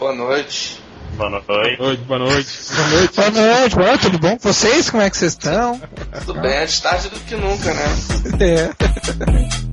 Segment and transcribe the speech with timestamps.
[0.00, 0.80] Boa noite.
[1.12, 1.46] Boa noite.
[1.46, 2.58] Boa noite, boa noite.
[2.74, 3.14] Boa noite.
[3.14, 4.88] Boa noite, boa noite, tudo bom com vocês?
[4.88, 5.78] Como é que vocês estão?
[6.24, 7.84] Tudo bem, antes tarde do que nunca, né?
[8.40, 9.60] É.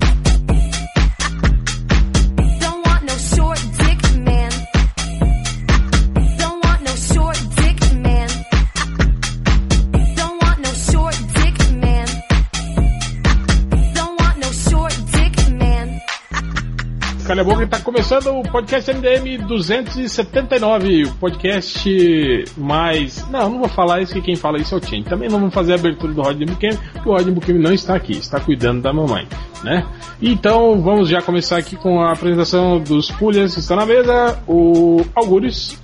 [17.38, 23.30] Calha a boca, tá começando o podcast MDM 279, o podcast mais...
[23.30, 25.04] Não, não vou falar isso, que quem fala isso é o Chen.
[25.04, 27.96] Também não vamos fazer a abertura do Rodney Buchanan, porque o Rodney Buchanan não está
[27.96, 29.28] aqui, está cuidando da mamãe,
[29.64, 29.86] né?
[30.20, 35.06] Então, vamos já começar aqui com a apresentação dos pulhas que estão na mesa, o
[35.14, 35.78] Algures.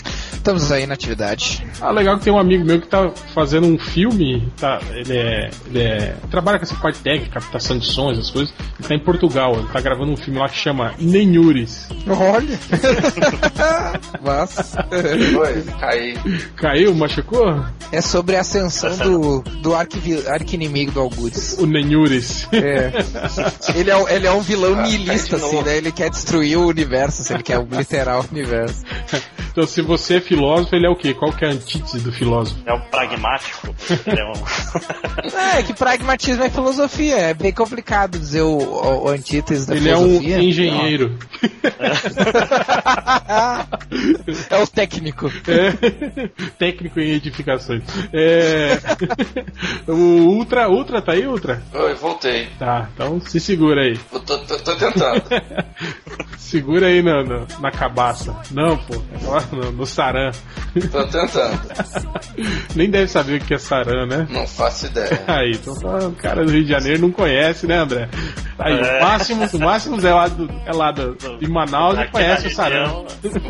[0.43, 1.65] Estamos aí na atividade.
[1.79, 5.49] Ah, legal que tem um amigo meu que tá fazendo um filme, tá, ele é,
[5.67, 8.99] ele é, trabalha com essa parte técnica, captação de sons, essas coisas, ele tá em
[8.99, 11.87] Portugal, ele tá gravando um filme lá que chama Nenhures.
[12.09, 12.59] Olha!
[14.21, 14.75] Mas,
[15.37, 16.17] Oi, caí.
[16.57, 17.63] Caiu, machucou?
[17.91, 21.55] é sobre a ascensão do, do arqui- arqui-inimigo do Algures.
[21.59, 22.47] O Nenhures.
[22.51, 22.91] É.
[23.75, 25.77] Ele é, um- ele é um vilão Ah, de assim, né?
[25.77, 28.83] Ele quer destruir o universo, assim, ele quer obliterar o universo.
[29.51, 31.13] Então, se você é filósofo, ele é o quê?
[31.13, 32.59] Qual que é a antítese do filósofo?
[32.65, 33.75] É um pragmático.
[34.07, 34.33] Ele é um...
[35.57, 39.89] É, que pragmatismo é filosofia, é bem complicado dizer o, o, o antítese da Ele
[39.89, 40.39] é um filosofia.
[40.43, 41.17] engenheiro.
[44.49, 45.31] É o técnico.
[45.47, 46.29] É.
[46.57, 47.83] Técnico em edificações.
[48.11, 48.79] É.
[49.87, 51.61] O Ultra, Ultra tá aí, Ultra?
[51.73, 52.47] Oi, voltei.
[52.57, 53.99] Tá, então se segura aí.
[54.11, 55.21] Eu tô, tô- tô tentando.
[56.37, 58.33] Segura aí na, na, na cabaça.
[58.51, 59.85] Não, pô, é lá no, no
[60.31, 60.87] saran.
[60.91, 61.61] Tô tentando.
[62.75, 64.27] Nem deve saber o que é saran, né?
[64.29, 65.21] Não faço ideia.
[65.27, 68.09] Aí, então tá, o cara do Rio de Janeiro não conhece, né, André?
[68.59, 68.99] Aí, É.
[68.99, 72.51] o máximo, o máximo é lá, do, é lá do, de Manaus e conhece o
[72.51, 72.85] saran.
[72.85, 73.05] região,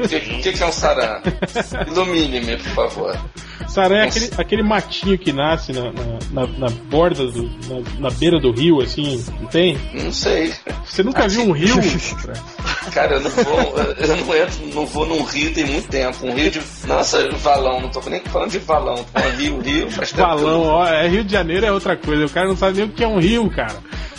[0.05, 1.21] O que, o que que é um saran?
[1.87, 3.17] Ilumine-me, por favor.
[3.67, 5.91] Saran é aquele, aquele matinho que nasce na,
[6.31, 9.77] na, na- borda, do, na, na beira do rio, assim, não tem?
[9.93, 10.53] Não sei.
[10.85, 11.75] Você nunca viu um rio?
[12.93, 16.25] Cara, eu não vou, eu não entro, não vou num rio tem muito tempo.
[16.27, 16.61] Um rio de.
[16.85, 19.03] Nossa, valão, não tô nem falando de valão.
[19.11, 20.21] Falando rio, rio, faz tempo.
[20.41, 22.25] não- ó, é Rio de Janeiro é outra coisa.
[22.25, 23.75] O cara não sabe nem o que é um rio, cara.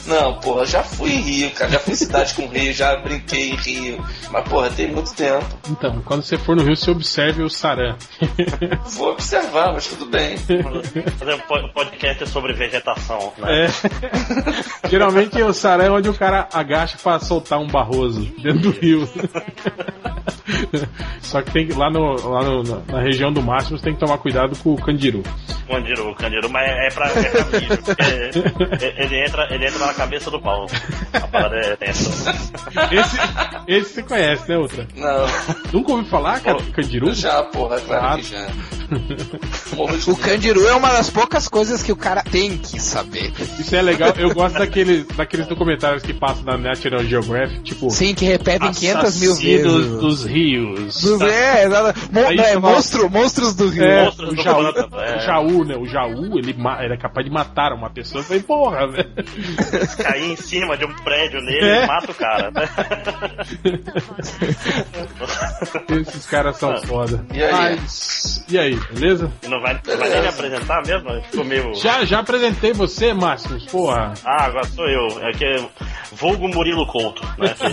[0.07, 1.71] Não, porra, já fui em Rio, cara.
[1.73, 4.05] Já fui em cidade com Rio, já brinquei em Rio.
[4.31, 5.45] Mas, porra, tem muito tempo.
[5.71, 7.97] Então, quando você for no rio, você observe o saran.
[8.97, 10.37] Vou observar, mas tudo bem.
[10.39, 13.67] Fazer um po- podcast sobre vegetação, né?
[13.67, 13.69] É.
[14.89, 19.09] Geralmente o saran é onde o cara agacha pra soltar um barroso dentro do rio.
[21.23, 23.95] Só que tem que- lá, no, lá no- na, na região do máximo você tem
[23.95, 25.23] que tomar cuidado com o candiru.
[25.67, 27.79] Candiru, o Candiru, mas é pra, é pra milho,
[28.99, 30.67] ele, entra, ele entra na cabeça do pau.
[31.13, 32.31] A parada é tensa.
[32.91, 33.17] Esse,
[33.67, 34.87] esse você conhece, né, outra?
[34.97, 35.27] Não,
[35.73, 37.13] Nunca ouviu falar, cara, do candiru?
[37.15, 38.47] já, porra, claro que já.
[38.95, 43.33] De O Candiru é uma das poucas coisas que o cara tem que saber.
[43.59, 47.91] Isso é legal, eu gosto daqueles, daqueles documentários que passam na National Geographic, tipo.
[47.91, 49.91] Sim, que repetem 500 mil vezes.
[49.99, 51.01] Dos rios.
[51.01, 51.99] Do- É, exato.
[52.13, 53.85] Mon- Aí é, monstro, monstros do rio.
[53.85, 55.17] É, Monstros o do Jaú, é.
[55.17, 55.77] o Jaú, né?
[55.77, 58.21] O Jaú, ele, ele é capaz de matar uma pessoa.
[58.21, 59.09] Eu falei, porra, velho.
[60.03, 61.85] Cair em cima de um prédio nele É.
[61.85, 62.69] e mata o cara, né?
[66.01, 67.25] Esses caras são foda.
[67.33, 67.53] E aí?
[67.53, 69.31] Mas, e aí, beleza?
[69.43, 71.23] E não vai, não vai nem me apresentar mesmo?
[71.23, 71.75] Ficou meio...
[71.75, 74.15] Já, já apresentei você, Márcio, porra.
[74.25, 75.07] Ah, agora sou eu.
[75.27, 75.67] É que
[76.13, 77.55] vulgo Murilo Couto, né?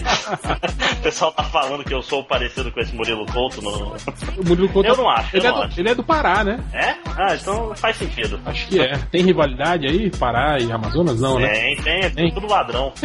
[1.01, 3.59] O pessoal tá falando que eu sou parecido com esse Murilo Couto.
[3.61, 3.95] No...
[4.37, 4.87] O Murilo Couto.
[4.87, 5.79] Eu não acho, Ele, eu é não do, acho.
[5.79, 6.59] ele é do Pará, né?
[6.73, 6.95] É?
[7.17, 8.39] Ah, então faz sentido.
[8.45, 8.97] Acho que é.
[9.11, 11.47] Tem rivalidade aí, Pará e Amazonas, não, né?
[11.49, 12.93] Tem, tem, é tudo ladrão.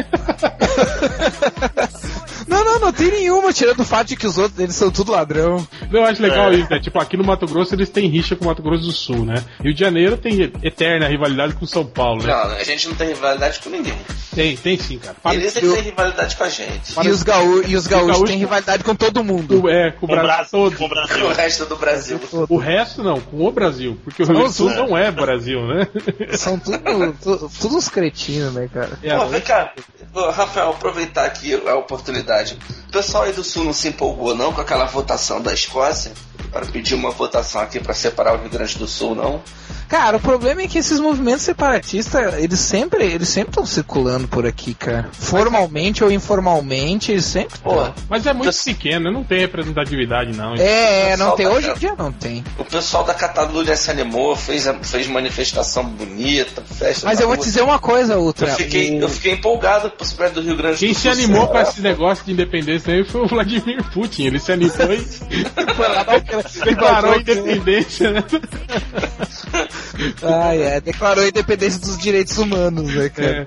[2.47, 5.13] Não, não, não tem nenhuma, tirando o fato de que os outros, eles são tudo
[5.13, 5.67] ladrão.
[5.91, 6.57] Não, eu acho legal É.
[6.57, 6.79] isso, né?
[6.81, 9.45] Tipo, aqui no Mato Grosso eles têm rixa com o Mato Grosso do Sul, né?
[9.63, 12.33] Rio de Janeiro tem eterna rivalidade com São Paulo, né?
[12.33, 13.95] Não, a gente não tem rivalidade com ninguém.
[14.35, 15.17] Tem, tem sim, cara.
[15.23, 16.93] Para- Eles é que tem rivalidade com a gente.
[17.03, 19.65] E os, gaú e os gaúchos gaúcho- têm rivalidade com todo mundo.
[19.65, 20.77] o- é, com o Com o Brasil Brasil, todo.
[20.77, 21.29] com o O Brasil.
[21.35, 22.21] resto do Brasil.
[22.51, 23.99] O resto não, com o Brasil.
[24.05, 24.83] Porque o Rio Grande do Sul Nossa.
[24.83, 25.89] não é Brasil, né?
[26.37, 26.79] São tudo,
[27.23, 28.99] tu- tudo uns cretinos, né, cara?
[29.03, 29.73] É, Pô, vem cá.
[30.35, 32.36] Rafael, aproveitar aqui a oportunidade.
[32.89, 36.13] O pessoal aí do Sul não se empolgou não com aquela votação da Escócia?
[36.57, 39.43] Para pedir uma votação aqui para separar o Rio Grande do Sul, não?
[39.89, 44.45] Cara, o problema é que esses movimentos separatistas, eles sempre eles sempre estão circulando por
[44.47, 45.09] aqui, cara.
[45.13, 47.95] Formalmente ou informalmente, eles sempre Pô, tão.
[48.09, 50.55] Mas é muito Pes- pequeno, não tem representatividade, não.
[50.57, 51.47] É, é, não tem.
[51.47, 52.43] da Hoje em dia não tem.
[52.59, 57.07] o pessoal da Catalunha se animou, fez, fez manifestação bonita, festa.
[57.07, 57.45] Mas eu vou rua.
[57.45, 58.49] te dizer uma coisa, Ultra.
[58.51, 61.03] Eu fiquei, O- eu fiquei empolgado com a possibilidade do Rio Grande Quem do se
[61.03, 61.13] Sul.
[61.13, 64.25] animou ser- com esse negócio de independência aí foi o Vladimir Putin.
[64.27, 65.07] Ele se animou e
[65.77, 66.21] Foi lá dar
[66.65, 68.25] declarou a independência, né?
[70.23, 73.29] Ah, é, declarou a independência dos direitos humanos, né, cara?
[73.43, 73.47] É.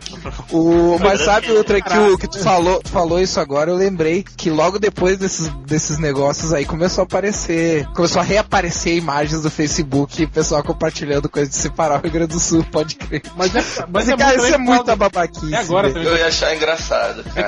[0.51, 4.24] O, mas sabe outra que, o, que tu falou, tu falou isso agora, eu lembrei
[4.24, 9.50] que logo depois desses, desses negócios aí começou a aparecer, começou a reaparecer imagens do
[9.50, 13.22] Facebook e o pessoal compartilhando coisa de separar o Rio Grande do Sul, pode crer.
[13.36, 15.54] Mas é, mas é cara, muito isso é muita babaquice.
[15.54, 16.04] É agora velho.
[16.06, 16.18] também.
[16.19, 17.48] Eu ia achar engraçado, cara.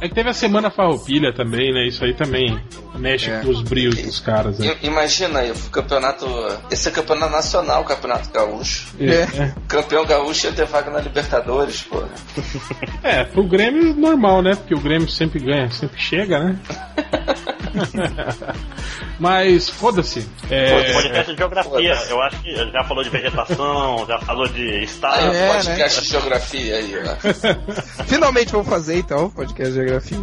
[0.00, 1.86] É que teve a Semana Farroupilha também, né?
[1.86, 2.58] Isso aí também
[2.98, 3.40] mexe É.
[3.40, 4.69] com os brios dos caras, né?
[4.82, 6.26] Imagina aí, o campeonato.
[6.70, 8.88] Esse é campeonato nacional, o campeonato gaúcho.
[9.00, 9.52] É.
[9.68, 12.02] Campeão gaúcho ia ter vaga na Libertadores, pô.
[13.02, 14.54] É, pro Grêmio normal, né?
[14.54, 16.58] Porque o Grêmio sempre ganha, sempre chega, né?
[19.18, 20.26] Mas foda-se.
[20.50, 21.72] É, Podcast de geografia.
[21.94, 22.10] Foda-se.
[22.10, 25.26] Eu acho que já falou de vegetação, já falou de estado.
[25.26, 27.18] um É, podcast de geografia aí, né?
[28.06, 30.18] Finalmente vamos fazer então o podcast de geografia.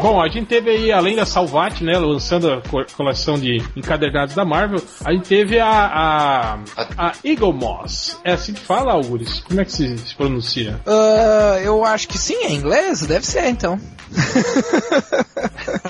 [0.00, 4.34] Bom, a gente teve aí, além da Salvat, né, lançando a co- coleção de encadernados
[4.34, 6.58] da Marvel, a gente teve a, a,
[6.98, 8.18] a Eagle Moss.
[8.22, 9.40] É assim que fala, Auguris?
[9.40, 10.78] Como é que se, se pronuncia?
[10.86, 13.00] Ah, eu acho que sim, é inglês?
[13.06, 13.80] Deve ser então.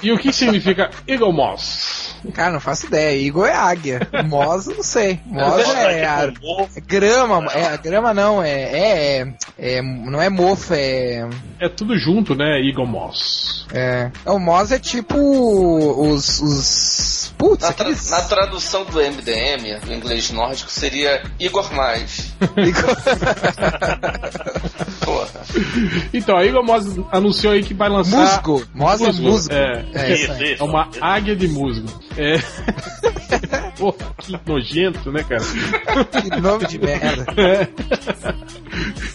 [0.02, 2.14] E o que significa Eagle Moss?
[2.32, 3.14] Cara, não faço ideia.
[3.20, 4.08] Igor é águia.
[4.12, 5.20] Eu não sei.
[5.26, 6.78] Moz é, a- tipo, mofo.
[6.78, 7.52] é grama.
[7.52, 9.18] É, grama não, é, é,
[9.58, 11.28] é, é- Não é mofo, é.
[11.60, 12.60] É tudo junto, né?
[12.66, 13.66] Eagle Moss.
[13.72, 14.10] É.
[14.26, 16.40] O Moz é tipo os.
[16.40, 18.10] os putz, Na, tra- aqueles.
[18.10, 22.32] na tradução do MDM, no inglês nórdico, seria Igor Mais.
[25.04, 25.28] Porra.
[26.12, 28.03] Então, a Eagle Moss anunciou aí que vai lançar.
[28.04, 28.64] Musgo.
[28.74, 29.52] Moz é musgo.
[29.52, 30.52] É, É, Isso, isso aí.
[30.54, 30.62] isso.
[30.62, 31.04] é uma isso.
[31.04, 31.86] águia de musgo.
[32.16, 32.36] É.
[33.78, 35.42] Pô, que nojento, né, cara?
[36.22, 37.26] Que nome de merda.
[37.36, 37.68] É.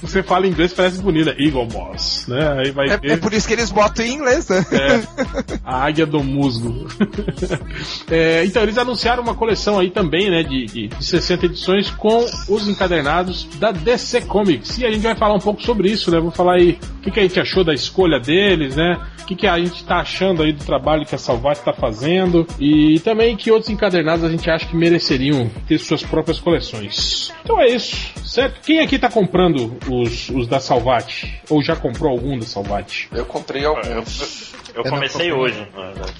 [0.02, 1.36] Você fala inglês, parece bonita.
[1.38, 2.60] Eagle Moss, né?
[2.60, 4.66] Aí vai É, ter é por isso que eles botam em inglês, né?
[4.72, 6.88] é, a águia do musgo.
[8.10, 12.26] É, então, eles anunciaram uma coleção aí também, né, de, de, de 60 edições com
[12.48, 14.78] os encadernados da DC Comics.
[14.78, 16.20] E a gente vai falar um pouco sobre isso, né?
[16.20, 18.98] Vou falar aí o que, que a gente achou da escolha deles, né?
[19.22, 22.48] O que, que a gente tá achando aí do trabalho que a Salvat tá fazendo.
[22.60, 27.32] E também que outros encadernados a gente acha que mereceriam ter suas próprias coleções.
[27.44, 28.62] Então é isso, certo?
[28.62, 31.26] Quem aqui tá comprando os, os da Salvat?
[31.50, 33.08] Ou já comprou algum da Salvat?
[33.12, 34.54] Eu comprei alguns.
[34.80, 35.68] Eu não comecei hoje.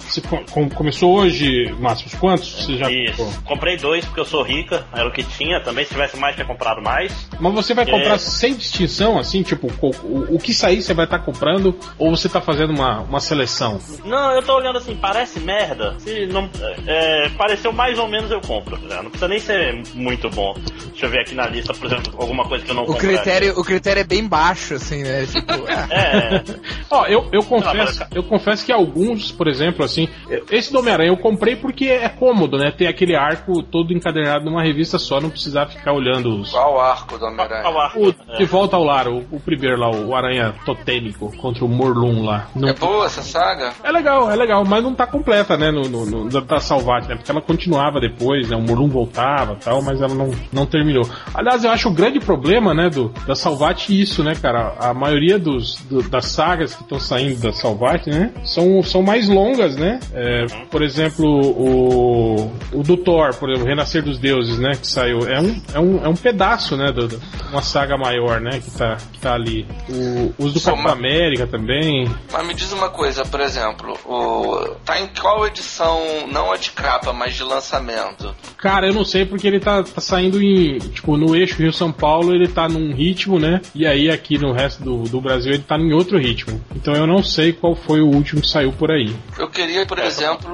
[0.00, 2.10] Você com- com- começou hoje, Márcio?
[2.18, 3.16] Quantos você já Isso.
[3.24, 3.42] comprou?
[3.44, 5.60] Comprei dois porque eu sou rica, era o que tinha.
[5.60, 7.28] Também se tivesse mais, tinha comprado mais.
[7.38, 7.90] Mas você vai É.
[7.90, 12.28] comprar sem distinção, assim, tipo, o, o que sair você vai estar comprando, ou você
[12.28, 13.80] tá fazendo uma, uma seleção?
[14.04, 15.94] Não, eu tô olhando assim, parece merda.
[15.98, 16.48] Se não
[16.86, 18.78] é, pareceu mais ou menos, eu compro.
[18.88, 19.02] já.
[19.02, 20.54] Não precisa nem ser muito bom.
[21.00, 23.58] Deixa eu ver aqui na lista, por exemplo, alguma coisa que eu não O critério,
[23.58, 25.24] o critério é bem baixo, assim, né?
[25.32, 26.42] Tipo, ah, É,
[26.90, 30.08] Ó, eu, eu confesso, eu confesso que alguns, por exemplo, assim,
[30.50, 32.70] esse do Homem-Aranha eu comprei porque é cômodo, né?
[32.70, 36.50] Ter aquele arco todo encadernado numa revista só, não precisar ficar olhando os.
[36.50, 37.62] Qual arco do Homem-Aranha?
[37.62, 37.98] qual arco?
[38.08, 38.36] O, É.
[38.36, 42.46] de volta ao lar, o, o primeiro lá, o Aranha Totêmico contra o Morlun lá.
[42.54, 43.72] Não- É boa essa saga?
[43.82, 47.08] É legal, é legal, mas não tá completa, né, no, no, no- da, da Salvat,
[47.08, 50.66] né, porque ela continuava depois, né, o Morlun voltava e tal, mas ela não, não
[50.66, 50.89] terminou.
[51.34, 55.38] Aliás, eu acho o grande problema, né, do, da Salvat isso, né, cara, a maioria
[55.38, 60.00] dos, do- das sagas que estão saindo da Salvat, né, são, são mais longas, né,
[60.12, 64.86] É, por exemplo, o, o do Thor, por exemplo, o Renascer dos Deuses, né, que
[64.86, 68.60] saiu, é um, é um, é um pedaço, né, do, do- uma saga maior, né,
[68.60, 69.66] que tá, que tá ali.
[69.88, 74.74] O, os do Capitão América também, Mas me diz uma coisa, por exemplo, o...
[74.84, 76.00] tá em qual edição,
[76.30, 78.34] não a de capa, mas de lançamento?
[78.56, 80.78] Cara, eu não sei porque ele tá, tá saindo em.
[80.88, 83.60] Tipo, no eixo Rio-São Paulo ele tá num ritmo, né?
[83.74, 86.60] E aí aqui no resto do, do Brasil ele tá em outro ritmo.
[86.74, 89.14] Então eu não sei qual foi o último que saiu por aí.
[89.38, 90.50] Eu queria, por exemplo,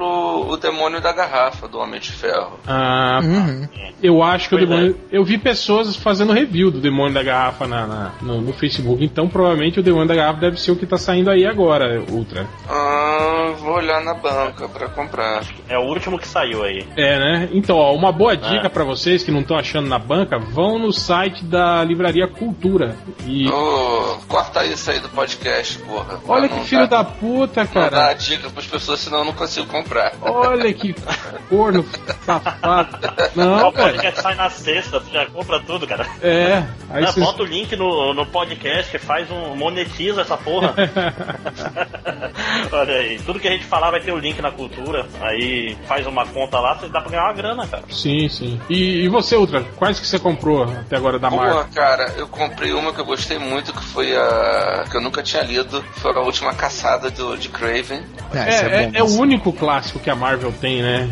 [0.49, 2.59] o Demônio da Garrafa, do Homem de Ferro.
[2.67, 3.67] Ah, uhum.
[4.01, 4.97] eu acho que o demônio.
[5.11, 9.03] Eu vi pessoas fazendo review do Demônio da Garrafa na, na- no, no Facebook.
[9.03, 12.47] Então provavelmente o Demônio da Garrafa deve ser o que tá saindo aí agora, Ultra.
[12.69, 15.43] Ah, vou olhar na banca pra comprar.
[15.69, 16.85] É o último que saiu aí.
[16.95, 17.49] É, né?
[17.51, 18.69] Então, ó, uma boa dica É.
[18.69, 22.95] pra vocês que não estão achando na banca, vão no site da Livraria Cultura.
[23.25, 23.47] E.
[23.49, 26.19] Ô, corta isso aí do podcast, porra.
[26.27, 28.07] Olha que filho dar- da puta, Não dá cara.
[28.09, 30.13] a dica pras pessoas, senão eu não consigo comprar.
[30.21, 30.93] Olha que
[31.49, 31.85] corno
[32.25, 32.97] Safado.
[33.35, 33.73] O Não, velho.
[33.73, 36.05] podcast sai na sexta, tu já compra tudo, cara.
[36.21, 36.63] É.
[36.89, 39.55] Aí Não, Bota o link no, no podcast, faz um.
[39.55, 40.73] monetiza essa porra.
[42.71, 45.05] Olha aí, tudo que a gente falar vai ter o link na cultura.
[45.21, 47.83] Aí faz uma conta lá, você dá pra ganhar uma grana, cara.
[47.89, 48.59] Sim, sim.
[48.69, 49.63] E, e você, Ultra?
[49.77, 51.55] Quais que você comprou até agora da Marvel?
[51.55, 54.85] Porra, cara, eu comprei uma que eu gostei muito, que foi a.
[54.89, 55.83] que eu nunca tinha lido.
[55.95, 58.03] Foi a última caçada do, de Craven.
[58.33, 61.09] É, É, é, bom, é o único clássico que a Marvel tem, né?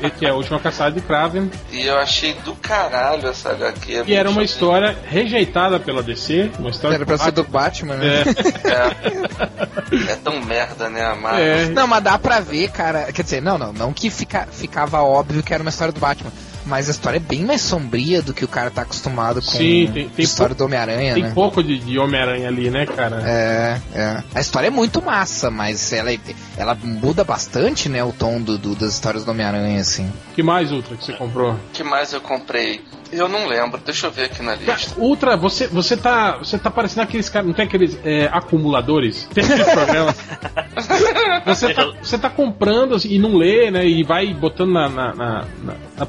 [0.00, 1.50] Esse é a última caçada de Kraven.
[1.70, 4.04] E eu achei do caralho essa HQ.
[4.06, 6.50] E era uma história rejeitada pela DC.
[6.58, 8.22] Uma história Era pra ser do Batman, né?
[8.64, 11.44] É, É tão merda, né, a Marvel?
[11.44, 11.68] é.
[11.68, 13.12] Não, mas dá pra ver, cara.
[13.12, 16.32] Quer dizer, não, não, não que fica, ficava óbvio que era uma história do Batman.
[16.66, 19.90] Mas a história é bem mais sombria do que o cara tá acostumado com Sim,
[19.92, 21.32] tem- tem a história do Homem-Aranha, Tem né?
[21.34, 23.20] pouco de, de Homem-Aranha ali, né, cara?
[23.26, 24.22] É, é.
[24.34, 26.18] A história é muito massa, mas ela, é-
[26.56, 30.10] ela muda bastante, né, o tom do, do- das histórias do Homem-Aranha, assim.
[30.34, 31.52] que mais, Ultra, que você comprou?
[31.52, 32.80] O que mais eu comprei?
[33.10, 34.94] Eu não lembro, deixa eu ver aqui na lista.
[34.98, 36.38] Ultra, você, você tá.
[36.38, 37.46] Você tá parecendo aqueles caras.
[37.46, 39.28] Não tem aqueles é, acumuladores?
[39.34, 40.14] Tem aquele programa.
[41.44, 43.84] Você tá, você tá comprando assim, e não lê, né?
[43.86, 46.06] E vai botando na, na, na, na- na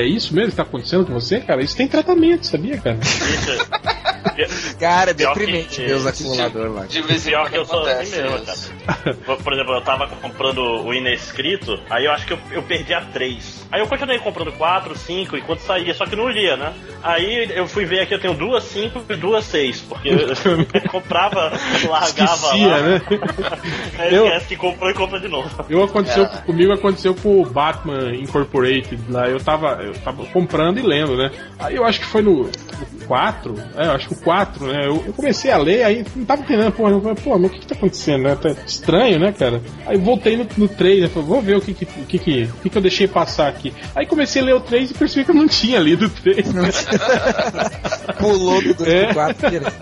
[0.00, 1.62] É isso mesmo que tá acontecendo com você, cara?
[1.62, 2.98] Isso tem tratamento, sabia, cara?
[3.02, 3.68] Isso.
[4.80, 6.86] Cara, é deprimente ver os acumuladores lá.
[6.86, 9.14] De vez em Pior que eu sou assim mesmo, cara.
[9.24, 12.92] Por por exemplo, eu tava comprando o inescrito, aí eu acho que eu, eu perdi
[12.94, 13.66] a 3.
[13.70, 16.72] Aí eu continuei comprando 4, 5 enquanto saía, só que não lia, né?
[17.02, 20.18] Aí eu fui ver aqui, eu tenho duas 5 e duas 6, porque eu,
[20.82, 21.52] eu comprava,
[21.88, 22.80] largava Esquecia, lá.
[22.80, 23.02] né?
[23.98, 25.48] Aí Eu- esquece que comprou e compra de novo.
[25.68, 26.28] Eu aconteceu É.
[26.44, 29.28] comigo aconteceu com o Batman Incorporated lá.
[29.28, 31.30] Eu tava, eu tava comprando e lendo, né?
[31.58, 32.50] Aí eu acho que foi no, no
[33.06, 34.86] 4, é, eu acho que o 4, né?
[34.86, 37.54] Eu, eu comecei a ler, aí não tava entendendo, pô, eu falei, pô, mas o
[37.54, 38.34] que que tá acontecendo, né?
[38.36, 39.62] Tá estranho, né, cara?
[39.86, 41.08] Aí voltei no, no 3, né?
[41.08, 43.48] Falei, vou ver o que que, o que que, o que que eu deixei passar
[43.48, 43.72] aqui.
[43.94, 46.46] Aí comecei a ler o 3 e percebi que eu não tinha lido o 3.
[48.18, 49.04] Pulou do 2 É.
[49.06, 49.74] pro 4 direto.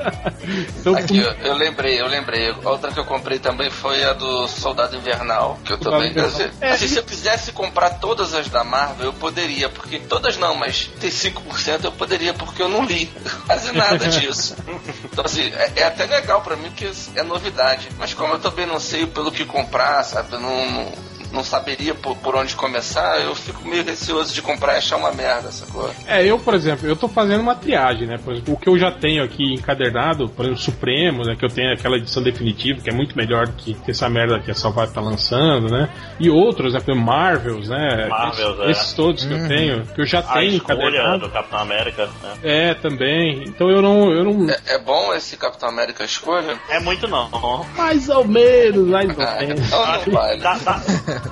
[0.80, 2.50] Então, Aqui, eu, eu lembrei, eu lembrei.
[2.50, 6.10] A outra que eu comprei também foi a do Soldado Invernal, que eu Soldado também.
[6.10, 6.50] Invernal.
[6.60, 10.36] É, assim, e- se eu quisesse comprar todas as da Marvel, eu poderia, porque todas
[10.36, 13.06] não, mas tem 5% eu poderia, porque eu não li
[13.46, 14.56] quase nada disso.
[15.04, 17.88] Então, assim, é, é até legal pra mim, porque é novidade.
[17.98, 20.32] Mas como eu também não sei pelo que comprar, sabe?
[20.32, 20.92] Eu não, não,
[21.32, 25.12] não saberia por, por onde começar, eu fico meio receoso de comprar e achar uma
[25.12, 25.90] merda, sacou?
[26.06, 28.18] É, eu, por exemplo, eu tô fazendo uma triagem, né?
[28.22, 31.34] Por exemplo, o que eu já tenho aqui encadernado, por exemplo, Supremo, né?
[31.36, 34.50] Que eu tenho aquela edição definitiva, que é muito melhor do que essa merda que
[34.50, 35.88] a Salvat tá lançando, né?
[36.20, 36.80] E outros, né?
[36.80, 38.06] Por exemplo, Marvels, né?
[38.08, 38.70] Marvels, esses, é.
[38.70, 41.20] esses todos que eu tenho, que eu já A tenho encadernado.
[41.26, 42.34] do Capitão América né?
[42.42, 43.44] É, também.
[43.46, 44.10] Então eu não.
[44.12, 44.50] Eu não...
[44.50, 46.58] É, é bom esse Capitão América escolha?
[46.68, 47.30] é muito não.
[47.76, 49.66] Mais ou menos, mais ou Ah, menos.
[49.66, 50.40] então não vale.
[50.40, 50.82] Da, da,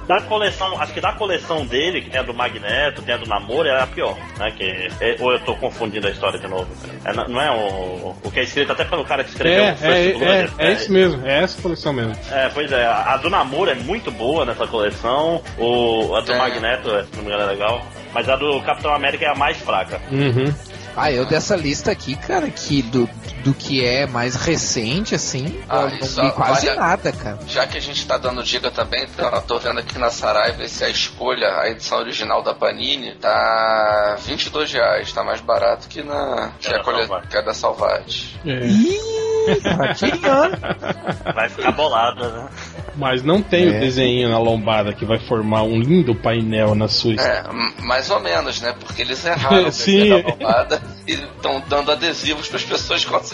[0.06, 3.26] da coleção, acho que da coleção dele, que tem a do Magneto, tem a do
[3.26, 4.52] Namoro, é a pior, né?
[4.56, 6.68] Que, é- ou eu tô confundindo a história de novo.
[7.04, 9.76] É, não é o, o que é escrito até pelo cara que escreveu É, o
[9.76, 12.16] First é, Blood, é, é isso mesmo, é essa coleção mesmo.
[12.30, 16.38] É, pois é, a do Namoro é muito boa nessa coleção, o, a do É.
[16.38, 19.56] Magneto, se não me engano, é legal, mas a do Capitão América é a mais
[19.58, 20.00] fraca.
[20.10, 20.52] Uhum.
[20.96, 23.08] Ah, eu dessa lista aqui, cara, que do,
[23.42, 27.12] do que é mais recente, assim, Ah, eu não isso li quase vale a- nada,
[27.12, 27.38] cara.
[27.46, 30.66] Já que a gente tá dando dica também, então, eu tô vendo aqui na Saraiva
[30.68, 36.02] se a escolha, a edição original da Panini, tá 22 reais, tá mais barato que
[36.02, 38.38] na que, É a da colhe- que a da Salvati.
[38.46, 38.66] É.
[38.66, 40.20] Ih, ratinho.
[41.34, 42.48] Vai ficar bolada, né?
[42.96, 43.76] Mas não tem É.
[43.76, 47.44] o desenho na lombada que vai formar um lindo painel na sua É,
[47.82, 48.74] mais ou menos, né?
[48.78, 53.29] Porque eles erraram o desenho da lombada e estão dando adesivos para as pessoas consertarem.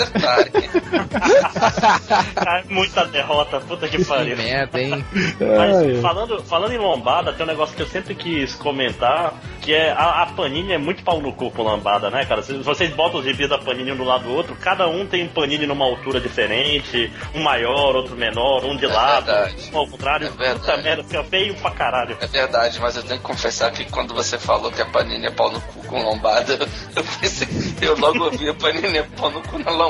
[2.47, 4.37] É muita derrota, puta que Que pariu.
[4.37, 5.05] merda, hein?
[5.13, 9.91] Mas falando, falando em lombada, tem um negócio que eu sempre quis comentar, que é
[9.93, 12.43] a, a Panini é muito pau no cu com lombada, né, cara?
[12.43, 15.25] Se vocês botam os reviews da Panini um do lado do outro, cada um tem
[15.25, 19.71] um Panini numa altura diferente, um maior, outro menor, um de lado, verdade.
[19.73, 20.27] um ao contrário.
[20.27, 20.61] É verdade.
[20.61, 22.17] Puta merda, fica feio pra caralho.
[22.21, 25.31] É verdade, mas eu tenho que confessar que quando você falou que a Panini é
[25.31, 26.55] pau no cu com lombada,
[26.95, 27.49] eu pensei,
[27.81, 29.86] eu logo ouvi a Panini é pau no cu na lombada.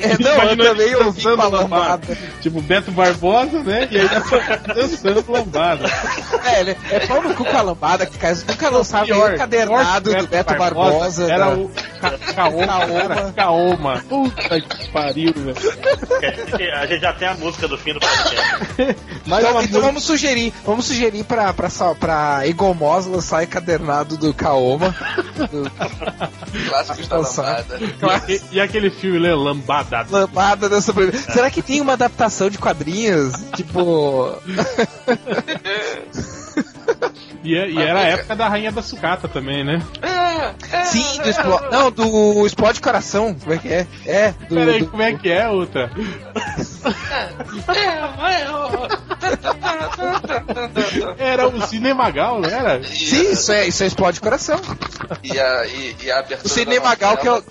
[0.00, 1.48] É, não, eu também ouvi lombada.
[1.60, 2.18] lombada.
[2.40, 3.88] Tipo, Beto Barbosa, né?
[3.90, 5.84] E aí tá dançando lombada.
[6.44, 10.14] É, ele é pau no cu com a lambada, que cara, nunca lançava o encadernado
[10.14, 11.30] do Beto Barbosa.
[11.32, 11.70] Era da- o
[12.00, 12.66] Ca- Caoma.
[12.66, 12.92] Caoma.
[13.00, 14.04] Era Caoma.
[14.08, 15.56] Puta que pariu, velho.
[16.50, 18.96] Porque A gente já tem a música do fim do podcast.
[19.26, 24.94] Mas Então, então vamos sugerir, vamos sugerir pra, pra, pra Egomos lançar encadernado do Kaoma.
[25.50, 25.70] Do
[26.68, 27.78] Clássicos da lombada.
[28.28, 29.34] E, e aquele filme, né?
[29.34, 30.06] Lambada.
[30.10, 31.32] lambada da sobrevivência.
[31.32, 33.32] Será que tem uma adaptação de quadrinhos?
[33.54, 34.36] Tipo.
[37.42, 39.80] E, é- e era a época da Rainha da Sucata também, né?
[40.02, 41.60] É, é, Sim, do é, Explo...
[41.70, 43.34] Não, do Explode Coração.
[43.34, 43.86] Como é que é?
[44.04, 44.54] É, do.
[44.56, 45.90] Peraí, do- como é que é, outra?
[51.18, 52.82] Era o Cinemagal, não era?
[52.84, 54.60] Sim, isso é, isso é Explode Coração.
[55.22, 57.42] E a, e, e a abertura O Cinemagal que é o.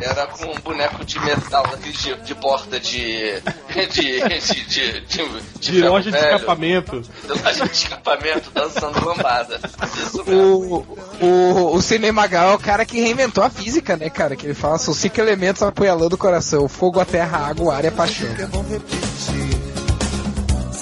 [0.00, 3.40] era com um boneco de metal, aquele de, de porta de.
[3.72, 3.86] de.
[3.86, 4.20] de.
[4.64, 7.00] de, de, De loja de escapamento.
[7.00, 9.60] De loja de escapamento dançando lambada.
[9.96, 10.86] Isso mesmo.
[11.20, 14.36] O, o, o Cinemagal é o cara que reinventou a física, né, cara?
[14.36, 17.70] Que ele fala, são cinco elementos apoialando o coração: fogo, a terra, a água, o
[17.70, 18.28] ar e a paixão.
[18.38, 19.63] é bom repetir.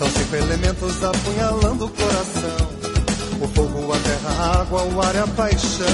[0.03, 2.57] São cinco elementos apunhalando o coração:
[3.41, 5.87] o fogo, a terra, a água, o ar e a paixão.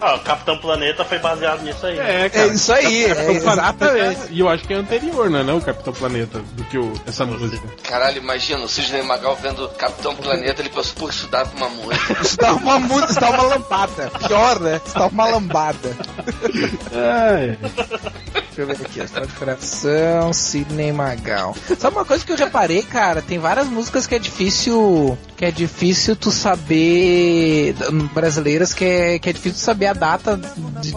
[0.00, 1.98] Ah, o Capitão Planeta foi baseado nisso aí.
[1.98, 3.52] É, É isso aí, é, Capitão Planeta
[3.86, 4.20] exatamente.
[4.20, 6.92] é- E eu acho que é anterior, não é não, Capitão Planeta, do que o,
[7.06, 7.66] essa música.
[7.84, 12.22] Caralho, imagina o Cisne Magal vendo Capitão Planeta, ele pensou, pô, isso dava uma música.
[12.22, 14.10] Isso dá uma música, isso dá uma lambada.
[14.28, 14.80] Pior, né?
[14.84, 15.96] Isso dá uma lambada.
[16.92, 17.56] É,
[18.56, 21.56] Deixa eu ver aqui, Explode Coração, Sidney Magal.
[21.76, 23.20] Sabe uma coisa que eu já parei, cara?
[23.20, 25.18] Tem várias músicas que é difícil.
[25.36, 27.74] Que é difícil tu saber.
[28.14, 30.36] Brasileiras que é, que é difícil tu saber a data.
[30.36, 30.94] de-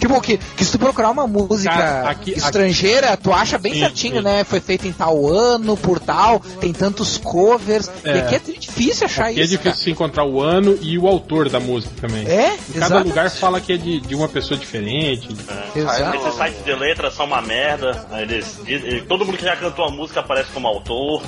[0.00, 3.80] tipo, que, que se tu procurar uma música Cara, aqui- estrangeira, tu acha bem Sim,
[3.80, 4.22] certinho, sim.
[4.22, 4.42] né?
[4.42, 7.88] Foi feita em tal ano, por tal, tem tantos covers.
[8.04, 8.18] E É.
[8.20, 9.50] aqui é difícil achar aqui é isso.
[9.52, 12.26] difícil se encontrar o ano e o autor da música também.
[12.26, 12.54] É?
[12.68, 13.08] Em cada Exato.
[13.08, 15.28] lugar fala que é de, de uma pessoa diferente.
[15.76, 16.16] Exato.
[16.16, 18.06] Esses sites de letra são uma merda.
[18.18, 21.22] Eles, dizem- todo mundo que já cantou a música aparece como autor.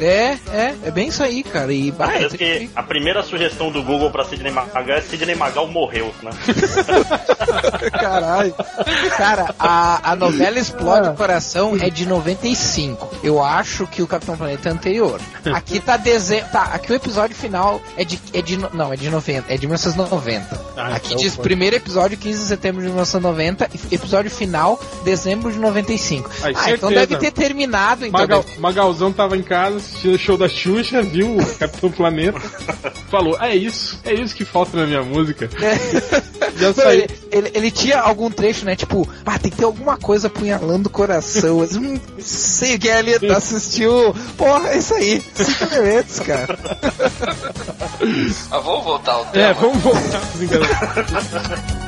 [0.00, 0.04] É...
[0.04, 1.72] É, é, é bem isso aí, cara.
[1.72, 5.66] E bah, é que a primeira sugestão do Google pra Sidney Magal é Sidney Magal
[5.66, 6.30] morreu, né?
[7.90, 8.54] Caralho.
[9.16, 13.16] Cara, a, a novela Explode o Coração é de 95.
[13.22, 15.20] Eu acho que o Capitão Planeta é anterior.
[15.52, 16.50] Aqui tá dezembro.
[16.50, 18.20] Tá, aqui o episódio final é de.
[18.32, 19.52] É de não, é de 90.
[19.52, 20.60] É de 1990.
[20.76, 21.42] Ah, aqui então diz foi.
[21.44, 24.80] primeiro episódio 15 de setembro de 1990 e episódio final
[25.14, 26.30] dezembro de 95.
[26.42, 28.04] Ai, ah, então deve ter terminado.
[28.06, 31.90] Então Magal, deve- Magalzão tava em casa assistindo o show da Xuxa, viu o Capitão
[31.90, 32.40] Planeta,
[33.10, 35.48] falou: É isso, é isso que falta na minha música.
[36.56, 36.90] Já Não, saiu.
[37.00, 38.76] ele, ele, ele tinha algum trecho, né?
[38.76, 41.60] Tipo, ah, tem que ter alguma coisa apunhalando o coração.
[41.64, 44.14] Eu não sei o que é ali assistiu.
[44.36, 45.20] Porra, é isso aí.
[45.34, 46.56] Cinco elementos, cara.
[48.00, 49.46] Mas vamos voltar ao tema.
[49.46, 50.20] É, vamos voltar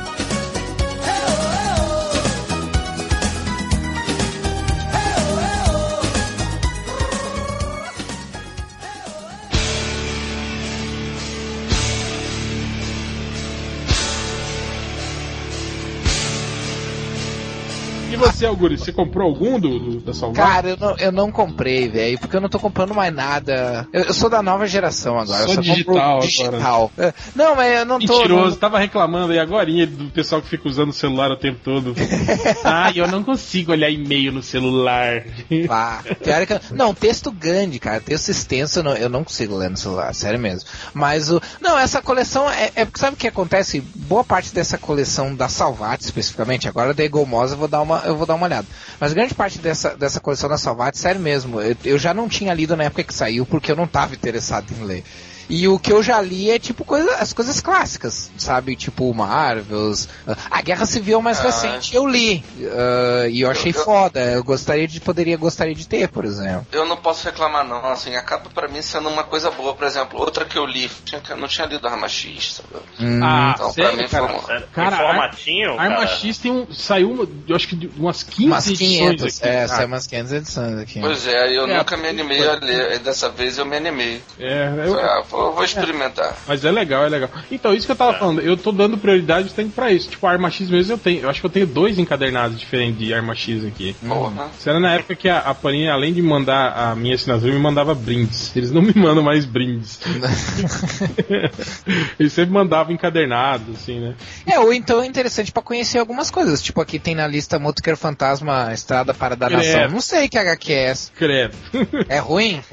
[18.31, 20.47] você, Alguri, você comprou algum do, do- da Salvar?
[20.47, 23.87] Cara, eu não, eu não comprei, velho, porque eu não tô comprando mais nada.
[23.91, 25.43] Eu, eu sou da nova geração agora.
[25.43, 26.21] Só eu só digital compro agora.
[26.27, 26.91] digital.
[26.97, 28.17] É, Não, mas eu não tô.
[28.17, 31.59] Mentiroso, não- tava reclamando aí agora do pessoal que fica usando o celular o tempo
[31.63, 31.93] todo.
[32.63, 35.23] ah, eu não consigo olhar e-mail no celular.
[35.69, 37.99] Ah, pior é que eu- Não, texto grande, cara.
[37.99, 40.67] Texto extenso eu não, eu não consigo ler no celular, sério mesmo.
[40.93, 41.41] Mas o.
[41.61, 43.81] Não, essa coleção é, é porque sabe o que acontece?
[43.95, 48.15] Boa parte dessa coleção da Salvat, especificamente, agora da Egomosa eu vou dar uma, eu
[48.17, 48.67] vou dar uma olhada.
[48.99, 52.53] Mas grande parte dessa, dessa coleção da Salvat, sério mesmo, eu, eu já não tinha
[52.53, 55.03] lido na época que saiu, porque eu não tava interessado em ler.
[55.49, 58.75] E o que eu já li é tipo coisa, as coisas clássicas, sabe?
[58.75, 60.07] Tipo Marvels.
[60.51, 61.43] A Guerra Civil mais Ah.
[61.43, 62.43] recente eu li.
[62.71, 64.19] ah, e eu achei Eu- eu- foda.
[64.19, 66.67] Eu gostaria de poderia gostaria de ter, por exemplo.
[66.71, 69.73] Eu não posso reclamar não, assim, acaba pra mim sendo uma coisa boa.
[69.73, 72.83] Por exemplo, outra que eu li, tinha- eu não tinha lido Arma X, sabe?
[72.99, 74.27] Hum, Ah, Então, pra sério, mim cara?
[74.27, 74.45] foi uma...
[74.45, 76.67] Sério, Cara, em formatinho, Arma cara, X tem um.
[76.73, 79.47] Saiu, eu acho que de umas 15 umas edições 500, aqui.
[79.49, 79.67] é, cara.
[79.67, 80.99] saiu umas 500 edições aqui.
[80.99, 84.21] Pois é, eu É, nunca me animei a ler, e dessa vez eu me animei.
[84.39, 86.35] É, eu- Falei, ah, vou, vou experimentar.
[86.47, 87.29] mas é legal, é legal.
[87.51, 88.19] Então, isso que eu tava É.
[88.19, 90.09] falando, eu tô dando prioridade tem pra isso.
[90.09, 91.21] Tipo, a Arma X mesmo eu tenho.
[91.21, 93.95] Eu acho que eu tenho dois encadernados diferentes de Arma X aqui.
[94.05, 94.49] Porra.
[94.57, 97.59] Isso era na época que a, a Panini, além de mandar a minha assinatura, me
[97.59, 98.55] mandava brindes.
[98.55, 99.99] Eles não me mandam mais brindes.
[102.19, 104.15] Eles sempre mandavam encadernados, assim, né?
[104.45, 106.61] É, ou então é interessante pra conhecer algumas coisas.
[106.61, 109.49] Tipo, aqui tem na lista Motoqueiro Fantasma Estrada para da É.
[109.51, 109.89] Nação.
[109.91, 111.11] Não sei que HQ é essa.
[111.13, 111.55] Credo.
[112.09, 112.61] É ruim?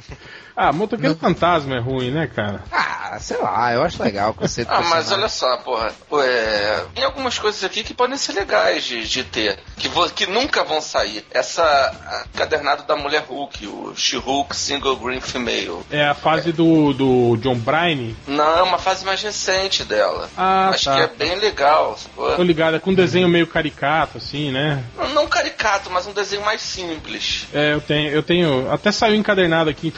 [0.56, 2.62] ah, Motoqueiro Fantasma é ruim, né, cara?
[2.72, 4.68] Ah, sei lá, eu acho legal o conceito.
[4.70, 5.92] Ah, mas olha só, porra.
[6.22, 9.58] É, tem algumas coisas aqui que podem ser legais de, de ter.
[9.76, 11.24] que, vo- que nunca vão sair.
[11.30, 15.80] Essa cadernado da Mulher Hulk, o She-Hulk Single Green Female.
[15.90, 18.14] É a fase do, do John Bryan.
[18.26, 20.28] Não, é uma fase mais recente dela.
[20.36, 20.96] Ah, Acho tá.
[20.96, 21.96] que é bem legal.
[21.98, 22.34] sacou?
[22.36, 24.82] Tô ligado, é com um desenho meio caricato, assim, né?
[24.96, 27.46] Não, não caricato, mas um desenho mais simples.
[27.52, 28.70] É, eu tenho, eu tenho.
[28.72, 29.90] Até saiu encadernado aqui em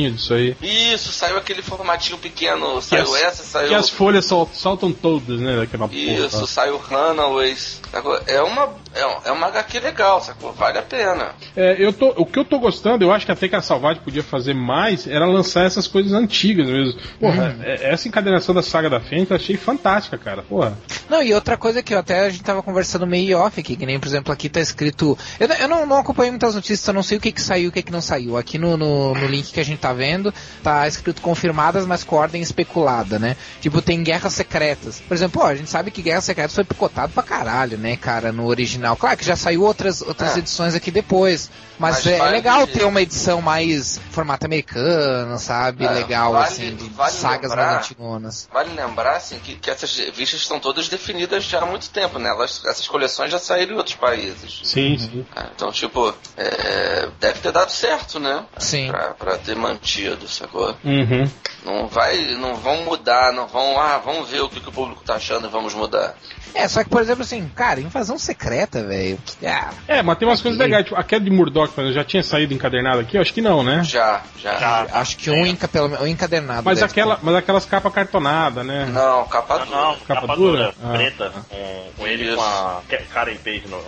[0.00, 0.56] formatinho disso aí.
[0.62, 2.80] Isso, saiu aquele formatinho pequeno.
[2.80, 3.72] Saiu as- essa, saiu.
[3.72, 5.56] E as folhas sol- soltam todas, né?
[5.56, 6.46] Daquela Isso, porra.
[6.46, 7.80] saiu Runaways.
[8.26, 10.52] É uma, é, é uma HQ legal, sacou?
[10.52, 11.34] Vale a pena.
[11.56, 14.00] É, eu tô, o que eu tô gostando, eu acho que até que a Salvage
[14.00, 17.00] podia fazer mais, era lançar essas coisas antigas mesmo.
[17.18, 20.42] Porra, é- essa encadernação da saga da Fênix eu achei fantástica, cara.
[20.42, 20.76] Porra.
[21.08, 23.84] Não, e outra coisa que eu até a gente tava conversando meio off aqui, que
[23.86, 25.18] nem, por exemplo, aqui tá escrito.
[25.38, 27.64] Eu, não- eu não, não acompanhei muitas notícias, eu não sei o que que saiu
[27.64, 28.36] e o que que não saiu.
[28.36, 32.16] Aqui no, no, no link que a gente tá vendo, tá escrito confirmadas, mas com
[32.16, 33.36] ordem especulada, né?
[33.60, 35.00] Tipo, tem guerras secretas.
[35.06, 38.32] Por exemplo, ó, a gente sabe que Guerras Secretas foi picotado pra caralho, né, cara,
[38.32, 38.96] no original.
[38.96, 40.38] Claro que já saiu outras, outras É.
[40.38, 41.50] edições aqui depois.
[41.78, 45.84] Mas, Mas é, é vale- legal ter uma edição mais formato americano, sabe?
[45.86, 48.48] É, legal, vale- assim, de vale sagas lembrar- mais antigonas.
[48.52, 52.28] Vale lembrar assim, que, que essas revistas estão todas definidas já há muito tempo, né?
[52.28, 54.60] Elas, essas coleções já saíram em outros países.
[54.64, 55.26] Sim, sim.
[55.34, 58.44] Ah, Então, tipo, é, deve ter dado certo, né?
[58.58, 58.88] Sim.
[58.88, 60.74] Pra, pra ter mantido, sacou?
[60.84, 61.28] Uhum.
[61.64, 65.02] Não vai, não vão mudar, não vão, ah, vamos ver o que, que o público
[65.04, 66.14] tá achando e vamos mudar.
[66.54, 69.18] É, só que, por exemplo, assim, cara, invasão secreta, velho.
[69.44, 70.84] Ah, É, mas tem umas coisas legais.
[70.84, 73.16] Tipo, a queda de Murdoch, por exemplo, já tinha saído encadernado aqui?
[73.16, 73.82] Eu acho que não, né?
[73.84, 74.86] Já, já.
[74.92, 76.62] acho que um, enca, pelo, um encadernado.
[76.64, 78.86] Mas, aquela, mas aquelas capas cartonadas, né?
[78.86, 79.76] Não, capa Não, dura.
[79.76, 80.58] não, Capa capa, dura?
[80.58, 80.92] dura, Ah.
[80.92, 82.36] preta, com, com ele Isso.
[82.36, 82.80] com a
[83.12, 83.80] Karen Page no.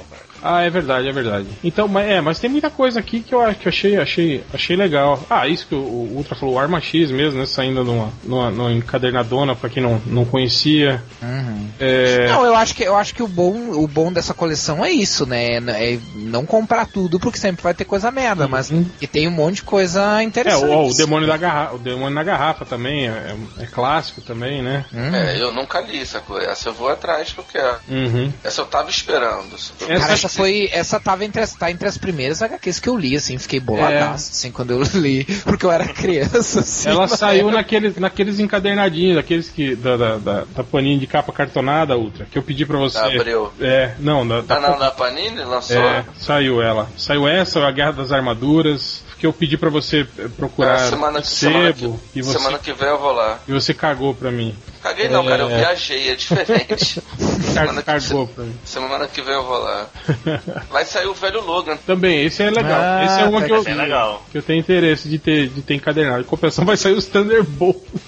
[0.42, 1.46] Ah, é verdade, é verdade.
[1.62, 4.76] Então, mas, é, mas tem muita coisa aqui que eu, acho- que achei, achei, achei
[4.76, 5.22] legal.
[5.31, 7.46] Ah, isso que o, o Ultra falou, o Arma X mesmo, né?
[7.46, 11.02] Saindo numa, numa, numa encadernadona pra quem não, não conhecia.
[11.22, 11.68] Uhum.
[11.78, 14.90] É, Não, eu acho que eu acho que o bom, o bom dessa coleção é
[14.90, 15.57] isso, né?
[15.59, 18.85] É não comprar tudo, porque sempre vai ter coisa merda, mas Uhum.
[18.98, 20.64] que tem um monte de coisa é interessante.
[20.64, 24.85] o, o demônio da garrafa, o demônio na garrafa também, é, é clássico também, né?
[24.92, 25.14] Hum.
[25.14, 26.48] É, eu nunca li essa coisa.
[26.50, 27.76] Essa eu vou atrás que eu quero.
[27.88, 28.33] Uhum.
[28.42, 29.55] Essa eu tava esperando.
[29.55, 30.68] Essa- Cara, essa foi.
[30.73, 34.33] Essa tava entre as, tá entre as primeiras HQs que eu li, assim, fiquei boladaço,
[34.33, 36.88] assim, quando eu li, porque eu era criança, assim.
[36.88, 37.57] Ela saiu época.
[37.57, 39.75] naqueles, naqueles encadernadinhos, aqueles que.
[39.77, 42.99] Da, da, da, da paninha de capa cartonada, Ultra, que eu pedi pra você.
[42.99, 43.53] Da Abril.
[43.61, 45.77] É, não, da, da Ah, não, da Panini lançou?
[45.77, 46.88] É, saiu ela.
[46.97, 51.22] Saiu essa, a Guerra das Armaduras, que eu pedi pra você eh, procurar Ah, semana,
[51.22, 53.38] semana, sebo que, e você, semana que vem eu vou lá.
[53.46, 54.52] e você cagou pra mim.
[54.82, 55.28] Caguei não, É.
[55.28, 57.00] cara, eu viajei, é diferente.
[57.54, 58.56] semana, Car- que, Cagou pra mim.
[58.64, 59.87] semana que vem eu vou lá.
[60.72, 61.76] Vai sair o velho Logan.
[61.87, 62.80] Também, esse é legal.
[62.82, 64.26] Ah, esse é uma que eu, é legal.
[64.32, 66.22] que eu tenho interesse de ter, de ter encadernado.
[66.22, 68.02] Em compensação vai sair os Thunderbolts.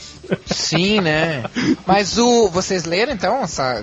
[0.47, 1.45] Sim, né?
[1.87, 2.49] Mas o.
[2.49, 3.83] Vocês leram então essa,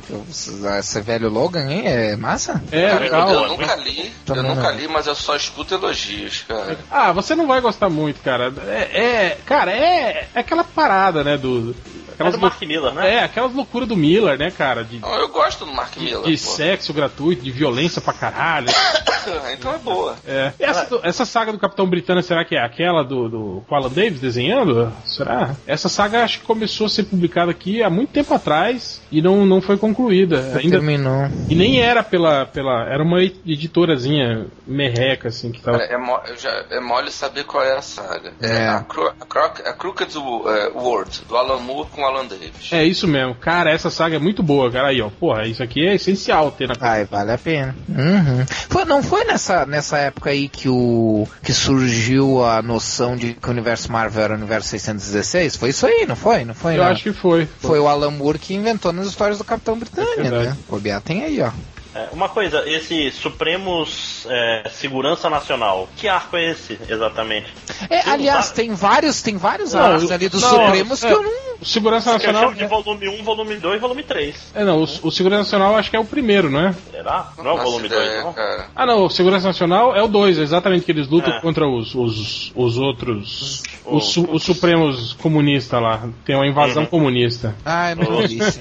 [0.80, 1.84] esse velho Logan, hein?
[1.86, 2.62] É massa?
[2.72, 3.30] É, Cara, eu, legal.
[3.34, 4.78] eu nunca li, eu Também nunca não.
[4.80, 6.78] li, mas eu só escuto elogios, cara.
[6.90, 8.54] Ah, você não vai gostar muito, cara.
[8.68, 11.76] É, é- cara, é, é aquela parada, né, do...
[12.22, 13.14] É Aquelas do Mark Miller, né?
[13.16, 14.84] É, aquelas loucuras do Miller, né, cara?
[14.84, 16.24] De, eu gosto do Mark Miller.
[16.24, 16.38] de pô.
[16.38, 18.68] sexo gratuito, de violência pra caralho.
[19.54, 20.16] então é boa.
[20.28, 20.52] É.
[20.60, 24.92] Essa, essa saga do Capitão Britânia, será que é aquela do, do Alan Davis desenhando?
[25.06, 25.56] Será?
[25.66, 29.46] Essa saga acho que começou a ser publicada aqui há muito tempo atrás e não,
[29.46, 30.40] não foi concluída.
[30.58, 31.28] Ainda, Terminou.
[31.50, 32.84] e nem era pela, pela.
[32.88, 35.80] Era uma editorazinha merreca, assim, que tava.
[35.80, 38.34] Cara, é, mo já- é mole saber qual é a saga.
[38.42, 38.68] É, É.
[38.70, 42.72] A, Cro a, Croc a Crooked é, World, do Alan Moore com o Alan Davis.
[42.72, 43.36] É isso mesmo.
[43.36, 44.90] Cara, essa saga é muito boa, cara.
[44.90, 45.10] Aí, ó.
[45.10, 47.76] Porra, isso aqui é essencial ter na Ai, vale a pena.
[47.90, 48.46] Uhum.
[48.70, 53.48] Foi, não foi nessa, nessa época aí que o que surgiu a noção de que
[53.48, 55.56] o universo Marvel era o universo 616?
[55.56, 56.46] Foi isso aí, não foi?
[56.46, 56.74] Não foi?
[56.74, 56.92] Eu não?
[56.92, 57.48] acho que foi.
[57.60, 60.58] Foi o Alan Moore que inventou nas histórias do Capitão Britânia, É né?
[60.70, 61.52] O Biá tem aí, ó.
[61.94, 67.48] É, uma coisa, esse Supremos é, Segurança Nacional, que arco é esse exatamente?
[67.90, 71.08] É, Tem aliás, um- tem vários, tem vários Não, arcos ali dos não, Supremos é.
[71.08, 71.52] que eu não.
[71.62, 72.42] O Segurança Nacional.
[72.44, 74.36] chamo de volume 1, volume 2 volume 3.
[74.56, 76.76] É, não, o, o Segurança Nacional acho que é o primeiro, não é?
[76.90, 77.32] Será?
[77.38, 78.34] Não é o Nossa volume ideia, 2, não?
[78.34, 78.66] cara.
[78.76, 81.40] Ah, não, o Segurança Nacional é o 2, exatamente, que eles lutam É.
[81.40, 83.62] contra os, os, os outros.
[83.86, 86.02] O- Os, os Supremos comunistas lá.
[86.26, 86.90] Tem uma invasão Uhum.
[86.90, 87.54] comunista.
[87.64, 88.60] Ah, não vi isso.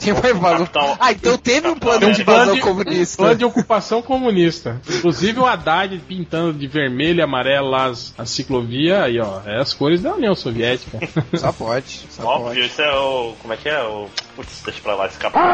[0.00, 0.66] Tem uma invasão.
[0.66, 3.16] Capitão- Ah, então teve um plano de invasão de- comunista.
[3.16, 4.80] Plano de ocupação comunista.
[4.88, 9.60] Inclusive o Haddad pintando de vermelho e amarelo lá as, a ciclovia, aí ó, é
[9.60, 10.98] as cores da União Soviética.
[11.34, 12.06] Só pode.
[12.10, 12.60] Só Óbvio, pode.
[12.60, 13.34] isso é o.
[13.40, 13.82] Como é que é?
[13.82, 14.08] O.
[14.36, 15.44] Putz, deixa pra lá esse capítulo.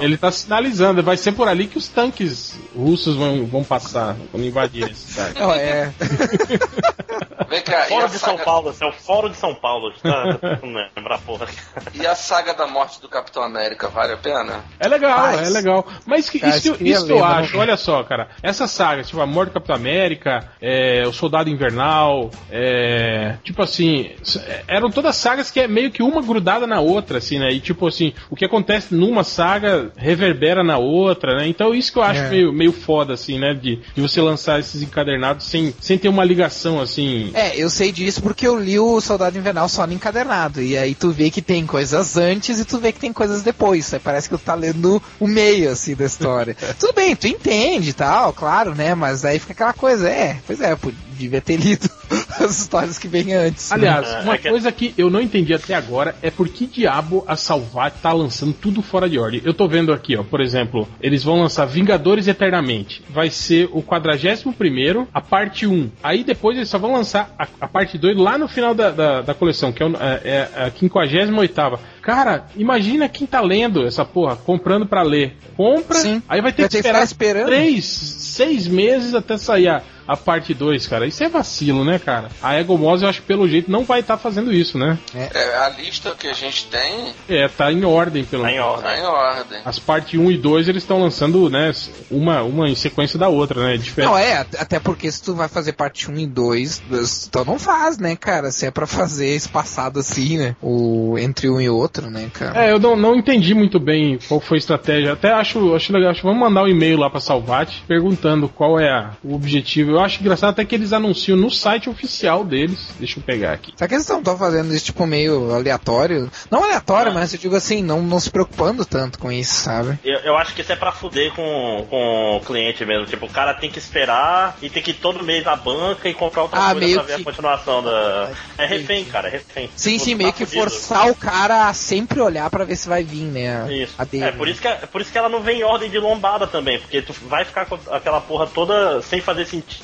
[0.00, 4.44] Ele tá sinalizando, vai ser por ali que os tanques russos vão, vão passar quando
[4.44, 5.38] invadirem a cidade.
[5.38, 5.92] Não, é.
[7.48, 9.92] Vem cá, Fórum de São saga, Paulo, esse é o Fórum de São Paulo.
[10.02, 10.38] Tá?
[10.62, 11.46] Não lembro a porra.
[11.94, 14.64] e a saga da morte do Capitão América, vale a pena?
[14.80, 15.86] É legal, Mas- é legal.
[16.06, 18.28] Mas que, Cara, isso, que eu- isso eu acho, olha só, cara.
[18.42, 24.10] Essa saga, tipo, a Morte do Capitão América, é, o Soldado Invernal, é, tipo assim,
[24.46, 27.50] é, eram todas sagas que é meio que uma grudada na outra, assim, né?
[27.52, 31.46] E tipo assim, o que acontece numa saga reverbera na outra, né?
[31.48, 32.28] Então isso que eu acho É.
[32.30, 33.54] meio, meio foda, assim, né?
[33.54, 37.01] De, de você lançar esses encadernados sem, sem ter uma ligação, assim.
[37.34, 40.62] É, eu sei disso porque eu li o Soldado Invernal só no encadernado.
[40.62, 43.92] E aí tu vê que tem coisas antes e tu vê que tem coisas depois.
[43.92, 46.56] Aí parece que tu tá lendo o meio, assim, da história.
[46.78, 48.94] Tudo bem, tu entende e tal, claro, né?
[48.94, 50.76] Mas aí fica aquela coisa, é, pois é,
[51.12, 51.88] devia ter lido
[52.40, 53.70] as histórias que vêm antes.
[53.70, 53.76] né?
[53.76, 56.66] Aliás, É, uma é que- coisa que eu não entendi até agora é por que
[56.66, 59.40] diabo a Salvat tá lançando tudo fora de ordem.
[59.44, 63.02] Eu tô vendo aqui, ó, por exemplo, eles vão lançar Vingadores Eternamente.
[63.10, 65.90] Vai ser o 41 a parte 1.
[66.02, 69.20] Aí depois eles só vão lançar a, a parte 2 lá no final da, da,
[69.22, 70.20] da coleção, que é, o- é-
[70.56, 75.36] é a 58 Cara, imagina quem tá lendo essa porra, comprando pra ler.
[75.56, 76.22] Compra, Sim.
[76.28, 77.46] aí vai ter Vai que esperar, ficar esperando.
[77.46, 81.06] três, seis meses até sair a, a parte 2, cara.
[81.06, 82.28] Isso é vacilo, né, cara?
[82.42, 84.98] A Egomose, eu acho que pelo jeito não vai estar fazendo isso, né?
[85.14, 88.68] É, a lista que a gente tem É, tá em ordem, pelo Tá em menos.
[88.68, 88.84] ordem.
[88.84, 89.58] tá em ordem.
[89.64, 91.72] As partes 1 e 2 eles estão lançando, né,
[92.10, 93.76] uma, uma em sequência da outra, né?
[93.76, 94.10] Diferente.
[94.10, 96.82] Não, é, at- até porque se tu vai fazer parte 1 e 2,
[97.28, 98.50] então não faz, né, cara?
[98.50, 100.56] Se é pra fazer espaçado assim, né?
[100.62, 102.64] O, entre um e outro, né, cara?
[102.66, 105.12] É, eu não, não entendi muito bem qual foi a estratégia.
[105.12, 106.10] Até acho, acho legal.
[106.10, 109.91] Acho, vamos mandar um e-mail lá pra Salvat perguntando qual é a- o objetivo.
[109.92, 112.88] Eu acho engraçado até que eles anunciam no site oficial deles.
[112.98, 113.72] Deixa eu pegar aqui.
[113.76, 116.30] Será que eles não estão fazendo isso, tipo, meio aleatório?
[116.50, 119.98] Não aleatório, mas eu digo assim, não, não se preocupando tanto com isso, sabe?
[120.04, 123.06] Eu, eu acho que isso é pra fuder com, com o cliente mesmo.
[123.06, 126.14] Tipo, o cara tem que esperar e tem que ir todo mês na banca e
[126.14, 128.30] comprar outra Ah, coisa meio pra ver que- a continuação da.
[128.58, 129.70] É refém, cara, é refém.
[129.76, 130.62] Sim, Tipo, sim, tá meio que fudido.
[130.70, 133.66] forçar o cara a sempre olhar pra ver se vai vir, né?
[133.72, 133.94] Isso.
[133.98, 134.24] A dele.
[134.24, 136.46] É por isso, que, é por isso que ela não vem em ordem de lombada
[136.46, 139.81] também, porque tu vai ficar com aquela porra toda sem fazer sentido,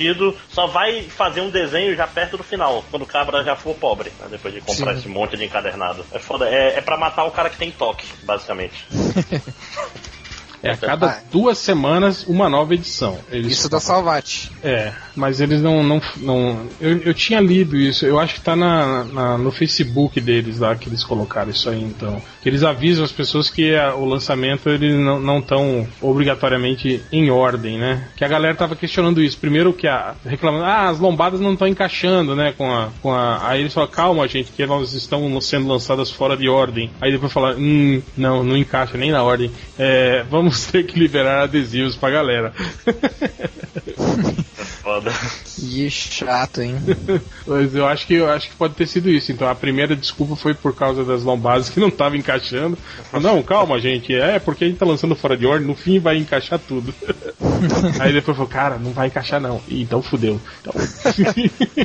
[0.50, 4.12] só vai fazer um desenho já perto do final, quando o cabra já for pobre,
[4.18, 4.98] né, depois de comprar Sim.
[4.98, 6.04] esse monte de encadernado.
[6.12, 8.86] É foda, é, é pra matar o cara que tem toque, basicamente.
[10.62, 11.18] É a cada Ah.
[11.30, 13.18] duas semanas uma nova edição.
[13.30, 14.50] Eles Isso da Salvat.
[14.62, 15.82] É, mas eles não.
[15.82, 20.20] não, não eu, eu tinha lido isso, eu acho que tá na, na- no Facebook
[20.20, 22.20] deles lá que eles colocaram isso aí, então.
[22.42, 27.78] Que eles avisam as pessoas que a- o lançamento eles não estão obrigatoriamente em ordem,
[27.78, 28.08] né?
[28.16, 29.38] Que a galera tava questionando isso.
[29.38, 30.14] Primeiro que a.
[30.24, 32.52] reclamando, ah, as lombadas não estão encaixando, né?
[32.56, 33.48] Com a, com a.
[33.48, 36.90] Aí eles falaram, calma, gente, que elas estão sendo lançadas fora de ordem.
[37.00, 39.50] Aí depois falaram, hum, não, não encaixa nem na ordem.
[39.78, 42.52] É, vamos ter que liberar adesivos pra galera.
[44.88, 45.12] É foda.
[45.58, 46.76] Que chato, hein?
[47.46, 49.30] Mas eu acho que eu acho que pode ter sido isso.
[49.30, 52.78] Então a primeira desculpa foi por causa das lombadas que não tava encaixando.
[53.20, 54.14] Não, calma, gente.
[54.14, 56.94] É porque a gente tá lançando fora de ordem, no fim vai encaixar tudo.
[57.98, 59.60] Aí depois falou, cara, não vai encaixar não.
[59.68, 60.40] Então fudeu.
[60.60, 60.72] Então...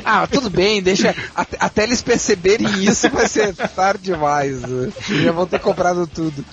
[0.04, 1.14] Ah, tudo bem, deixa.
[1.34, 4.60] Até, até eles perceberem isso vai ser tarde demais.
[4.62, 4.92] né?
[5.22, 6.44] Já vão ter comprado tudo.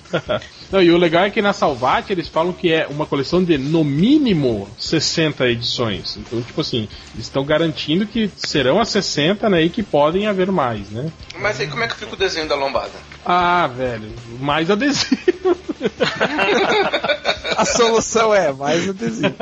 [0.72, 3.58] Não, e o legal é que na Salvat eles falam que é uma coleção de
[3.58, 6.16] no mínimo 60 edições.
[6.16, 9.62] Então, tipo assim, estão garantindo que serão as 60, né?
[9.62, 11.10] E que podem haver mais, né?
[11.38, 12.92] Mas aí como é que fica o desenho da lombada?
[13.24, 15.56] Ah, velho, mais adesivo.
[17.56, 19.34] A solução é mais adesivo.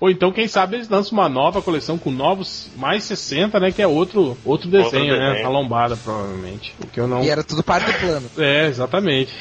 [0.00, 3.72] Ou então, quem sabe, eles lançam uma nova coleção com novos mais 60, né?
[3.72, 5.30] Que é outro, outro desenho, né?
[5.30, 5.46] desenho.
[5.46, 6.74] A lombada, provavelmente.
[6.82, 7.22] O que eu não.
[7.22, 8.30] E era tudo parte do plano.
[8.38, 9.32] É, exatamente.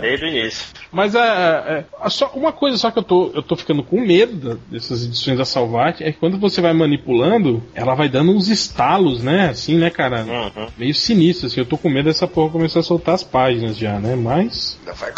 [0.00, 0.66] Desde o início.
[0.90, 4.00] Mas é, é, é, só uma coisa só que eu tô, eu tô ficando com
[4.00, 8.48] medo dessas edições da Salvat é que quando você vai manipulando, ela vai dando uns
[8.48, 9.50] estalos, né?
[9.50, 10.24] Assim, né, cara?
[10.24, 10.68] Uhum.
[10.76, 11.60] Meio sinistro, assim.
[11.60, 14.14] Eu tô com medo dessa porra começar a soltar as páginas já, né?
[14.14, 14.78] Mas.
[14.80, 15.12] Ainda vai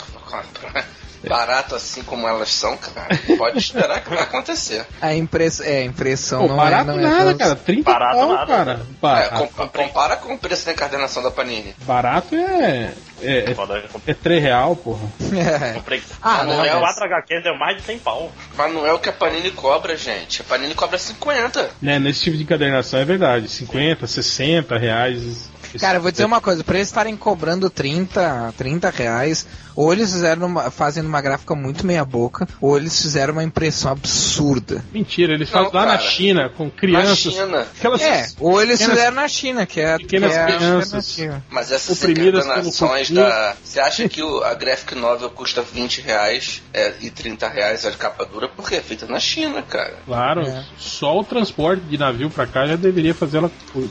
[1.28, 3.08] barato assim como elas são, cara.
[3.36, 4.86] Pode esperar que vai acontecer.
[5.00, 5.60] A impress...
[5.60, 7.56] é, a impressão Pô, não barato é, não é nada, tão- cara.
[7.56, 8.74] 30 Barato pau, nada, cara.
[8.74, 8.80] né?
[8.90, 11.74] É, Barato, com- compara com o preço da encadernação da Panini.
[11.82, 12.92] barato é.
[13.22, 13.56] É, é,
[14.08, 15.00] é 3 real, porra.
[15.34, 15.72] É.
[15.72, 16.02] Comprei.
[16.22, 18.30] Ah, não, não, é mas- 4 HQs deu mais de 100 pau.
[18.56, 20.42] Mas não é o que a Panini cobra, gente.
[20.42, 21.70] A Panini cobra 50.
[21.80, 23.48] Né, nesse tipo de encadernação é verdade.
[23.48, 25.48] 50, 60 reais.
[25.80, 30.10] Cara, eu vou dizer uma coisa, pra eles estarem cobrando 30, 30 reais, ou eles
[30.12, 34.84] fizeram uma, fazendo uma gráfica muito meia boca, ou eles fizeram uma impressão absurda.
[34.92, 36.08] Mentira, eles fazem lá na cara.
[36.10, 37.18] China, com Na crianças.
[37.34, 37.66] China.
[37.76, 41.18] Aquelas É, ou eles pequenas- fizeram na China, que é, pequenas que é a crianças.
[41.50, 42.24] Mas essas cultura.
[43.28, 43.56] da.
[43.62, 47.90] Você acha que o- a graphic novel custa 20 reais é, e 30 reais a
[47.92, 48.48] capa dura?
[48.48, 49.94] Porque é feita na China, cara.
[50.06, 50.64] Claro, É.
[50.78, 53.88] só o transporte de navio pra cá já deveria fazer ela cu-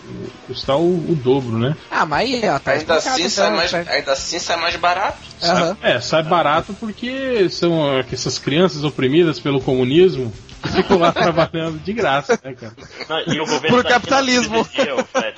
[0.47, 1.74] custar o, o dobro, né?
[1.89, 3.89] Ah, mas aí, ó, tá Ainda assim, sai então, mais, certo.
[3.89, 5.17] ainda assim sai mais barato.
[5.43, 5.77] Aham.
[5.81, 10.31] É, sai barato porque são essas crianças oprimidas pelo comunismo
[10.73, 12.73] ficam lá trabalhando de graça, né, cara?
[13.09, 14.63] Não, e o governo Por da China capitalismo.
[14.63, 15.35] Fred.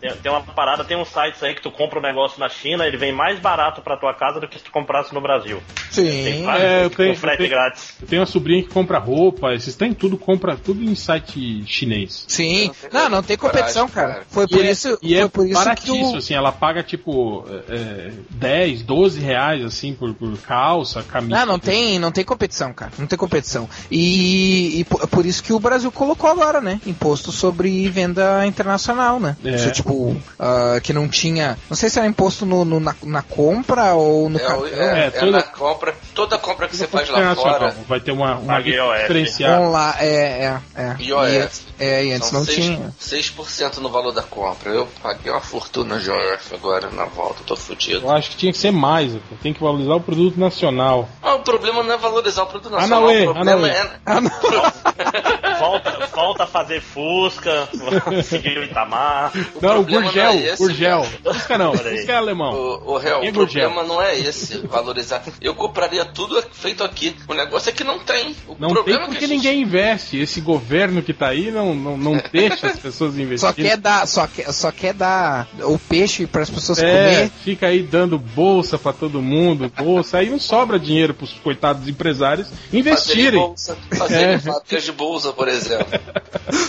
[0.00, 2.86] Tem, tem uma parada, tem uns sites aí que tu compra um negócio na China,
[2.86, 5.62] ele vem mais barato pra tua casa do que se tu comprasse no Brasil.
[5.94, 6.42] Tem Sim.
[6.44, 7.94] vários É, eu com tenho- frete eu tenho- grátis.
[8.02, 12.24] Eu tenho uma sobrinha que compra roupa, esses tem tudo, compra tudo em site chinês.
[12.28, 12.70] Sim.
[12.92, 14.08] Não, não tem competição, cara.
[14.14, 14.24] cara.
[14.28, 16.16] Foi por e isso, é, e foi é por isso que baratíssimo, o...
[16.16, 21.36] assim, ela paga tipo é, 10, 12 reais assim por, por calça, camisa.
[21.40, 22.92] Não, não tem, não tem competição, cara.
[22.98, 23.68] Não tem competição.
[23.90, 26.80] E, e po- por isso que o Brasil colocou agora, né?
[26.86, 29.36] Imposto sobre venda internacional, né?
[29.44, 29.50] É.
[29.50, 31.56] Isso, tipo, ah, que não tinha.
[31.68, 34.60] Não sei se era imposto no, no- na, na compra ou no É, cartão.
[34.62, 35.94] o- é, É, é toda- na compra.
[36.14, 37.74] Toda compra que você faz lá fora.
[37.88, 39.60] Vai ter uma, uma diferenciada.
[39.62, 40.96] Onla- é, é, é.
[41.02, 41.67] IOF.
[41.78, 42.94] É, e antes São não seis- tinha.
[43.00, 44.70] 6% no valor da compra.
[44.70, 48.06] Eu paguei uma fortuna IOF agora na volta, tô fudido.
[48.06, 49.12] Eu acho que tinha que ser mais,
[49.42, 51.08] tem que valorizar o produto nacional.
[51.22, 52.98] Ah, o problema não é valorizar o produto nacional.
[53.00, 53.70] Anauê, o problema Anauê.
[53.70, 53.90] é.
[54.04, 54.30] Ah, não.
[55.58, 57.68] Volta, volta a fazer Fusca,
[58.22, 59.32] seguir o Itamar.
[59.60, 61.06] não, o Gurgel, não é esse, Gurgel.
[61.24, 62.54] Busca não, busca é alemão.
[62.54, 63.68] O, o real, é o Gurgel?
[63.70, 65.22] problema não é esse, valorizar.
[65.40, 67.16] Eu compraria tudo feito aqui.
[67.26, 68.36] O negócio é que não tem.
[68.46, 70.16] O Não tem é porque que a gente- ninguém investe.
[70.20, 73.38] Esse governo que tá aí não, não, não deixa as pessoas investirem.
[73.38, 77.30] Só quer dar, só quer, só quer dar o peixe para as pessoas É, comer.
[77.44, 82.48] fica aí dando bolsa pra todo mundo, bolsa, aí não sobra dinheiro pros coitados empresários
[82.72, 83.40] investirem.
[83.40, 84.38] bolsa, fazerem É.
[84.38, 85.86] fábricas de bolsa, por exemplo.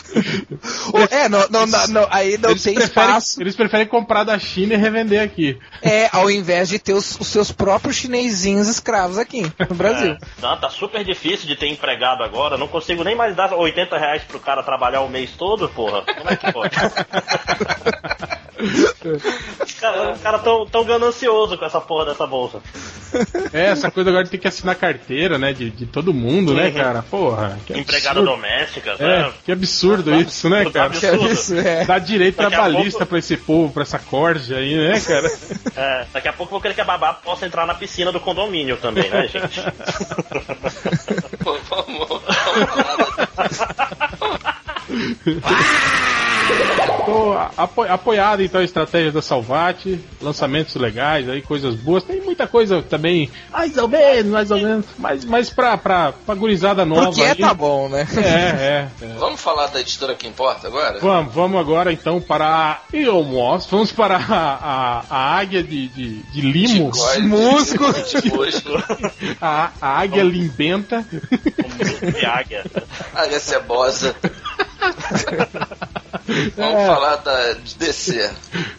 [1.11, 3.41] É, não, não, não, não, aí não Eles tem preferem, espaço.
[3.41, 5.57] eles preferem comprar da China e revender aqui.
[5.81, 10.11] É, ao invés de ter os, os seus próprios chinesinhos escravos aqui no Brasil.
[10.13, 10.17] É.
[10.41, 12.57] Não, tá super difícil de ter empregado agora.
[12.57, 16.01] Não consigo nem mais dar 80 reais pro cara trabalhar o mês todo, porra.
[16.01, 16.75] Como é que pode?
[19.63, 22.59] Os caras cara tão, tão ganancioso com essa porra dessa bolsa.
[23.53, 25.51] É, essa coisa agora de ter que assinar carteira, né?
[25.53, 27.01] De, de todo mundo, né, cara?
[27.03, 27.57] Porra.
[27.65, 28.35] que Empregada absurdo.
[28.35, 29.31] doméstica, É, né?
[29.45, 30.89] que absurdo isso, né, cara?
[30.91, 31.85] Que isso, é.
[31.85, 35.27] Dá direito Daqui trabalhista pouco- pra esse povo, pra essa corja aí, né, cara?
[35.75, 38.19] É, daqui a pouco eu vou querer que a babá possa entrar na piscina do
[38.19, 39.59] condomínio também, né, gente?
[41.43, 42.21] Pô, vamos,
[45.43, 52.03] vamos Tô apo- apoiado então a estratégia da Salvati, lançamentos legais aí, coisas boas.
[52.03, 56.35] Tem muita coisa também, mais ou menos, mais ou menos, mas, mas pra, pra, pra
[56.35, 57.05] gurizada nova.
[57.07, 58.07] Porque é aí, tá bom, né?
[58.15, 59.07] É, é, é.
[59.17, 60.99] Vamos falar da editora que importa agora?
[60.99, 66.19] Vamos, vamos agora então para a Ilmos, vamos para a, a, a águia de, de,
[66.23, 67.85] de limo, de musgo.
[69.41, 71.03] a, a águia limbenta.
[71.09, 72.63] De águia.
[73.15, 74.15] Águia cebosa.
[76.55, 76.85] Vamos É.
[76.85, 78.31] falar da, de DC.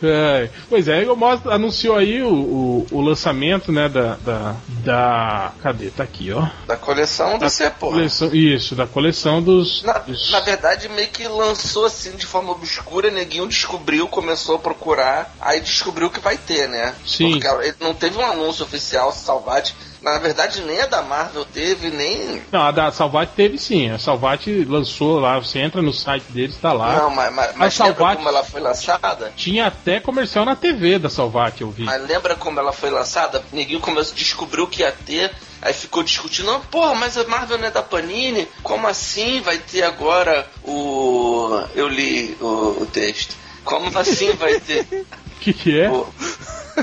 [0.03, 5.53] É, pois é, a Ilmos anunciou aí o, o, o lançamento, né, da, da, da...
[5.61, 5.91] Cadê?
[5.91, 6.47] Tá aqui, ó.
[6.67, 7.89] Da coleção DC, pô.
[7.89, 9.83] Coleção, isso, da coleção dos...
[9.83, 14.59] Na, dos- na verdade, meio que lançou assim de forma obscura, neguinho descobriu, começou a
[14.59, 16.95] procurar, aí descobriu que vai ter, né?
[17.05, 17.33] Sim.
[17.41, 19.75] Porque ele não teve um anúncio oficial, Salvati.
[20.03, 22.43] Na verdade, nem a da Marvel teve, nem.
[22.51, 23.91] Não, a da Salvat teve sim.
[23.91, 26.97] A Salvat lançou lá, você entra no site deles, tá lá.
[26.97, 29.33] Não, mas, mas, mas lembra Salvati- como ela foi lançada?
[29.37, 31.83] Tinha até comercial na TV da Salvat, eu vi.
[31.85, 33.45] Mas lembra como ela foi lançada?
[33.53, 37.71] Neguinho começou, descobriu que ia ter, aí ficou discutindo, porra, mas a Marvel não é
[37.71, 38.49] da Panini?
[38.63, 41.61] Como assim vai ter agora o.
[41.75, 43.35] Eu li o, o texto.
[43.65, 44.87] Como assim vai ter
[45.41, 45.91] que que é?
[45.91, 46.07] o,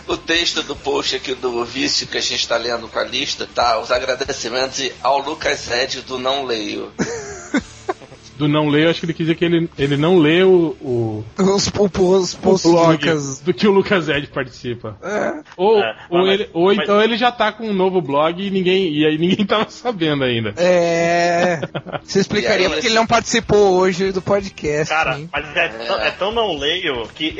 [0.07, 3.47] o texto do post aqui do vício que a gente está lendo com a lista,
[3.53, 3.79] tá?
[3.79, 6.91] Os agradecimentos ao Lucas Red do Não Leio.
[8.37, 11.25] Do não ler, eu acho que ele quis dizer que ele, ele não leu o,
[11.37, 13.39] Os, o, os o posts do blog Lucas.
[13.39, 14.95] do que o Lucas Ed participa.
[15.01, 15.41] É.
[15.57, 18.41] Ou, É, ou, mas- ele, ou mas- então ele já tá com um novo blog
[18.45, 20.53] e ninguém, e aí ninguém tava sabendo ainda.
[20.57, 21.59] É.
[22.03, 24.93] Você explicaria aí, porque ele não participou hoje do podcast.
[24.93, 25.29] Cara, hein?
[25.31, 27.33] mas é, tão- é tão não leio que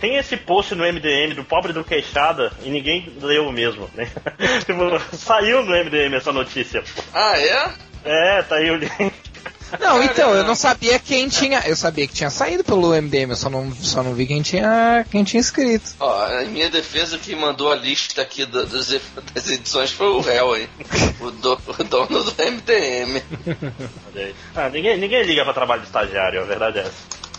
[0.00, 4.08] tem esse post no MDM do pobre do queixada e ninguém leu mesmo, né?
[4.64, 6.82] tipo, saiu no MDM essa notícia.
[7.12, 7.70] Ah, é?
[8.04, 9.12] É, tá aí o link.
[9.80, 11.60] Não, então, eu não sabia quem tinha.
[11.66, 15.04] Eu sabia que tinha saído pelo MDM, eu só não, só não vi quem tinha,
[15.10, 15.92] quem tinha escrito.
[15.98, 18.88] Ó, em minha defesa, quem mandou a lista aqui do- dos
[19.34, 20.68] das edições foi o réu aí.
[21.20, 23.22] O, do- o dono do MDM.
[24.54, 26.92] Ah, ninguém, ninguém liga pra trabalho de estagiário, a verdade é essa.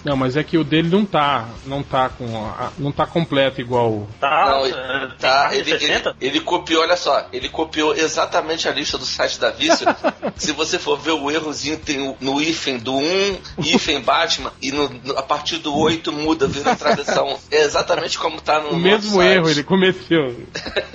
[0.05, 3.59] Não, mas é que o dele não tá, não tá com, a- não tá completo
[3.59, 3.89] igual.
[3.91, 6.15] o- Tá, Não, tá, de ele, ele, 60?
[6.21, 9.85] ele copiou, olha só, ele copiou exatamente a lista do site da Vício.
[10.37, 14.89] Se você for ver o errozinho, tem no hífen do 1, hífen Batman, e no-
[15.03, 17.37] no- a partir do 8 muda, vira travessão.
[17.51, 19.33] É exatamente como tá no O nosso mesmo site.
[19.35, 20.35] erro ele cometeu.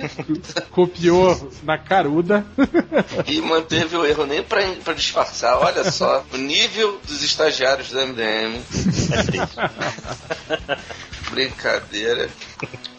[0.70, 2.44] Copiou na caruda.
[3.26, 4.62] E manteve o erro nem pra
[4.94, 5.58] disfarçar.
[5.58, 8.60] Olha só, o nível dos estagiários do MDM.
[8.92, 10.76] É.
[11.30, 12.28] Brincadeira.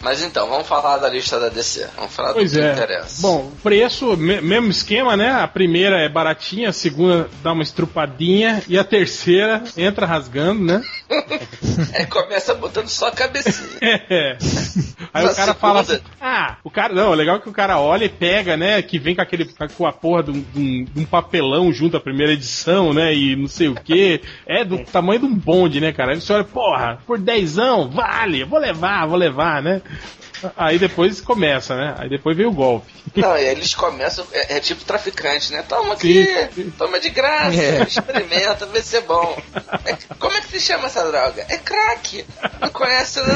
[0.02, 1.88] Mas então, vamos falar da lista da DC.
[1.96, 2.74] Vamos falar Pois do que é.
[2.74, 3.22] interessa.
[3.22, 5.32] Bom, preço, me- mesmo esquema, né?
[5.32, 10.82] A primeira é baratinha, a segunda dá uma estrupadinha e a terceira entra rasgando, né?
[11.98, 13.64] Aí começa botando só a cabecinha.
[14.10, 14.38] É.
[15.14, 17.54] Aí Na o cara fala assim, ah, o cara, não, o legal é que o
[17.54, 19.46] cara olha e pega, né, que vem com aquele,
[19.78, 23.14] com a porra de um, de um- de um papelão junto à primeira edição, né,
[23.14, 26.34] e não sei o que, é do tamanho de um bonde, né, cara, aí você
[26.34, 29.82] olha, porra, por dezão, vale, vou levar, vou levar, né,
[30.58, 32.92] aí depois começa, né, aí depois vem o golpe.
[33.16, 35.64] Não, e aí eles começam, é, é tipo traficante, né?
[35.68, 36.26] Toma aqui,
[36.56, 36.72] Sim.
[36.78, 37.84] toma de graça, É.
[37.84, 39.38] experimenta, vê se é bom.
[39.86, 41.46] É- como é que se chama essa droga?
[41.50, 42.26] É crack.
[42.62, 43.36] Não conhece não?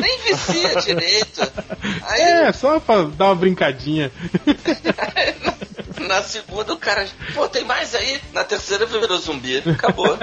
[0.00, 1.52] Nem vicia direito.
[2.02, 4.10] Aí É, só pra dar uma brincadinha.
[6.00, 8.20] na segunda o cara, pô, tem mais aí.
[8.32, 9.58] Na terceira virou zumbi.
[9.58, 10.18] Acabou.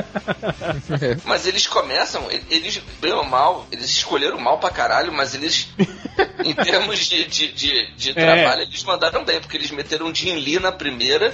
[1.25, 5.67] Mas eles começam, eles, bem ou mal, eles escolheram mal pra caralho, mas eles,
[6.43, 8.13] em termos de, de, de, de É.
[8.13, 11.33] trabalho, eles mandaram bem, porque eles meteram Jim Lee na primeira.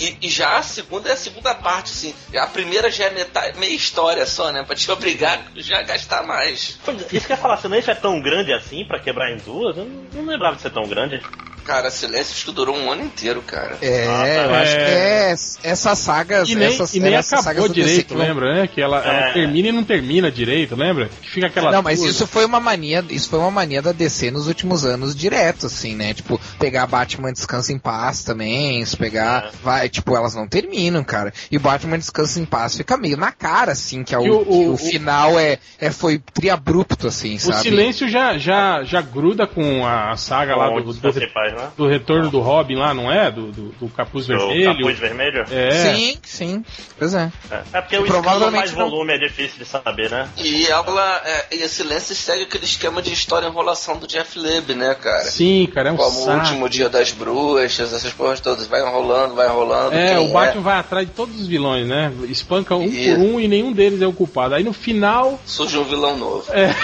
[0.00, 2.14] E, e já a segunda é a segunda parte, assim.
[2.36, 4.62] A primeira já é metade, meia história só, né?
[4.64, 6.78] Pra te obrigar já a gastar mais.
[7.12, 9.76] Isso que eu ia falar, se não é tão grande assim pra quebrar em duas,
[9.76, 11.20] eu não, não lembrava de ser tão grande.
[11.64, 13.78] Cara, Silêncios que durou um ano inteiro, cara.
[13.80, 14.42] É, Ah, tá.
[14.44, 15.30] eu acho que É.
[15.30, 15.34] é
[15.70, 16.48] essas sagas.
[16.48, 18.66] E nem, essas, e nem essas acabou do direito, lembra, né?
[18.66, 19.32] Que ela, ela É.
[19.32, 21.08] termina e não termina direito, lembra?
[21.22, 21.72] Que fica aquela.
[21.72, 25.14] Não, mas isso foi uma mania, isso foi uma mania da DC nos últimos anos
[25.14, 26.12] direto, assim, né?
[26.14, 29.50] Tipo, pegar Batman Descansa em Paz também, se pegar, É.
[29.62, 31.32] vai, tipo, elas não terminam, cara.
[31.50, 34.50] E Batman Descansa em Paz fica meio na cara, assim, que, é o, o- que
[34.50, 37.62] o- o o- final é, é foi triabrupto, assim, O sabe?
[37.62, 41.12] silêncio já, já, já gruda com a saga lá do, Onde do,
[41.54, 41.72] faz, né?
[41.76, 43.30] do retorno do Robin lá, não é?
[43.30, 44.76] Do, do, do capuz O vermelho.
[44.76, 45.44] capuz vermelho?
[45.50, 45.70] É.
[45.94, 46.64] Sim, sim.
[46.98, 47.30] Pois é.
[47.50, 50.28] É, é porque o Provavelmente mais não- volume é difícil de saber, né?
[50.36, 54.74] E ela, é, e a Silêncio segue aquele esquema de história enrolação do Jeff Leb,
[54.74, 55.24] né, cara?
[55.24, 58.66] Sim, cara, é um Como o último dia das bruxas, essas porras todas.
[58.66, 59.92] Vai enrolando, vai enrolando.
[59.92, 62.12] É, o Batman vai atrás de todos os vilões, né?
[62.28, 63.10] Espanca um Isso.
[63.16, 64.54] por um e nenhum deles é o culpado.
[64.54, 65.40] Aí no final.
[65.44, 66.44] Surge um vilão novo.
[66.52, 66.74] É.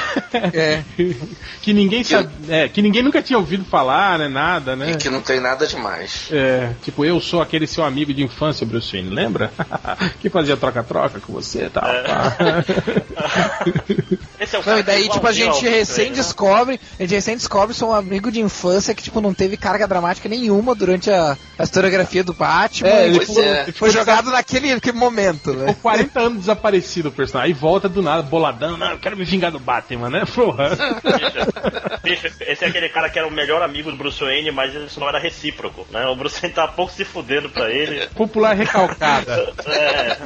[0.54, 0.82] É.
[1.62, 2.28] que ninguém sabe.
[2.48, 4.28] É, que ninguém nunca tinha ouvido falar, né?
[4.28, 4.92] Nada, né?
[4.92, 6.28] E que não tem nada demais.
[6.30, 9.52] É, tipo, eu sou aquele seu amigo de infância, Bruce Wayne, lembra?
[10.20, 11.88] que fazia troca-troca com você e tal.
[11.88, 12.04] É.
[14.40, 16.16] Esse é o Não, cara e daí, que tipo, a gente recém né?
[16.16, 20.28] descobre, a gente recém descobre seu amigo de infância que, tipo, não teve carga dramática
[20.28, 22.88] nenhuma durante a, a historiografia do Batman.
[22.88, 23.72] É, e, ele tipo, foi- é.
[23.72, 25.66] foi jogado naquele, naquele momento, né?
[25.68, 27.52] Ficou 40 anos desaparecido o personagem.
[27.52, 28.76] Aí volta do nada, boladão.
[28.76, 30.24] Não, eu quero me vingar do Batman, né?
[30.34, 30.70] Porra.
[32.00, 34.74] Bicho, bicho, esse é aquele cara que era o melhor amigo do Bruce Wayne, mas
[34.74, 36.06] isso não era recíproco, né?
[36.06, 38.06] O Bruce Wayne tá pouco se fudendo pra ele.
[38.14, 39.52] Popular recalcada.
[39.66, 40.16] É.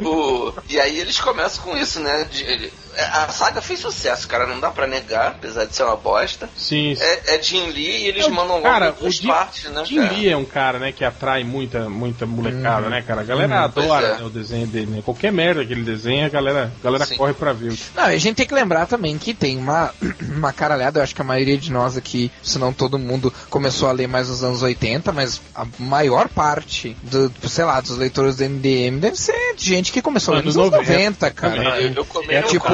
[0.04, 2.09] O- E aí eles começam com isso, né?
[2.24, 6.50] De- a saga fez sucesso, cara, não dá pra negar, apesar de ser uma bosta.
[6.56, 7.02] Sim, sim.
[7.02, 9.84] É, é Jim Lee e eles É mandam logo cara, duas o Jim- partes, né?
[9.84, 10.12] Jim cara?
[10.12, 13.20] Lee é um cara, né, que atrai muita, muita molecada, né, cara?
[13.20, 14.18] A galera pois adora é.
[14.18, 15.02] né, o desenho dele, né?
[15.04, 17.16] Qualquer merda que ele desenha, a galera, a galera Sim.
[17.16, 17.72] corre pra ver.
[17.94, 19.94] Não, a gente tem que lembrar também que tem uma,
[20.36, 23.88] uma caralhada, eu acho que a maioria de nós aqui, se não todo mundo, começou
[23.88, 28.36] a ler mais nos anos 80, mas a maior parte, do, sei lá, dos leitores
[28.36, 31.74] do MDM deve ser de gente que começou nos anos 90, 90, cara.
[31.74, 32.66] Ah, eu, eu É eu tipo,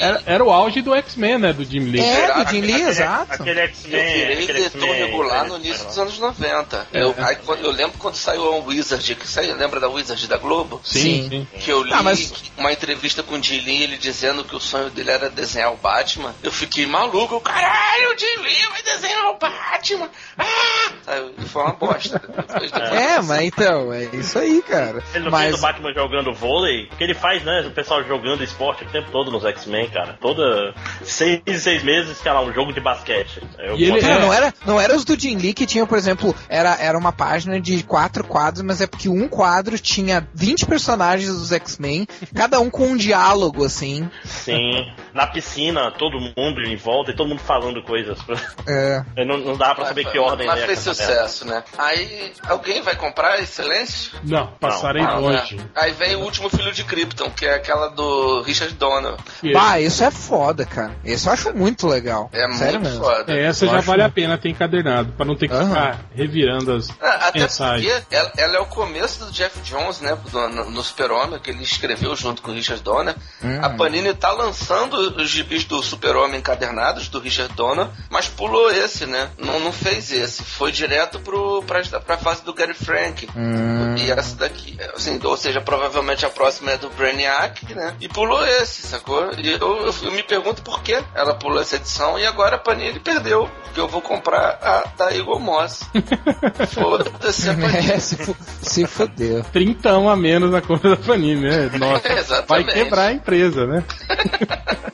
[0.00, 2.00] Era, era o auge do X-Men, né, do Jim Lee.
[2.00, 3.32] É, do Jim Lee, Aquele- exato.
[3.32, 3.90] Aquele Eu X-Men.
[4.14, 6.86] virei aquele leitor regular no início dos anos 90.
[6.92, 7.02] É.
[7.02, 10.36] Eu, aí, quando- eu lembro quando saiu a Wizard, que saiu, lembra da Wizard da
[10.38, 10.80] Globo?
[10.84, 11.28] Sim, Sim.
[11.52, 11.58] sim.
[11.60, 14.60] Que eu li Ah, mas- uma entrevista com o Jim Lee, ele dizendo que o
[14.60, 16.34] sonho dele era desenhar o Batman.
[16.42, 20.08] Eu fiquei maluco, eu, caralho, o Jim Lee vai desenhar o Batman!
[20.38, 20.92] Ah!
[21.06, 22.18] Aí, foi uma bosta.
[22.18, 25.02] Depois, depois É, mas então, é isso aí, cara.
[25.14, 27.64] Ele não Mas fez o Batman jogando jogando vôlei, que ele faz, né?
[27.66, 30.18] O pessoal jogando esporte o tempo todo nos X-Men, cara.
[30.20, 33.40] Toda seis, seis meses, sei lá, um jogo de basquete.
[33.58, 34.20] Eu E ele Cara, É.
[34.20, 37.12] não era, não era os do Jim Lee que tinham, por exemplo, era, era uma
[37.12, 42.58] página de quatro quadros, mas é porque um quadro tinha 20 personagens dos X-Men, cada
[42.60, 44.08] um com um diálogo, assim.
[44.24, 44.86] Sim.
[45.14, 48.18] Na piscina, todo mundo em volta e todo mundo falando coisas.
[48.66, 49.02] É.
[49.24, 51.62] não, não dá pra saber que ordem Mas né, fez essa sucesso, né?
[51.78, 54.18] Aí alguém vai comprar esse silêncio?
[54.24, 55.56] Não, passarei Ah, longe.
[55.56, 55.64] né?
[55.76, 59.14] Aí vem o último filho de Krypton, que é aquela do Richard Donner.
[59.42, 60.92] E- Bah, isso é foda, cara.
[61.04, 62.28] Isso eu acho muito legal.
[62.32, 63.04] É Sério muito mesmo.
[63.04, 63.32] foda.
[63.32, 65.68] É, essa Eu já acho- vale a pena ter encadernado, pra não ter que Aham.
[65.68, 67.92] ficar revirando as Ah, Até mensagens.
[68.00, 70.16] porque ela, ela é o começo do Jeff Jones, né?
[70.30, 73.14] do- no, no Super-Homem, que ele escreveu junto com o Richard Donner.
[73.42, 73.58] Hum.
[73.62, 79.06] A Panini tá lançando os gibis do Super-Homem encadernados, do Richard Donner, mas pulou esse,
[79.06, 79.30] né?
[79.38, 80.42] Não, não fez esse.
[80.42, 83.28] Foi direto pro, pra, pra fase do Gary Frank.
[83.36, 83.94] Hum.
[83.96, 87.94] E essa daqui, assim, ou seja, provavelmente a próxima é do Brainiac, né?
[88.00, 89.30] E pulou esse, sacou?
[89.38, 92.58] E eu, eu, eu me pergunto por que ela pulou essa edição e agora a
[92.58, 93.48] Panini perdeu.
[93.64, 95.82] Porque eu vou comprar a da Eagle Moss.
[96.72, 97.90] Foda-se a Panini.
[97.90, 99.42] É, se, se fudeu.
[99.44, 101.70] Trintão a menos na conta da Panini, né?
[101.78, 102.72] Nossa, vai Exatamente.
[102.72, 103.84] quebrar a empresa, né?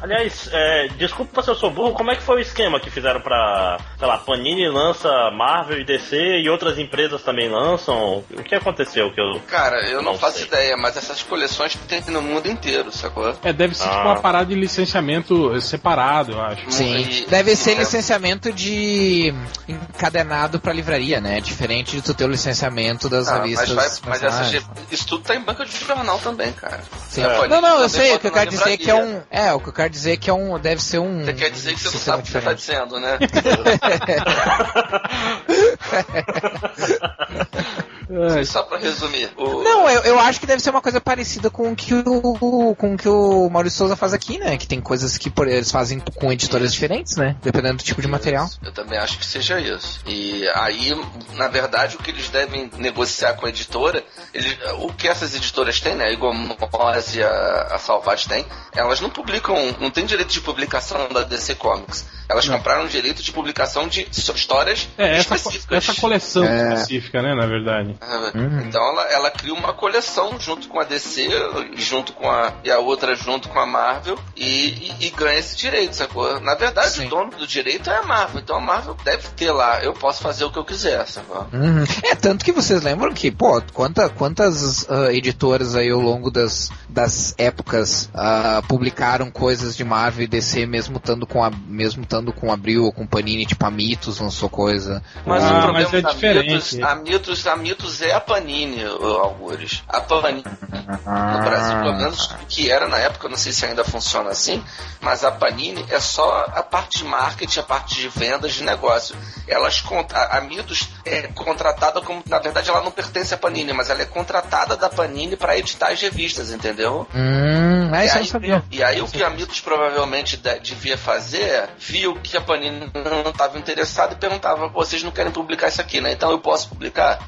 [0.00, 3.20] Aliás, é, desculpa se eu sou burro, como é que foi o esquema que fizeram
[3.20, 8.24] pra, sei lá, Panini lança Marvel e DC e outras empresas também lançam?
[8.30, 9.40] O que aconteceu que eu...
[9.48, 10.46] Cara, eu não, Não faço sei.
[10.46, 13.34] ideia, mas essas coleções tem no mundo inteiro, sacou?
[13.42, 14.04] É, deve ser tipo Ah.
[14.04, 16.70] uma parada de licenciamento separado, eu acho.
[16.70, 16.98] Sim.
[16.98, 17.74] E- Deve ser é.
[17.76, 19.32] licenciamento de
[19.68, 21.40] encadenado pra livraria, né?
[21.40, 23.68] Diferente de tu ter o licenciamento das Ah, mas revistas.
[23.70, 24.66] vai, mas essa, nacionais.
[24.90, 26.80] isso tudo tá em banca de jornal também, cara.
[27.08, 27.22] Sim.
[27.22, 28.14] Panini Não, não, eu sei.
[28.14, 29.20] O que eu quero dizer é que é um.
[29.30, 30.58] É, o que eu quero dizer que é um.
[30.58, 31.24] Deve ser um.
[31.24, 32.90] Você quer dizer que você não sabe o que você tá diferente.
[32.90, 33.18] dizendo, né?
[38.10, 39.30] É, Só pra resumir.
[39.36, 39.62] O...
[39.62, 42.94] Não, eu, eu acho que deve ser uma coisa parecida com o que o, com
[42.94, 44.56] o que o Maurício Souza faz aqui, né?
[44.56, 47.36] Que tem coisas que por, eles fazem com editoras diferentes, né?
[47.42, 48.48] Dependendo do tipo de material.
[48.62, 50.00] Eu também acho que seja isso.
[50.06, 50.94] E aí,
[51.34, 55.80] na verdade, o que eles devem negociar com a editora, eles, o que essas editoras
[55.80, 56.12] têm, né?
[56.12, 58.44] Igual a Moz e a, a Salvat têm,
[58.74, 62.04] elas não publicam, não tem direito de publicação da DC Comics.
[62.28, 65.88] Elas compraram direito de publicação de histórias é essa, específicas.
[65.88, 66.74] essa coleção É.
[66.74, 67.91] específica, né, na verdade.
[68.00, 68.60] Ah, Uhum.
[68.66, 71.28] Então ela, ela cria uma coleção junto com a DC,
[71.76, 72.52] junto com a.
[72.64, 76.40] e a outra junto com a Marvel e, e- e ganha esse direito, sacou?
[76.40, 77.06] Na verdade, Sim.
[77.06, 80.22] o dono do direito é a Marvel, então a Marvel deve ter lá, eu posso
[80.22, 81.46] fazer o que eu quiser, sacou?
[81.52, 81.84] Uhum.
[82.04, 86.70] É, tanto que vocês lembram que, pô, quanta, quantas ah, editoras aí ao longo das,
[86.88, 92.32] das épocas ah, publicaram coisas de Marvel e DC mesmo estando com a mesmo estando
[92.32, 95.02] com Abril ou com Panini, tipo a Mitos lançou coisa.
[95.26, 96.52] Mas Ah, o problema mas é da diferente.
[96.52, 99.82] Mitos, a Mitos, a Mitos é a Panini, Algures.
[99.88, 103.84] A Panini no Brasil, pelo menos que era na época, eu não sei se ainda
[103.84, 104.62] funciona assim,
[105.00, 109.16] mas a Panini é só a parte de marketing, a parte de vendas, de negócio.
[109.48, 109.82] Elas
[110.14, 114.02] a, a Mitos é contratada como, na verdade, ela não pertence à Panini, mas ela
[114.02, 117.06] é contratada da Panini para editar as revistas, entendeu?
[117.14, 118.62] Hum, ah, E aí, sabia.
[118.70, 122.90] e aí o que a Mitos provavelmente de- devia fazer é, viu que a Panini
[122.94, 126.12] não estava interessada e perguntava, "Pô, vocês não querem publicar isso aqui, né?
[126.12, 127.18] Então eu posso publicar?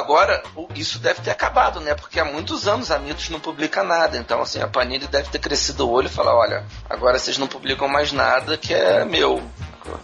[0.00, 0.42] Agora,
[0.74, 1.94] isso deve ter acabado, né?
[1.94, 4.16] Porque há muitos anos a Mitos não publica nada.
[4.16, 7.46] Então, assim, a Panini deve ter crescido o olho e falar, olha, agora vocês não
[7.46, 9.42] publicam mais nada que é meu.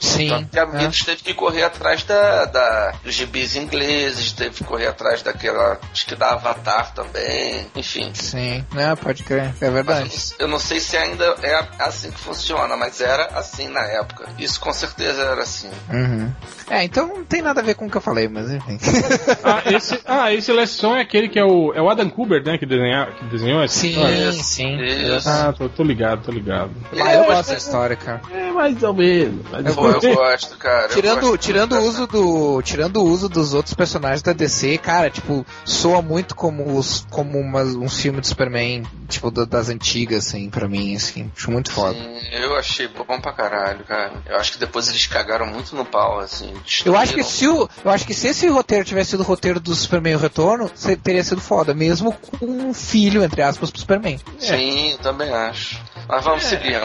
[0.01, 0.67] Sim, Tanto que a é.
[0.67, 5.79] Mitos teve que correr atrás da, da, dos gibis ingleses, teve que correr atrás daquela,
[5.93, 8.11] acho que da Avatar também, enfim.
[8.15, 10.35] Sim, né, pode crer, é Mas verdade.
[10.39, 14.29] eu não sei se ainda é assim que funciona, mas era assim na época.
[14.39, 15.71] Isso com certeza era assim.
[15.93, 16.33] Uhum.
[16.69, 18.79] É, então não tem nada a ver com o que eu falei, mas enfim.
[19.45, 22.45] Ah, esse, ah, esse Last Song é aquele que é o, é o Adam Kubert,
[22.45, 24.33] né, que, desenha, que desenhou essa sim, história?
[24.33, 24.81] sim.
[24.83, 25.29] Isso.
[25.29, 26.71] Ah, tô, tô ligado, tô ligado.
[27.01, 28.21] Ah, eu gosto da história, cara.
[28.33, 29.49] É, mais ou menos.
[29.51, 30.05] mais Eu menos.
[30.17, 30.85] gosto, cara.
[30.87, 32.63] eu Tirando, gosto tirando o uso do.
[32.63, 37.39] Tirando o uso dos outros personagens da DC, cara, tipo, soa muito como os, como
[37.39, 41.31] umas, uns filmes de Superman, tipo, da- das antigas, assim, pra mim, assim.
[41.37, 41.95] Acho muito foda.
[41.99, 44.13] Sim, eu achei bom pra caralho, cara.
[44.27, 46.53] Eu acho que depois eles cagaram muito no pau, assim.
[46.85, 49.61] Eu acho que se o, eu acho que se esse roteiro tivesse sido o roteiro
[49.61, 50.71] do Superman o Retorno,
[51.03, 54.19] teria sido foda, mesmo com um filho, entre aspas, pro Superman.
[54.39, 55.81] Sim, eu também acho.
[56.09, 56.81] Mas vamos seguir.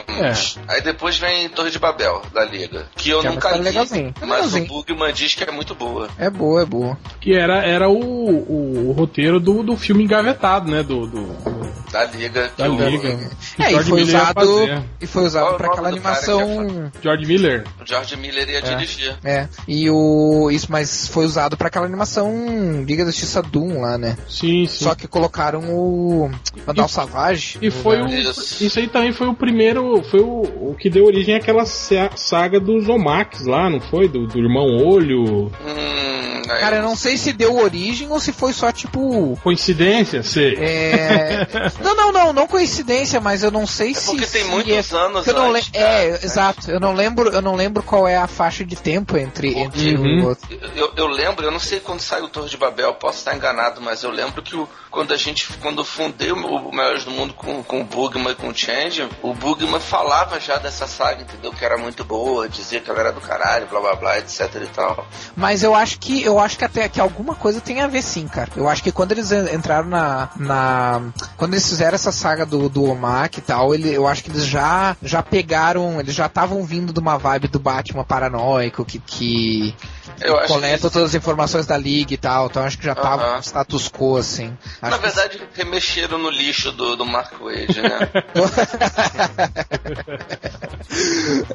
[0.68, 2.88] Aí depois vem Torre de Babel, da Liga.
[2.96, 4.14] Que eu Que é nunca li, legalzinha.
[4.20, 4.66] mas Legalzinho.
[4.66, 6.10] o Bugman diz que é muito boa.
[6.18, 6.98] É boa, é boa.
[7.20, 10.82] Que era, era o, o, o roteiro do, do filme engavetado, né?
[10.84, 12.50] Do, do, do Da Liga.
[12.56, 13.30] que Da Liga.
[13.62, 16.92] É, e foi Miller usado, e foi usado é nome aquela animação.
[17.02, 17.64] George Miller.
[17.82, 19.16] O George Miller ia dirigir.
[19.24, 20.50] É, e o.
[20.52, 24.18] Isso, mas foi usado pra aquela animação Liga da Justiça Doom lá, né?
[24.28, 24.84] Sim, sim.
[24.86, 26.30] Só que colocaram o.
[26.66, 27.58] Vandal Savage.
[27.62, 28.08] E foi o.
[28.08, 28.64] Isso.
[28.64, 30.04] Isso aí também foi o primeiro.
[30.04, 30.42] Foi o,
[30.72, 34.08] o que deu origem àquela sa- saga dos Omax lá, não foi?
[34.08, 35.46] Do, do Irmão Olho.
[35.66, 39.38] Hum, Cara, eu não sei se deu origem ou se foi só tipo.
[39.42, 40.22] Coincidência?
[40.24, 40.56] Sei.
[40.60, 41.48] É...
[41.82, 44.06] não, não, não, não coincidência, mas eu não sei É se.
[44.08, 44.96] porque tem se muitos é...
[44.98, 46.26] anos eu não antes, É, cara.
[46.26, 46.72] exato.
[46.72, 50.24] Eu não lembro, eu não lembro qual é a faixa de tempo entre, entre Uhum.
[50.24, 50.48] o outro.
[50.76, 53.82] Eu, eu lembro, eu não sei quando saiu o Torre de Babel, posso estar enganado,
[53.82, 57.12] mas eu lembro que o- quando a gente, quando eu fundei o, o Melhores do
[57.12, 61.22] Mundo com, com o Bugman e com o Change, o Bugman falava já dessa saga,
[61.22, 61.52] entendeu?
[61.52, 64.68] Que era muito boa, dizia que ela era do caralho, blá blá blá, etc e
[64.68, 65.08] tal.
[65.36, 68.28] Mas eu acho que eu acho que até que alguma coisa tem a ver sim,
[68.28, 68.50] cara.
[68.56, 71.02] Eu acho que quando eles en- entraram na, na
[71.38, 72.84] quando eles fizeram essa saga do, do
[73.32, 76.92] Omak e tal, ele, eu acho que eles já já pegaram, eles já estavam vindo
[76.92, 79.76] de uma vibe do Batman paranoico que que
[80.24, 82.48] Eu acho coleta que- todas as informações da liga e tal.
[82.48, 83.38] Então acho que já tava Aham.
[83.38, 84.56] um status quo assim.
[84.82, 88.10] Acho Na que- verdade, remexeram no lixo do, do Mark Wade, né?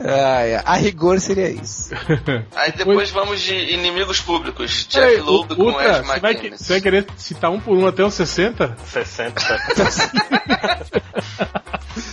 [0.01, 0.62] Ah, é.
[0.64, 1.91] A rigor seria isso.
[2.55, 4.87] Aí depois vamos de inimigos públicos.
[4.89, 8.05] Jeff Loeb com Ed você vai, que- você vai querer citar um por um até
[8.05, 8.77] os 60?
[8.87, 9.43] 60.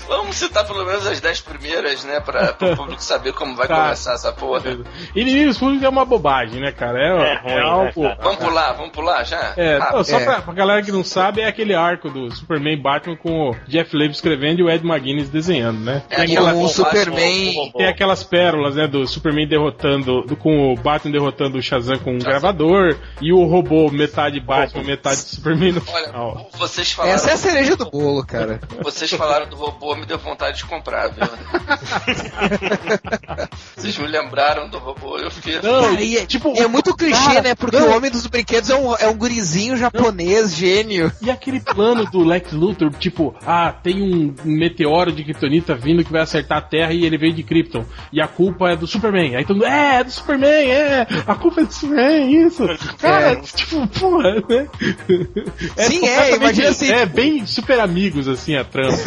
[0.07, 2.19] Vamos citar pelo menos as 10 primeiras, né?
[2.21, 3.83] Pra, o público saber como vai Tá.
[3.83, 4.77] começar essa porra.
[5.15, 6.99] Inimigos públicos é uma bobagem, né, cara?
[6.99, 8.03] É, É ruim, né, algo.
[8.03, 8.17] cara?
[8.21, 9.53] Vamos pular, vamos pular já?
[9.57, 10.25] É, Ah, não, só é.
[10.25, 13.55] Pra, pra galera que não sabe, é aquele arco do Superman e Batman com o
[13.67, 16.03] Jeff Loeb escrevendo e o Ed McGuinness desenhando, né?
[16.09, 20.73] É, Tem, aquela o Superman- o- tem aquelas pérolas, né, do Superman derrotando, do- com
[20.73, 25.73] o Batman derrotando o Shazam com um gravador e o robô metade Batman, metade Superman
[25.73, 26.49] no Olha, final.
[26.57, 28.59] vocês falaram, Essa é a cereja do bolo, cara.
[28.81, 31.23] vocês falaram do robô, me deu vontade de comprar, viu?
[33.75, 35.59] vocês me lembraram do robô, eu fiquei.
[35.61, 37.55] Não, Cara, e é, tipo, é muito clichê, cara, né?
[37.55, 37.89] Porque não.
[37.89, 41.11] o homem dos brinquedos é um, é um gurizinho japonês, gênio.
[41.21, 46.11] E aquele plano do Lex Luthor, tipo, ah, tem um meteoro de Kryptonita vindo que
[46.11, 47.85] vai acertar a Terra e ele veio de Krypton.
[48.11, 49.35] E a culpa é do Superman.
[49.35, 52.63] Aí todo mundo, é, é do Superman, é, a culpa é do Superman, isso.
[52.99, 53.35] Cara, É.
[53.37, 54.67] tipo, porra, né?
[55.77, 58.97] Sim, é, imagina assim- É bem super amigos, assim, a trama.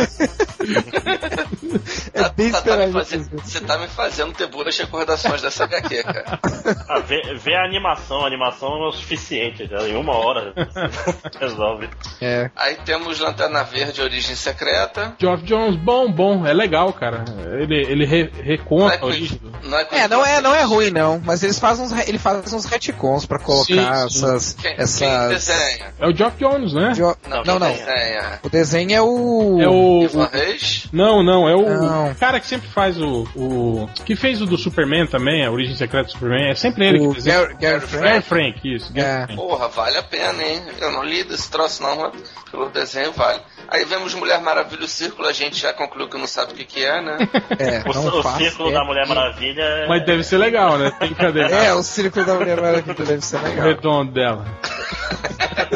[2.12, 3.50] Tá- bem tá- tá me esperado fazendo- isso.
[3.50, 6.40] Você tá me fazendo ter boas recordações dessa HQ, cara.
[6.88, 10.52] Ah, vê, vê a animação, a animação é o suficiente, já em uma hora
[11.40, 11.88] resolve.
[12.20, 12.50] É.
[12.56, 15.14] Aí temos Lanterna Verde Origem Secreta.
[15.18, 17.24] Geoff Jones, bom, bom, é legal, cara.
[17.60, 19.40] Ele, ele re, Não reconta é, a origem.
[19.64, 22.52] não é, É, não é, não é ruim não, mas eles fazem uns, ele faz
[22.52, 23.74] uns retcons pra colocar Sim,
[24.18, 24.24] sim.
[24.24, 25.28] essas, Quem, quem essas.
[25.28, 25.86] desenha?
[25.98, 26.92] É o Geoff Jones, né?
[26.94, 27.72] Jo- Não, Não, não.
[27.74, 28.40] quem desenha?
[28.42, 29.58] O desenho é o.
[29.60, 30.88] É o, Ivan o- Reis?
[30.92, 32.14] Não, não, é o Não.
[32.14, 33.88] cara que sempre faz o, o.
[34.04, 36.50] que fez o do Superman também, a origem secreta do Superman.
[36.50, 37.36] É sempre ele o que desenha.
[37.40, 38.04] Gary, Gary Frank.
[38.08, 38.92] Gary Frank, isso.
[38.92, 39.26] Gary É.
[39.26, 39.36] Frank.
[39.36, 40.62] Porra, vale a pena, hein?
[40.80, 42.12] Eu não li desse troço não, mas
[42.50, 43.40] pelo desenho vale.
[43.68, 46.64] Aí vemos Mulher Maravilha o Círculo, a gente já concluiu que não sabe o que
[46.64, 47.16] que é, né?
[47.58, 48.80] É, O, não o faço círculo ideia.
[48.82, 50.90] da Mulher Maravilha é- Mas deve ser legal, né?
[50.98, 51.40] Tem cadê?
[51.42, 53.66] É, o círculo da Mulher Maravilha deve ser o legal.
[53.66, 54.46] redondo dela.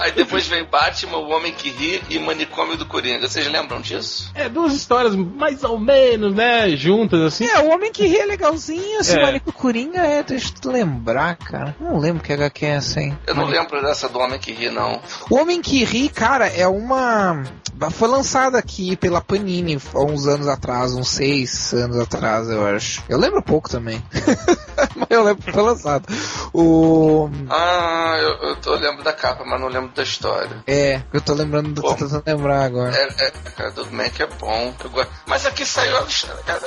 [0.00, 3.26] Aí depois vem Batman, O Homem que Ri e Manicômio do Coringa.
[3.28, 4.30] Vocês lembram disso?
[4.34, 6.70] É duas histórias mais ou menos, né?
[6.76, 7.46] Juntas assim.
[7.46, 9.22] É, o Homem que Ri é legalzinho, esse É.
[9.22, 11.76] Manico Coringa é, deixa eu lembrar, cara.
[11.80, 13.18] Não lembro que HQ é essa, hein?
[13.26, 15.00] Eu não lembro dessa do Homem que Ri, não.
[15.30, 17.44] O Homem que Ri, cara, é uma.
[17.92, 23.02] Foi lançada aqui pela Panini há uns anos atrás, uns seis anos atrás, eu acho.
[23.08, 24.02] Eu lembro pouco também.
[24.96, 26.04] Mas eu lembro que foi lançado.
[26.52, 27.30] O.
[27.50, 30.62] Ah, eu, eu tô eu lembro da capa, mas não lembro da história.
[30.66, 31.94] É, eu tô lembrando, tô Bom.
[31.94, 32.96] tentando lembrar agora.
[32.96, 34.72] É, é, cara, do Mac é bom.
[34.78, 35.08] eu.
[35.26, 36.06] Mas aqui saiu ela,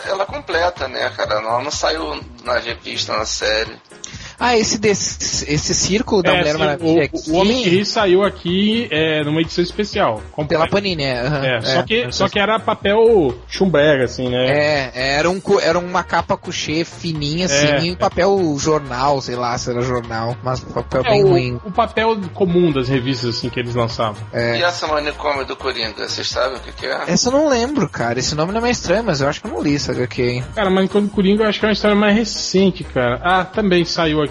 [0.05, 1.35] ela completa, né, cara?
[1.35, 3.79] Ela não saiu na revista, na série.
[4.43, 7.69] Ah, esse desse, esse círculo da É, Mulher sim, Maravilha o, o Homem que.
[7.69, 10.15] Ri saiu aqui é, numa edição especial.
[10.15, 10.67] Pela completa.
[10.67, 11.19] Panini, é.
[11.21, 12.11] aham, É, só, que, é.
[12.11, 14.47] só que era papel chumbrega, assim, né?
[14.49, 19.55] É, era, um, era uma capa couchê fininha, assim, É, e papel jornal, sei lá
[19.59, 21.59] se era jornal, mas papel É, bem o, ruim.
[21.63, 24.21] o papel comum das revistas assim que eles lançavam.
[24.33, 24.57] É.
[24.57, 27.03] E essa manicômio do Coringa, vocês sabem o que, que é?
[27.07, 28.17] Essa eu não lembro, cara.
[28.17, 30.21] Esse nome não é estranho, mas eu acho que eu não li essa HQ.
[30.23, 30.43] hein?
[30.55, 33.19] Cara, mas quando Coringa eu acho que é uma história mais recente, cara.
[33.23, 34.30] Ah, também saiu aqui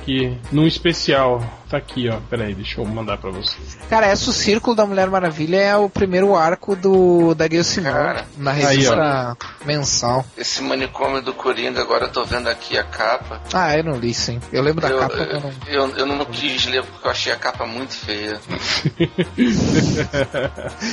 [0.53, 1.43] num especial.
[1.71, 2.19] Tá aqui, ó.
[2.29, 3.57] Pera aí, deixa eu mandar pra você.
[3.89, 7.93] Cara, essa o Círculo da Mulher Maravilha é o primeiro arco do da Gayle Simone
[7.95, 10.25] Cara, na aí, revista mensal.
[10.37, 13.41] Esse manicômio do Coringa, agora eu tô vendo aqui a capa.
[13.53, 14.41] Ah, eu não li sim.
[14.53, 15.53] Eu lembro da eu, capa, eu não.
[15.67, 18.41] eu, eu não quis ler porque eu achei a capa muito feia.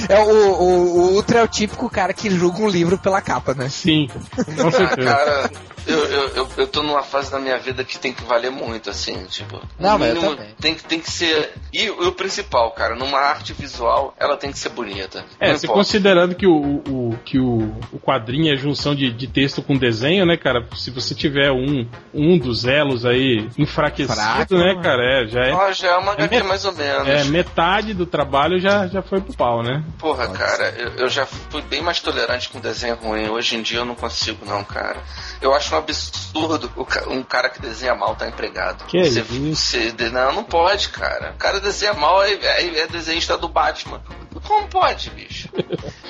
[0.09, 3.53] É o, o, o Ultra é o típico cara que julga um livro pela capa,
[3.53, 3.69] né?
[3.69, 5.07] Sim, com Ah, certeza.
[5.13, 5.51] cara,
[5.85, 8.89] eu, eu, eu, eu tô numa fase da minha vida que tem que valer muito,
[8.89, 9.59] assim, tipo.
[9.79, 10.55] Não, mas eu também.
[10.67, 11.53] Tem, que- tem que ser.
[11.71, 15.23] E, o- e o principal, cara, numa arte visual, ela tem que ser bonita.
[15.39, 15.67] É, importa.
[15.67, 16.53] considerando que o,
[16.87, 20.65] o, que o, o quadrinho é junção de, de texto com desenho, né, cara?
[20.75, 24.81] Se você tiver um, um dos elos aí enfraquecido, Fraco, né, né?
[24.83, 25.03] cara?
[25.23, 27.07] É, já é, Ó, já é uma HQ É, mais ou menos.
[27.07, 29.83] é metade do trabalho já, já foi pro pau, né?
[29.99, 33.29] Porra, cara, eu, eu já fui bem mais tolerante com desenho ruim.
[33.29, 34.97] Hoje em dia eu não consigo, não, cara.
[35.41, 36.69] Eu acho um absurdo
[37.07, 38.85] um cara que desenha mal tá empregado.
[38.85, 39.55] Que você, isso?
[39.55, 40.56] você de- não, não pode,
[40.91, 41.31] cara.
[41.31, 44.01] O cara desenha mal é, é, é desenhista do Batman.
[44.43, 45.49] Como pode, bicho?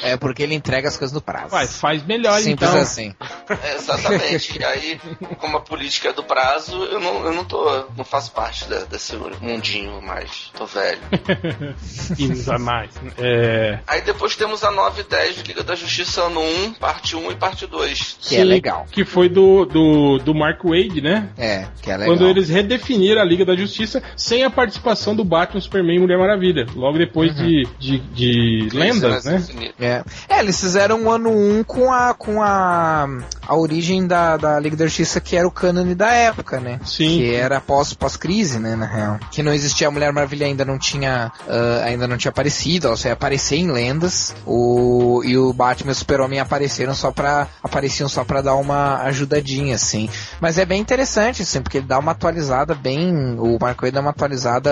[0.04, 1.50] É porque ele entrega as coisas no prazo.
[1.50, 2.82] Vai, faz melhor Simples então.
[2.82, 3.16] assim.
[3.64, 4.60] É, exatamente.
[4.60, 5.00] e aí,
[5.40, 7.86] como a política é do prazo, eu não, eu não tô.
[7.96, 10.52] não faço parte da- desse mundinho mais.
[10.56, 11.00] Tô velho.
[12.18, 12.92] E a mais.
[13.18, 17.16] É, Aí depois temos a 9 e 10 de Liga da Justiça ano 1, parte
[17.16, 18.18] 1 e parte 2.
[18.22, 18.86] Que é legal.
[18.92, 21.30] Que foi do, do, do Mark Wade, né?
[21.38, 22.16] É, que é legal.
[22.16, 26.18] Quando eles redefiniram a Liga da Justiça sem a participação do Batman, Superman e Mulher
[26.18, 26.66] Maravilha.
[26.76, 29.44] Logo depois de, de, de lendas, né?
[29.80, 30.04] É.
[30.30, 33.08] É, eles fizeram o ano 1 com a com a,
[33.48, 36.80] a origem da, da Liga da Justiça, que era o cânone da época, né?
[36.86, 37.18] Sim.
[37.18, 39.20] Que era pós, pós-crise, né, na real.
[39.32, 42.96] Que não existia a Mulher Maravilha ainda não tinha ah, ainda não tinha aparecido, ela
[42.96, 44.36] só ia aparecer em lendas.
[44.46, 49.02] O, e o Batman e o Super-Homem apareceram só pra apareciam só pra dar uma
[49.04, 50.10] ajudadinha, assim.
[50.40, 53.36] Mas é bem interessante, assim, porque ele dá uma atualizada bem.
[53.40, 54.27] O Wade dá uma atualizada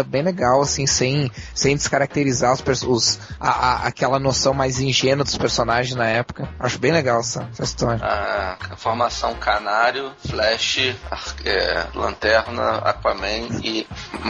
[0.08, 5.38] bem legal, assim, sem, sem descaracterizar os, os a, a- aquela noção mais ingênua dos
[5.38, 6.50] personagens na época.
[6.60, 8.04] Acho bem legal essa, essa história.
[8.04, 13.88] A formação Canário, Flash, Ar- é, Lanterna, Aquaman e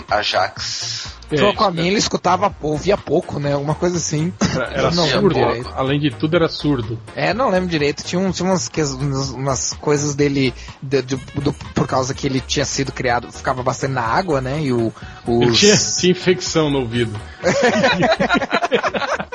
[0.10, 1.14] Ajax.
[1.32, 3.54] É, Só com a minha ele escutava, ouvia pouco, né?
[3.54, 4.32] Alguma coisa assim.
[4.54, 5.34] Era, era não surdo.
[5.34, 5.72] direito.
[5.76, 7.00] Além de tudo, era surdo.
[7.16, 8.04] É, não lembro direito.
[8.04, 10.54] Tinha, um, tinha umas, que- umas, umas coisas dele
[10.84, 14.62] de- de- do- por causa que ele tinha sido criado, ficava bastante na água, né?
[14.62, 14.94] E o,
[15.28, 15.60] Os...
[15.60, 17.20] tinha, tinha infecção no ouvido.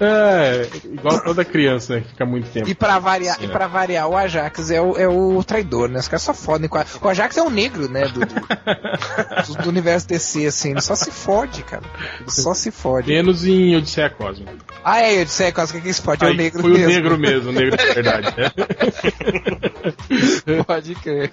[0.00, 2.02] é, igual toda criança, né?
[2.02, 2.68] Que fica muito tempo.
[2.68, 3.50] E pra variar, Sim, e é.
[3.50, 6.00] pra variar, o Ajax é o, é o traidor, né?
[6.00, 6.84] Os caras só fodem com a...
[7.00, 8.06] O Ajax é o negro, né?
[8.08, 8.26] Do, do,
[9.62, 10.70] do universo DC, assim.
[10.70, 11.82] Ele só se fode, cara.
[12.20, 13.08] Ele só se fode.
[13.08, 14.52] Menos em Odisseia Cósmica.
[14.84, 16.86] Ah, é, eu disse, é, quase que fode é o negro foi mesmo.
[16.86, 18.34] o negro mesmo, o negro de verdade.
[18.36, 18.50] né?
[20.66, 21.30] Pode crer.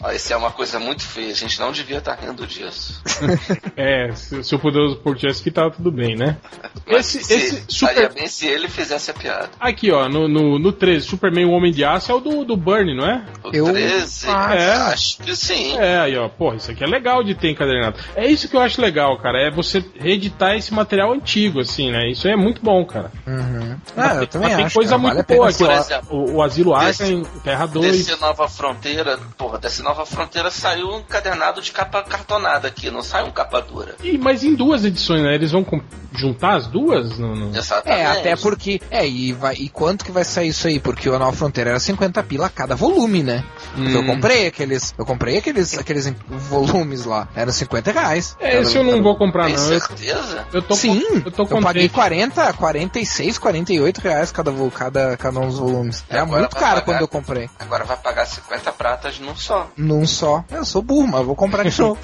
[0.00, 3.02] Ó, isso é uma coisa muito feia, a gente não devia estar rindo disso.
[3.76, 6.38] É, se, se o poderoso por tivesse que tava tudo bem, né?
[6.86, 8.12] Mas Esse, se, esse super.
[8.12, 9.50] Bem se ele fizesse a piada.
[9.60, 12.56] Aqui, ó, no, no, no 13, Superman o Homem de Aço é o do, do
[12.56, 13.24] Burnie, não é?
[13.44, 14.92] O Eu 13, acho.
[14.92, 15.76] acho que sim.
[15.76, 17.98] É, aí, ó, porra, isso aqui é legal de ter encadernado.
[18.14, 22.10] É isso que eu acho legal, cara, é você reeditar esse material antigo, assim, né?
[22.10, 23.10] Isso é muito bom, cara.
[23.26, 23.76] Uhum.
[23.96, 24.74] Ah, eu Mas também tem acho.
[24.74, 26.14] coisa cara, muito vale boa aqui, ó.
[26.14, 28.06] O, o Asilo Arkham, Terra 2.
[28.06, 33.02] Desse Nova Fronteira, porra, desse Nova Fronteira saiu um encadernado de capa cartonada aqui, não
[33.02, 33.94] sai um capa dura.
[34.02, 35.34] E, mas em duas edições, né?
[35.34, 35.80] Eles vão com-
[36.14, 37.18] juntar as duas?
[37.18, 38.00] No, no- Exatamente.
[38.00, 38.80] É, até porque.
[38.90, 40.80] É, e, vai, e quanto que vai sair isso aí?
[40.80, 43.44] Porque o Nova Fronteira era 50 pila cada volume, né?
[43.74, 44.06] Porque Eu Hum.
[44.06, 44.94] comprei aqueles.
[44.96, 47.28] Eu comprei aqueles, aqueles volumes lá.
[47.34, 48.36] Eram 50 reais.
[48.40, 49.72] É, esse eu não vou comprar, Tem não.
[49.72, 50.46] Eu, certeza?
[50.52, 51.90] eu tô Sim, eu tô eu paguei contente.
[51.90, 56.04] 40, 46, 48 reais cada, cada, cada um dos volumes.
[56.08, 56.84] Era Agora muito caro pagar.
[56.84, 57.50] quando eu comprei.
[57.58, 59.68] Agora vai pagar 50 pratas num só.
[59.76, 60.44] Num só.
[60.50, 61.98] Eu sou burro, mas eu vou comprar de novo.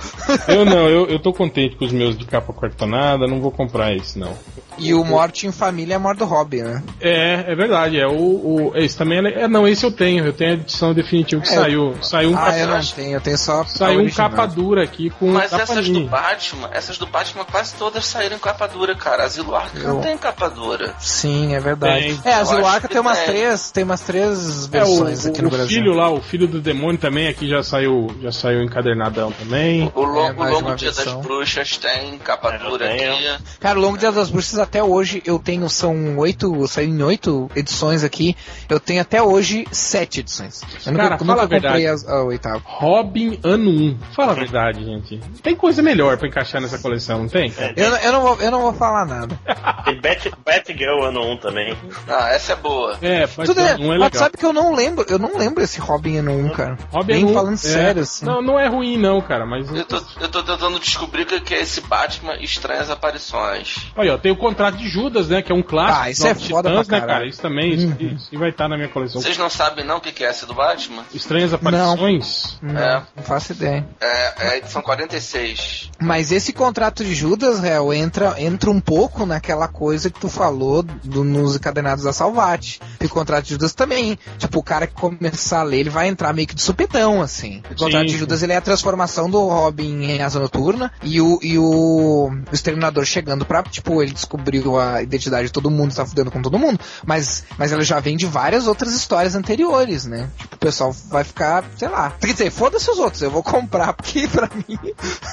[0.49, 3.95] Eu não, eu, eu tô contente com os meus de capa cartonada, não vou comprar
[3.95, 4.37] esse, não.
[4.79, 6.83] E o Morte em Família é a morte do Hobby, né?
[7.01, 10.33] É, é verdade, é o, o esse também é, é, não, esse eu tenho, eu
[10.33, 13.21] tenho a edição definitiva que É, saiu, saiu um ah, capa, eu não tenho, eu
[13.21, 13.65] tenho só.
[13.65, 16.05] saiu um capa dura aqui com Mas capa essas do.
[16.07, 19.25] Batman, essas do Batman quase todas saíram em capa dura, cara.
[19.25, 20.95] Asilo Arkham Eu- não tem capa dura.
[20.99, 22.19] Sim, é verdade.
[22.19, 22.21] Tem.
[22.25, 23.27] É, a Eu acho Ziluarca que tem umas tem.
[23.27, 25.69] três, tem umas três É, o, versões aqui o no Brasil.
[25.69, 29.91] filho lá, o filho do demônio também aqui já saiu, já saiu encadernadão também.
[29.95, 31.17] O, É, o mais Longo uma Dia versão.
[31.17, 33.29] das Bruxas tem capa dura aqui.
[33.61, 37.51] Cara, o Longo Dia das Bruxas até hoje eu tenho, são oito, saiu em oito
[37.55, 38.37] edições aqui,
[38.69, 40.63] eu tenho até hoje sete edições.
[40.87, 41.75] Eu Cara, nunca, fala nunca a verdade.
[41.75, 42.63] comprei as- a oitava.
[42.65, 43.99] Robin ano 1.
[44.15, 45.19] Fala a verdade, gente.
[45.43, 47.53] Tem coisa melhor pra encaixar nessa coleção, não tem?
[47.77, 49.39] Eu, não- eu, não vou, eu não vou falar nada.
[49.85, 51.77] Tem Bat, Batgirl ano 1 também.
[52.09, 52.97] Ah, essa é boa.
[53.03, 54.23] É, mas Tudo é, ano 1 é mas legal.
[54.23, 56.79] sabe que eu não lembro, eu não lembro esse Robin ano 1, cara.
[56.91, 57.57] Robin Nem ano 1, falando é.
[57.57, 58.25] sério, assim.
[58.25, 59.69] Não, não é ruim não, cara, mas...
[59.75, 63.91] Eu tô, eu tô tentando descobrir o que que é esse Batman Estranhas Aparições.
[63.97, 65.43] Olha, ó, tem o contrato de Judas, né?
[65.43, 66.03] Que é um clássico.
[66.03, 67.27] Ah, isso é foda Titãs, pra né, cara?
[67.27, 69.21] Isso também, isso, isso vai estar na minha coleção.
[69.21, 71.05] Vocês não sabem não o que é essa do Batman?
[71.15, 72.59] Estranhas aparições.
[72.63, 73.03] Não, É.
[73.17, 73.87] não faço ideia.
[74.01, 75.91] É, é a edição 46.
[76.01, 80.83] Mas esse contrato de Judas, réu, entra, entra um pouco naquela coisa que tu falou
[80.83, 82.81] do- nos encadenados da Salvati.
[83.01, 84.19] E o contrato de Judas também.
[84.39, 87.63] Tipo, o cara que começar a ler, ele vai entrar meio que de supetão, assim.
[87.71, 88.19] O contrato Sim, de.
[88.19, 90.93] Judas, ele é a transformação do Robin em Asa Noturna.
[91.03, 95.71] E o, e o, o Exterminador chegando pra, tipo, ele descobriu a identidade de todo
[95.71, 96.79] mundo, tá fudendo com todo mundo.
[97.07, 100.29] Mas, mas ela já vem de várias outras histórias anteriores, né?
[100.39, 102.13] Tipo, o pessoal vai ficar, sei lá.
[102.21, 104.79] Quer dizer, foda-se os outros, eu vou comprar, porque pra mim.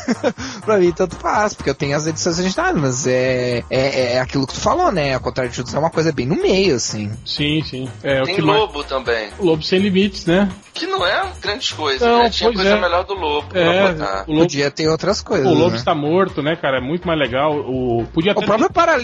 [0.64, 4.45] pra mim tanto faz, porque eu tenho as edições originais, mas é, é, é aquilo
[4.45, 5.16] que tu falou, né?
[5.16, 7.12] A contrário de Judas é uma coisa bem no meio, assim.
[7.26, 7.89] Sim, sim.
[8.03, 8.60] É, o Tem que mais...
[8.60, 9.30] Lobo também.
[9.39, 10.49] O Lobo Sem Limites, né?
[10.74, 12.30] Que não é grandes coisas, Não, né?
[12.30, 12.80] Tinha coisa é.
[12.82, 14.24] melhor do Lobo pra É, botar.
[14.28, 15.47] o Lobo, Podia ter outras coisas.
[15.47, 15.78] o Lobo né?
[15.78, 16.78] está morto, né, cara?
[16.78, 17.53] É muito mais legal.
[17.53, 18.99] O, podia O próprio Paralim,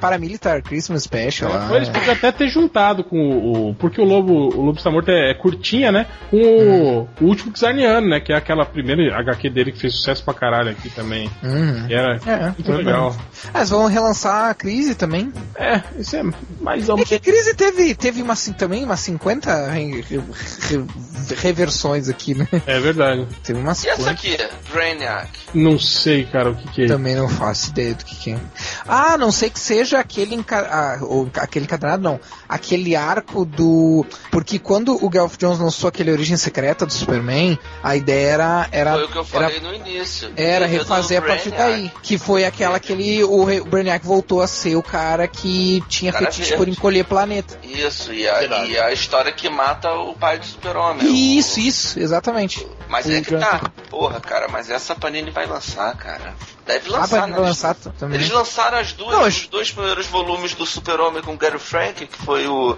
[0.00, 1.50] Paramilitar Christmas Special.
[1.72, 3.70] É, Eles podiam até ter juntado com o.
[3.70, 6.06] o- porque o Lobo, o Lobo Está Morto é, é curtinha, né?
[6.30, 8.20] Com o, o último Xarniano, né?
[8.20, 11.30] Que é aquela primeira HQ dele que fez sucesso pra caralho aqui também.
[11.42, 11.86] Uhum.
[11.88, 13.16] E era É, muito legal.
[13.52, 15.32] Ah, eles vão relançar a Crise também.
[15.56, 16.22] É, isso é
[16.60, 20.20] mais ou É que a Crise teve, teve uma, cin- também umas 50 re- re-
[20.68, 22.46] re- reversões aqui, né?
[22.66, 23.26] É verdade.
[23.42, 24.44] Teve umas E essa 50.
[24.44, 24.72] aqui?
[24.72, 25.28] Brainiac.
[25.54, 26.86] Não sei, cara, o que, que é.
[26.86, 28.38] Também não faço ideia do que, que é.
[28.86, 30.58] Ah, não sei que seja aquele, enca...
[30.70, 32.20] ah, ou aquele encadernado, não.
[32.48, 34.04] Aquele arco do.
[34.30, 38.68] Porque quando o Geoff Jones lançou aquele Origem Secreta do Superman, a ideia era.
[38.72, 40.32] era Foi o que eu era falei no início.
[40.36, 41.90] Era refazer a partir daí.
[42.02, 46.12] Que foi aquela que ele, o, o Brainiac voltou a ser o cara que tinha
[46.12, 46.56] Cara fetiche verde.
[46.56, 47.58] por encolher planeta.
[47.62, 51.38] Isso, e a, e a história que mata o pai do super-homem.
[51.38, 52.66] Isso, isso, exatamente.
[52.88, 53.60] Mas O é que tá.
[53.88, 56.34] Porra, cara, mas essa Panini vai lançar, cara.
[56.66, 57.36] Deve Ah, lançar, vai né?
[57.38, 58.18] lançar t- também.
[58.18, 62.18] Eles lançaram as duas, Não, os dois primeiros volumes do Super-Homem com Gary Frank, que
[62.18, 62.76] foi o.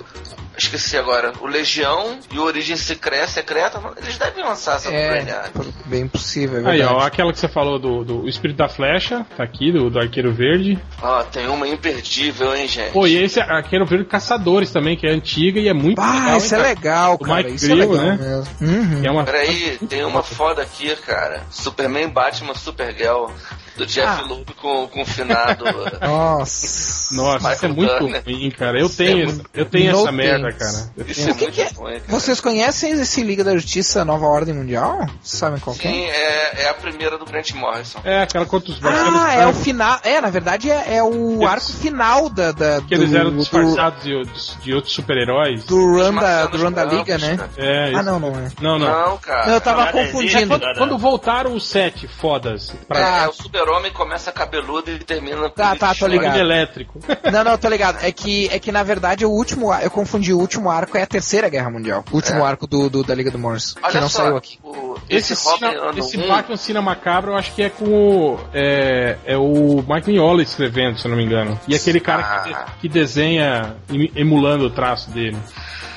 [0.57, 1.33] Esqueci agora.
[1.41, 3.81] O Legião e o Origem Secreta, Secreta.
[4.03, 5.51] Eles devem lançar essa É, Brainiac.
[5.87, 6.95] bem possível, é Aí, verdade.
[6.95, 9.99] ó, aquela que você falou do, do o Espírito da Flecha, tá aqui, do, do
[9.99, 10.79] Arqueiro Verde.
[11.03, 12.93] Ó, tem uma imperdível, hein, gente?
[12.93, 16.37] Pô, e esse Arqueiro Verde Caçadores também, que é antiga e é muito Ah, legal.
[16.39, 16.69] isso hein, é cara?
[16.75, 17.37] legal, O cara.
[17.43, 18.19] Mike Isso é legal né?
[18.21, 18.47] mesmo.
[18.61, 19.01] Uhum.
[19.01, 19.25] Que é uma...
[19.25, 21.43] Peraí, tem uma foda aqui, cara.
[21.51, 23.27] Superman, Batman, Supergirl.
[23.75, 24.27] Do Jeff Ah.
[24.29, 25.65] Loeb com, com o finado.
[26.03, 27.15] Nossa.
[27.15, 28.23] Nossa, isso é muito Turner.
[28.25, 28.79] ruim, cara.
[28.79, 30.91] Eu Isso é tenho, muito- eu tenho No essa merda, cara.
[31.07, 31.69] Isso é que muito que é?
[31.77, 32.03] ruim, cara.
[32.09, 35.07] Vocês conhecem esse Liga da Justiça Nova Ordem Mundial?
[35.23, 35.91] Sabem qual que é?
[35.91, 38.01] Sim, é, é a primeira do Grant Morrison.
[38.05, 40.01] É, aquela contra os Ah, é o final.
[40.03, 43.31] É, na verdade é, é o Eles- arco final da, da que eles do, eram
[43.31, 45.65] do, disfarçados de, outros- de outros super-heróis.
[45.67, 47.37] do run da, do run da Liga, né?
[47.37, 47.51] cara.
[47.59, 48.03] É, Ah, isso.
[48.03, 48.49] não, não é.
[48.61, 49.09] Não, não.
[49.11, 49.51] Não, cara.
[49.53, 50.13] Eu tava existe.
[50.13, 50.49] confundindo.
[50.49, 50.79] Quando, Nada.
[50.79, 53.29] quando voltaram os sete fodas pra É, Ah.
[53.29, 56.37] o super-homem começa cabeludo e termina com Tá, tá, tô ligado.
[56.39, 57.01] Elétrico.
[57.33, 57.99] Não, não, tô ligado.
[58.03, 61.07] É que, é que na verdade o último eu confundi o último arco é a
[61.07, 62.05] Terceira Guerra Mundial.
[62.11, 62.43] O último É.
[62.49, 63.75] arco do, do- da Liga do Morse.
[63.75, 64.59] que Olha não só, saiu aqui.
[64.63, 68.39] o- Esse, esse, Robin esse 1, Batman Cina Macabro, eu acho que é com o.
[68.55, 71.59] É, é o Mike Mignola escrevendo, se eu não me engano.
[71.69, 72.67] E aquele cara que, Ah.
[72.81, 75.37] que desenha em- emulando o traço dele.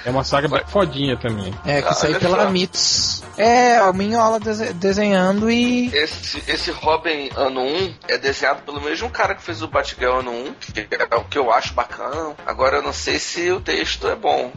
[0.06, 1.54] É uma saga bem fodinha também.
[1.66, 2.50] É, que Ah, saiu pela.
[2.50, 3.24] Mitos.
[3.38, 5.88] É, o Minhola dese- desenhando e.
[5.94, 10.32] esse, esse Robin ano 1 é desenhado pelo mesmo cara que fez o Batgirl ano
[10.32, 12.34] 1, que é o que eu acho bacana.
[12.46, 14.52] Agora eu não sei se o texto é bom.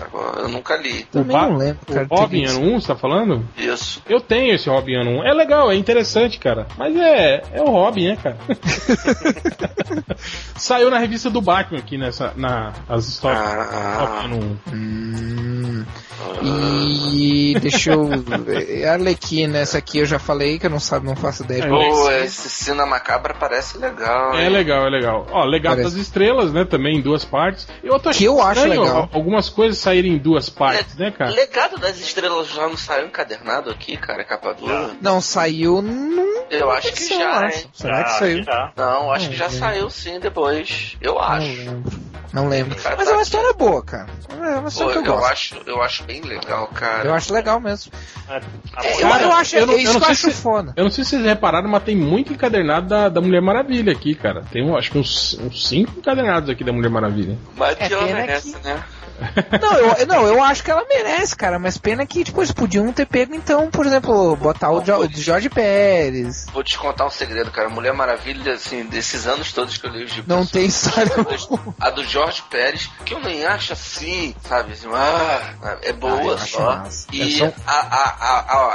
[0.00, 1.04] Agora, eu nunca li.
[1.04, 2.06] Também não lembro, cara.
[2.10, 3.48] O Robin ano 1, você tá falando?
[3.56, 4.02] Isso.
[4.08, 5.24] Eu tenho esse Robin ano 1.
[5.24, 6.66] É legal, é interessante, cara.
[6.76, 8.36] Mas é, é o Robin, né, cara?
[10.56, 12.32] Saiu na revista do Batman aqui nessa.
[12.36, 14.72] Na, as histórias do Ah, Robin ano 1.
[14.74, 14.87] Hum,
[16.42, 18.04] e deixa eu.
[18.44, 18.86] ver.
[18.86, 21.64] Arlequina, essa aqui eu já falei que eu não sabe, não faço ideia.
[21.64, 24.34] É, Pô, esse Cena Macabra parece legal.
[24.34, 24.48] É hein?
[24.50, 25.26] legal, é legal.
[25.30, 25.94] Ó, Legado Parece.
[25.96, 26.64] das Estrelas, né?
[26.64, 27.66] Também em duas partes.
[27.82, 29.08] Eu tô Que eu acho legal.
[29.12, 31.30] algumas coisas saírem em duas partes, né, cara?
[31.30, 34.90] Legado das Estrelas já não saiu encadernado aqui, cara, capa dura?
[35.00, 36.38] Não, saiu num.
[36.50, 37.58] Eu acho que já, acho.
[37.58, 37.64] hein?
[37.72, 38.42] Será que saiu?
[38.44, 38.72] já.
[38.76, 40.96] Não, acho Não que já saiu sim depois.
[41.00, 41.46] Eu Não acho.
[41.46, 41.92] lembro.
[42.32, 42.74] Não lembro.
[42.74, 43.22] Mas tá é uma aqui.
[43.22, 44.06] história boa, cara.
[44.30, 45.32] É uma Pô, história que eu eu, gosto.
[45.32, 47.08] acho, eu acho bem legal, cara.
[47.08, 47.92] Eu acho legal mesmo.
[48.28, 48.36] É,
[49.02, 50.42] Eu, agora- eu acho, eu não- é isso eu não que eu sei acho se-
[50.42, 50.72] foda.
[50.76, 54.14] Eu não sei se vocês repararam, mas tem muito encadernado da, da Mulher Maravilha aqui,
[54.14, 54.42] cara.
[54.52, 57.36] Tem acho que uns, uns cinco encadernados aqui da Mulher Maravilha.
[57.56, 58.82] Mas É que ela pena merece, que- né?
[59.60, 61.58] Não eu, não, eu acho que ela merece, cara.
[61.58, 65.48] Mas pena que, tipo, eles podiam ter pego, então, por exemplo, botar o, Jo- Jorge
[65.48, 66.46] Pérez.
[66.52, 67.68] Vou te contar um segredo, cara.
[67.68, 70.26] Mulher Maravilha, assim, desses anos todos que eu li os gibis.
[70.28, 71.10] Não tem história.
[71.80, 74.72] A do Jorge Pérez, que eu nem acho assim, sabe?
[74.72, 76.76] Assim, ah, é Ah, boa acho só.
[76.76, 77.06] massa.
[77.12, 78.04] E É só- a, a,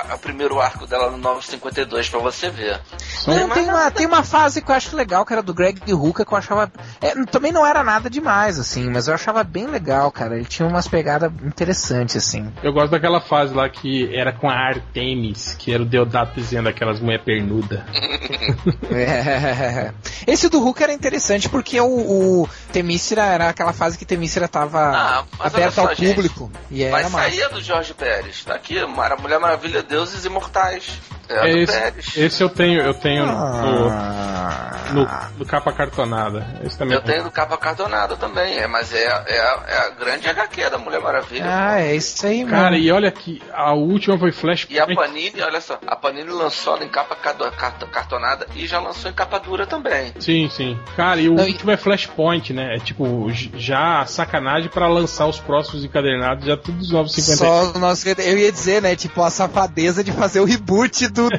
[0.09, 2.79] a, a, primeiro arco dela no 952 pra você ver.
[3.27, 6.25] Não, tem uma, tem uma fase que eu acho legal, que era do Greg Hooker,
[6.25, 6.71] que eu achava.
[7.01, 10.22] é, também não era nada demais, assim, mas eu achava bem legal, cara.
[10.31, 12.51] Ele tinha umas pegadas interessantes, assim.
[12.61, 16.69] Eu gosto daquela fase lá que era com a Artemis, que era o Deodato dizendo
[16.69, 17.85] aquelas mulher pernuda.
[18.91, 19.91] É.
[20.27, 24.79] Esse do Hulk era interessante porque o, o Temícera era aquela fase que Temícera tava
[24.79, 26.13] Ah, mas aberta ao gente.
[26.13, 26.51] público.
[26.69, 27.29] E era massa.
[27.29, 28.43] sair a do Jorge Pérez.
[28.43, 30.99] Tá aqui, Mara- Mulher Maravilha, Deuses Imortais.
[31.29, 32.17] É É esse, Pérez.
[32.17, 34.79] esse eu tenho, eu tenho no, Ah.
[34.91, 35.07] no,
[35.39, 36.45] no capa cartonada.
[36.63, 39.89] Esse também Eu tenho do capa cartonada também, é, mas é, é, a, é a
[39.91, 41.45] grande HQ da Mulher Maravilha.
[41.47, 42.77] Ah, é isso aí, Cara, mano.
[42.77, 46.75] e olha que a última foi Flash E a Panini, olha só, a Panini lançou
[46.75, 50.13] ela em capa cartonada e já lançou em capa dura também.
[50.19, 50.77] Sim, sim.
[50.95, 52.75] Cara, e o Não, e- último é Flashpoint, né?
[52.75, 57.37] É tipo, já a sacanagem pra lançar os próximos encadernados, já tudo dos 950.
[57.37, 58.95] Só o nosso, eu ia dizer, né?
[58.95, 61.29] Tipo, a safadeza de fazer o reboot do,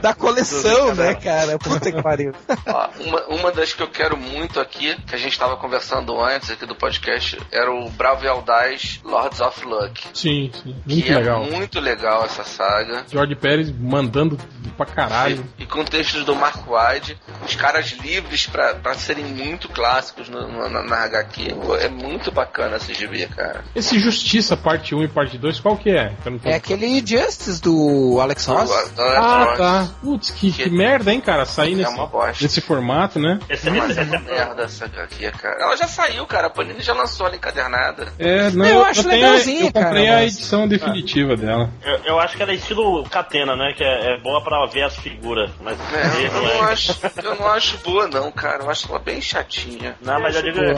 [0.00, 1.58] da coleção, né, cara?
[1.58, 2.32] Puta que pariu.
[2.66, 6.50] Ó, uma, uma das que eu quero muito aqui, que a gente tava conversando antes
[6.50, 10.02] aqui do podcast, era o Bravo e Audaz Lords of Luck.
[10.14, 10.76] Sim, sim.
[10.86, 11.44] Muito que legal.
[11.44, 13.04] é muito legal essa saga.
[13.10, 14.38] George Pérez mandando
[14.76, 15.44] pra caralho.
[15.58, 20.28] E, e com textos do Mark Wide, os caras livres pra, pra serem muito clássicos
[20.28, 21.54] no, no- na, na HQ.
[21.54, 23.64] Pô, é muito bacana esse gibi, cara.
[23.74, 26.12] Esse Justiça parte 1 e parte 2, qual que é?
[26.24, 28.70] Eu não tô- É aquele Justice do Alex Ross.
[28.90, 29.88] Do Ah, tá.
[30.02, 31.44] Putz, que, que Que- merda, hein, cara?
[31.44, 32.42] Sair É nesse, uma bosta.
[32.44, 33.38] nesse formato, né?
[33.48, 35.56] Esse, Mas esse, é uma merda essa HQ, cara.
[35.62, 36.46] Ela já saiu, cara.
[36.48, 38.12] A Panini já lançou ela encadernada.
[38.18, 41.70] É, não, Eu acho tenho- legalzinho, Eu comprei cara, a mas- edição definitiva dela.
[41.82, 43.72] eu, eu acho que ela é estilo Catena, né?
[43.76, 45.50] Que é, é boa pra ver as figuras.
[45.60, 46.72] Mas É, eu, não não é.
[46.72, 48.62] acho, eu não acho boa, não, cara.
[48.64, 49.96] Eu acho ela bem chatinha.
[50.02, 50.72] Não, mas eu digo, é,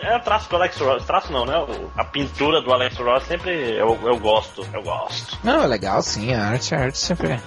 [0.00, 1.04] é, é traço do Alex Ross.
[1.04, 1.54] Traço não, né?
[1.96, 4.66] A pintura do Alex Ross sempre eu, eu gosto.
[4.72, 5.38] Eu gosto.
[5.44, 7.40] Não, é legal sim, a arte, a arte sempre, É.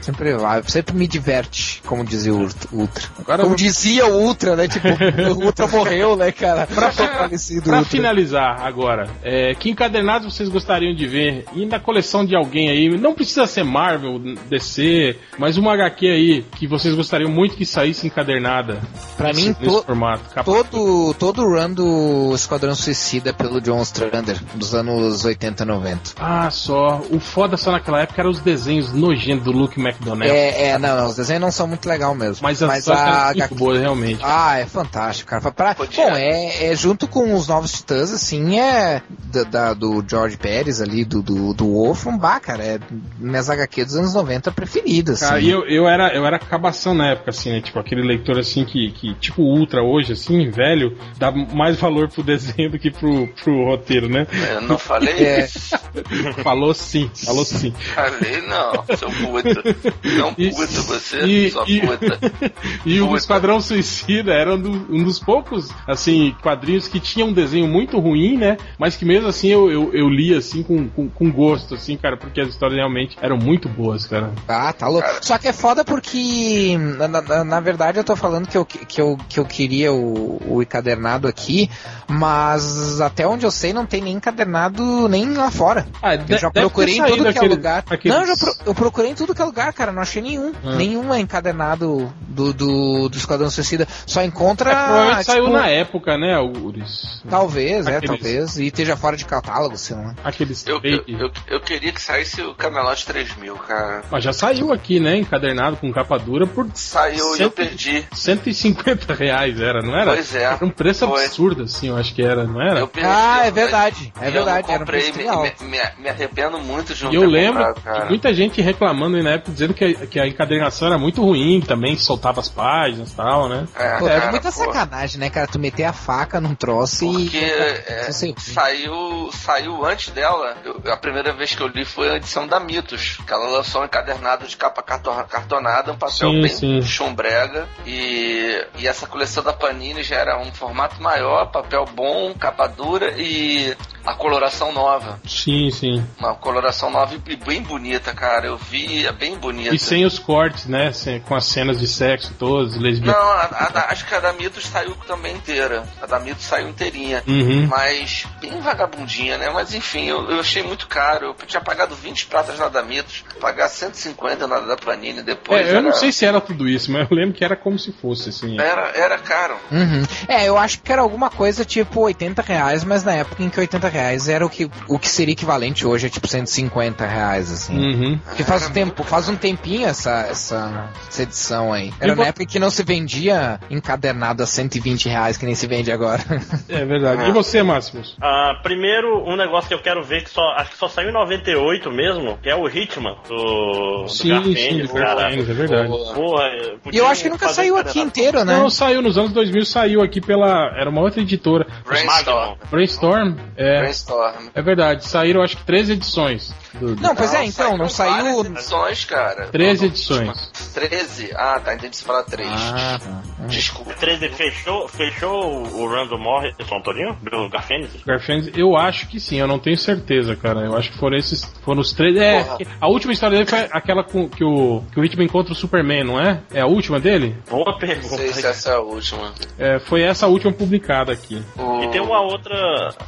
[0.00, 3.04] sempre vai, sempre me diverte, como dizia o Ult- Ultra.
[3.18, 4.68] Agora como eu- dizia o Ultra, né?
[4.68, 6.66] Tipo, o Ultra morreu, né, cara?
[6.74, 7.84] Pra Pra Ultra.
[7.84, 11.44] finalizar agora, é, que encadernados vocês gostariam de ver?
[11.54, 14.18] E na coleção de alguém aí, não precisa ser Marvel,
[14.48, 18.80] DC, mas uma HQ aí que vocês gostariam muito que saísse encadernada.
[19.16, 20.24] Pra nesse, mim, nesse to- formato.
[20.44, 26.12] Todo, todo o run do Esquadrão Suicida pelo John Strander, dos anos 80 90.
[26.18, 27.02] Ah, só.
[27.10, 30.30] O foda só naquela época eram os desenhos nojentos do Luke McDonnell.
[30.32, 32.38] É, é, não, não, os desenhos não são muito legal mesmo.
[32.42, 34.20] Mas a Mas a era muito HQ boa, realmente.
[34.22, 35.50] Ah, é fantástico, cara.
[35.52, 35.84] Pra, bom,
[36.16, 39.02] é, é junto com os Novos Titãs, assim, é
[39.32, 42.78] da, da- do George Pérez ali, do, do, do Wolfram, bah, cara, é
[43.18, 45.46] minhas HQ dos anos 90 preferidas, Cara, assim.
[45.46, 47.60] e eu, eu era eu era cabação na época, assim, né?
[47.60, 52.22] Tipo, aquele leitor assim que, que tipo Ultra hoje, assim, velho, dá mais valor pro
[52.22, 54.26] desenho do que pro, pro roteiro, né?
[54.52, 55.44] Eu não falei É.
[55.44, 55.74] isso.
[56.42, 57.72] Falou sim, falou sim.
[57.94, 59.62] Falei não, seu puto.
[60.18, 62.18] Não E- puto você, e- sua e- puta.
[62.86, 63.18] E o Puta.
[63.18, 67.98] Esquadrão Suicida era um, do- um dos poucos, assim, quadrinhos que tinha um desenho muito
[67.98, 68.56] ruim, né?
[68.78, 72.16] Mas que mesmo assim eu, eu, eu li, assim, com, com, com gosto, assim, cara,
[72.16, 74.32] porque as histórias realmente eram muito boas, cara.
[74.48, 75.06] Ah, tá louco.
[75.08, 75.22] Cara.
[75.22, 79.00] Só que é foda porque, na, na- na verdade, eu tô falando que eu, que
[79.00, 81.70] eu, que eu queria o, o encadernado aqui,
[82.08, 85.86] mas até onde eu sei não tem nem encadernado nem lá fora.
[86.02, 87.84] Ah, Eu já procurei em tudo que é lugar.
[87.88, 88.16] Aqueles...
[88.16, 89.92] Não, eu, já pro- eu procurei em tudo que é lugar, cara.
[89.92, 90.52] Não achei nenhum.
[90.64, 90.74] Ah.
[90.76, 93.86] Nenhum é encadernado do, do, do Esquadrão Suicida.
[94.06, 94.70] Só encontra.
[94.70, 97.22] É, provavelmente saiu tipo, na época, né, Uris?
[97.28, 98.56] Talvez, é, Aqueles- talvez.
[98.58, 100.14] E esteja fora de catálogo, sei lá.
[100.24, 104.02] Aqueles Eu, eu, eu, eu queria que saísse o Camelot 3000, cara.
[104.10, 108.04] Mas já saiu aqui, né, encadernado com capa dura por Saiu e eu Cento- perdi.
[108.12, 110.12] 150 reais, era, não era?
[110.12, 110.42] Pois é.
[110.44, 111.24] Era um preço Foi.
[111.24, 112.80] absurdo, assim, eu acho que era, não era?
[112.80, 113.08] Eu perdi.
[113.08, 114.12] Ah, é eu- verdade.
[114.20, 114.70] É eu verdade.
[114.70, 117.64] um comprei, preço me, me, me, me arrependo muito de não E eu ter lembro
[117.74, 121.22] comprado, muita gente reclamando aí na época, dizendo que a, que a encadernação era muito
[121.22, 123.66] ruim também, soltava as páginas, e tal, né?
[123.74, 124.58] É, Pô, é cara, muita pô.
[124.58, 125.46] sacanagem, né, cara?
[125.46, 127.44] Tu meter a faca num troço Porque e.
[127.44, 130.56] é, Você- saiu, saiu antes dela.
[130.64, 133.18] eu- a primeira vez que eu li foi a edição da Mitos.
[133.26, 136.82] Que ela lançou um encadernado de capa carto- cartonada, um papel Sim, bem sim.
[136.82, 137.66] chumbrega.
[137.86, 143.14] E, e essa coleção da Panini já era um formato maior, papel bom, capa dura
[143.18, 145.18] e a coloração nova.
[145.26, 146.04] Sim, sim.
[146.18, 148.46] Uma coloração nova e bem bonita, cara.
[148.46, 149.74] Eu vi, é bem bonita.
[149.74, 150.92] E sem os cortes, né?
[150.92, 153.16] Sem- com as cenas de sexo todas, Não, lesbianas.
[153.20, 155.84] a, a da- acho que a da Mitos saiu também inteira.
[156.02, 157.22] A da Mitos saiu inteirinha.
[157.26, 157.66] Uhum.
[157.66, 159.50] Mas bem vagabundinha, né?
[159.50, 161.26] Mas enfim, eu, eu achei muito caro.
[161.40, 165.66] Eu tinha pagado 20 pratas na da Mitos, pagar 150 na da Panini depois.
[165.66, 167.78] É, eu não era- sei se era tudo isso, mas eu lembro que era como
[167.78, 168.60] se fosse, assim.
[168.60, 169.56] Era, era caro.
[169.70, 170.02] Uhum.
[170.28, 173.58] É, eu acho que era alguma coisa tipo 80 reais, mas na época em que
[173.60, 177.76] 80 reais era o que, o que seria equivalente hoje a tipo 150 reais, assim.
[177.76, 178.18] Uhum.
[178.18, 181.92] Porque faz um tempo, faz um tempinho essa, essa, essa edição aí.
[182.00, 185.66] Era E na época que não se vendia encadernado a 120 reais, que nem se
[185.66, 186.22] vende agora.
[186.68, 187.28] É verdade.
[187.28, 188.16] E você, Máximos?
[188.20, 191.12] Ah, primeiro, um negócio que eu quero ver que só acho que só saiu em
[191.12, 195.14] 98 mesmo, que é o Hitman do, do Sim, Garfield, sim, do cara.
[195.22, 195.88] Garfield, é verdade.
[195.88, 196.44] Porra,
[196.92, 198.56] e eu acho que nunca saiu aqui inteiro, né?
[198.56, 200.72] Não, saiu nos anos 2000, saiu aqui pela.
[200.76, 201.66] Era uma outra editora.
[201.86, 202.56] Brainstorm.
[202.70, 203.34] Brainstorm?
[203.56, 203.83] É.
[203.84, 204.48] Brainstorm.
[204.54, 206.54] É verdade, saíram acho que 13 edições.
[206.80, 208.40] Do, do- Não, pois é, então, não saiu.
[208.44, 209.46] edições, cara.
[209.48, 210.50] 13 Não, não, edições.
[210.74, 211.30] 13?
[211.34, 211.74] Ah, tá.
[211.74, 212.48] Entendi você falar 3.
[212.50, 213.46] Ah, tá.
[213.46, 213.92] Desculpa.
[213.94, 217.16] 13 fechou, fechou o Random Morrison Torinho?
[217.22, 217.88] Do Garfield?
[218.06, 220.60] Garfield, eu acho que sim, eu não tenho certeza, cara.
[220.60, 221.44] Eu acho que foram esses.
[221.62, 222.16] Foram os três.
[222.16, 222.58] É, Porra.
[222.80, 226.04] a última história dele foi aquela com, que, o, que o Hitman encontra o Superman,
[226.04, 226.40] não é?
[226.52, 227.36] É a última dele?
[227.48, 228.16] Boa Não pergunta.
[228.16, 229.32] sei se essa é a última.
[229.58, 231.42] É, foi essa última publicada aqui.
[231.56, 231.82] O...
[231.84, 232.54] E tem uma outra,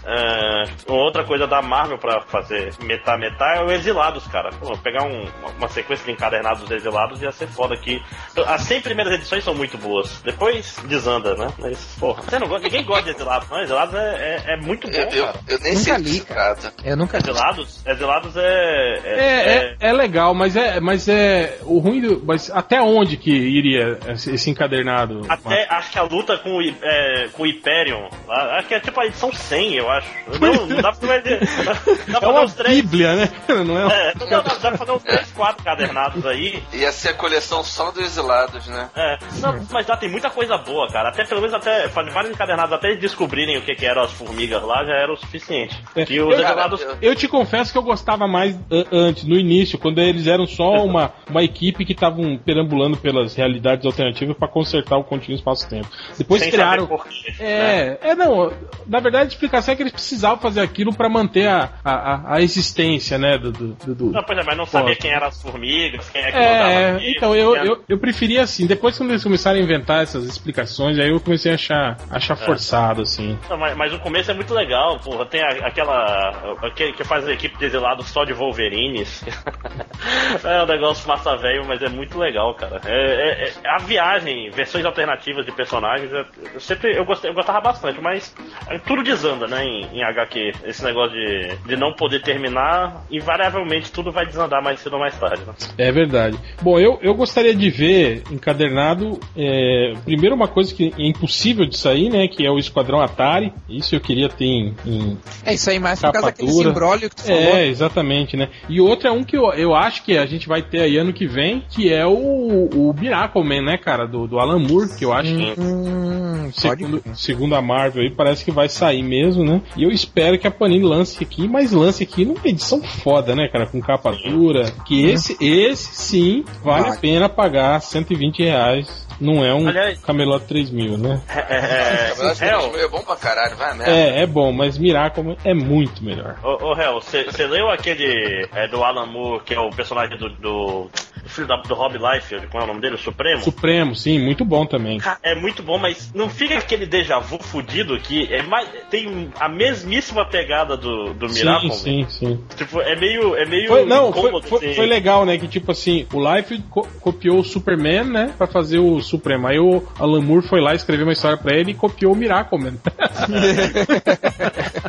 [0.05, 4.51] é, uma outra coisa da Marvel pra fazer metá metá é o Exilados, cara.
[4.61, 5.27] Pô, pegar um-
[5.59, 8.01] uma- sequência de encadernados dos Exilados ia ser foda aqui.
[8.47, 10.21] As 100 primeiras edições são muito boas.
[10.25, 11.49] Depois desanda, né?
[11.59, 13.61] Mas, porra, você não gosta, ninguém gosta de Exilados, não.
[13.61, 15.39] Exilados é, é, é muito bom, Eu, eu, cara.
[15.49, 16.73] eu nem Nunca sei li, se trata.
[16.85, 17.31] Eu nunca vi.
[17.31, 22.51] Exilados, Exilados é, É, é, é legal, mas é, mas é o ruim do, mas
[22.51, 25.23] até onde que iria esse encadernado?
[25.29, 29.07] Até acho que a luta com é, com o Hyperion, acho que é tipo a
[29.07, 30.09] edição 100, eu acho.
[30.41, 31.19] Não, não dá pra.
[31.19, 33.29] Dá É pra fazer uma bíblia, né?
[33.67, 34.11] Não é?
[34.11, 36.63] É, não, não, dá pra fazer uns 3, 4 cadernados aí.
[36.73, 38.91] Ia ser a coleção só dos exilados, né?
[38.95, 41.09] É, não, mas lá tem muita coisa boa, cara.
[41.11, 44.13] Até pelo menos até fazer vários encadernados, até eles descobrirem o que, que eram as
[44.13, 45.81] formigas lá, já era o suficiente.
[45.97, 46.81] E os Eu- exilados.
[46.81, 50.47] eu- Eu te confesso que eu gostava mais a- antes, no início, quando eles eram
[50.47, 55.89] só uma, uma equipe que estavam perambulando pelas realidades alternativas pra consertar o contínuo espaço-tempo.
[56.19, 56.85] Depois sem criaram.
[56.87, 57.47] saber por quê, né?
[57.49, 58.53] É, é não.
[58.87, 62.41] Na verdade, a explicação é que eles precisavam fazer aquilo pra manter a, a- a
[62.43, 63.36] existência, né?
[63.39, 66.23] Do, do, do- do- Não, pois é, mas não sabia quem eram as formigas, quem
[66.23, 68.67] é que mandava É, aqui, então eu, eu, eu preferia assim.
[68.67, 73.03] Depois quando eles começaram a inventar essas explicações, aí eu comecei a achar, achar forçado,
[73.03, 73.39] assim.
[73.49, 75.27] Não, mas, mas o começo é muito legal, porra.
[75.27, 76.57] Tem a- aquela.
[76.63, 79.25] aquele que faz a equipe de exilados só de Wolverines.
[80.45, 82.81] é um negócio massa velho, mas é muito legal, cara.
[82.85, 86.25] É, é- é- a viagem, versões alternativas de personagens, é-
[86.55, 88.35] eu sempre eu, gostei, eu gostava bastante, mas
[88.69, 90.53] é, tudo desanda, né, em, em HQ.
[90.65, 95.19] Esse negócio de, de não poder terminar, invariavelmente tudo vai desandar mais cedo ou mais
[95.19, 95.53] tarde, né?
[95.77, 96.39] É verdade.
[96.63, 99.19] Bom, eu, eu gostaria de ver encadernado.
[99.37, 102.29] é, primeiro, uma coisa que é impossível de sair, né?
[102.29, 103.53] Que é o Esquadrão Atari.
[103.69, 104.75] Isso eu queria ter em.
[104.87, 106.71] em- É isso aí, mais por causa daquele dura.
[106.71, 107.41] imbróglio que tu falou.
[107.41, 108.49] É, exatamente, né?
[108.69, 111.13] E outro é um que eu, eu acho que a gente vai ter aí ano
[111.13, 114.07] que vem, que é o, o Miracle Man, né, cara?
[114.07, 115.61] Do, do Alan Moore, que eu acho que.
[115.61, 119.61] Hum, pode Segundo, segundo a Marvel aí, parece que vai sair mesmo, né?
[119.77, 123.47] E eu espero que a Panini lance aqui, mas lance aqui numa edição foda, né,
[123.47, 123.67] cara?
[123.69, 124.65] Com capa dura.
[124.85, 126.97] Que esse, esse sim vale Vale.
[126.97, 129.07] a pena pagar 120 reais.
[129.21, 131.23] Não é um Aliás- Camelot 3000, né?
[131.29, 133.91] É, é, Camelot é, 3000 é bom pra caralho, vai merda.
[133.93, 136.37] É, é bom, mas Miracle é muito melhor.
[136.43, 140.29] Ô, ô Hel, você leu aquele é, do Alan Moore, que é o personagem do,
[140.29, 140.91] do,
[141.27, 142.95] do filho da- do Rob Liefeld, qual é o nome dele?
[142.95, 143.43] O Supremo?
[143.43, 145.01] Supremo, sim, muito bom também.
[145.23, 149.49] É muito bom, mas não fica aquele déjà vu fudido que é mais, tem a
[149.49, 151.73] mesmíssima pegada do, do Sim, Miracle.
[151.73, 152.41] sim, sim.
[152.57, 154.75] Tipo, é meio, é meio Foi, não, foi, incômodo, foi, assim.
[154.75, 155.37] foi legal, né?
[155.37, 158.35] Que tipo assim, o Life co- copiou o Superman, né?
[158.39, 159.47] Pra fazer o Supremo.
[159.49, 162.59] Aí o Alan Moore foi lá escrever uma história pra ele e copiou o Miracle
[162.59, 162.75] Man.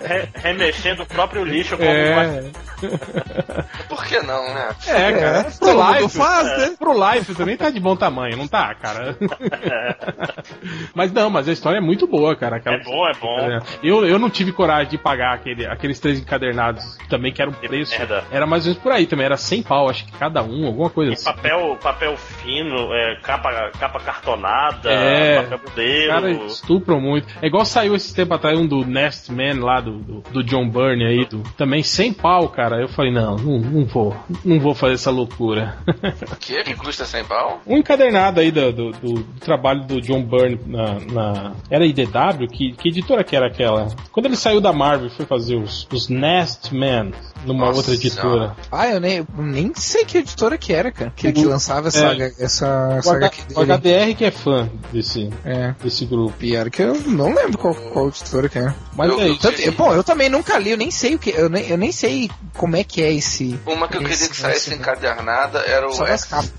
[0.04, 2.44] Re- remexendo o próprio lixo como É.
[2.80, 4.70] Por por que não, né?
[4.88, 5.44] É, cara.
[5.46, 6.76] Pro todo mundo live, faz, né?
[6.78, 9.16] Pro live também tá de bom tamanho, não tá, cara?
[10.94, 12.58] mas não, mas a história é muito boa, cara.
[12.58, 13.60] Aquela- É bom, é bom.
[13.84, 17.54] Eu, eu não tive coragem de pagar aquele, aqueles três encadernados também, que era um
[17.54, 17.98] preço.
[17.98, 18.24] merda.
[18.32, 20.90] Era mais ou menos por aí também, era 100 pau, acho que cada um, alguma
[20.90, 21.26] coisa E assim.
[21.26, 25.42] papel, papel fino, é, capa, capa cartonada, É.
[25.44, 26.08] papel modelo.
[26.14, 27.28] Cara, estupram muito.
[27.42, 30.70] É igual saiu esse tempo atrás um do Nest Man lá, do, do, do John
[30.70, 32.80] Byrne aí, do, também 100 pau, cara.
[32.82, 35.78] Eu falei, não, não, não vou, não vou fazer essa loucura.
[36.32, 36.64] O que?
[36.64, 37.62] Que custa 100 pau?
[37.66, 42.48] um encadernado aí do, do, do- do trabalho do John Byrne na, na- Era IDW?
[42.52, 43.88] Que, que editora que era aquela?
[44.12, 47.12] Quando ele saiu da Marvel foi fazer os, os Nest Man
[47.46, 48.56] numa Nossa outra editora.
[48.72, 51.12] Ah, eu nem, nem sei que editora que era, cara.
[51.16, 52.34] Que, que lançava essa, É.
[52.40, 53.74] essa, O, essa H, o dele.
[53.74, 55.74] HDR que é fã desse, É.
[55.84, 56.34] desse grupo.
[56.38, 58.74] Pior que eu não lembro qual, qual editora que é.
[58.96, 59.38] Mas Eu- é eu-.
[59.38, 61.30] Tanto- eu- bom, eu também nunca li, eu nem sei o que.
[61.30, 63.60] Eu nem, eu nem sei como é que é esse.
[63.66, 65.92] Uma que eu queria esse- que saísse esse- encadernada era o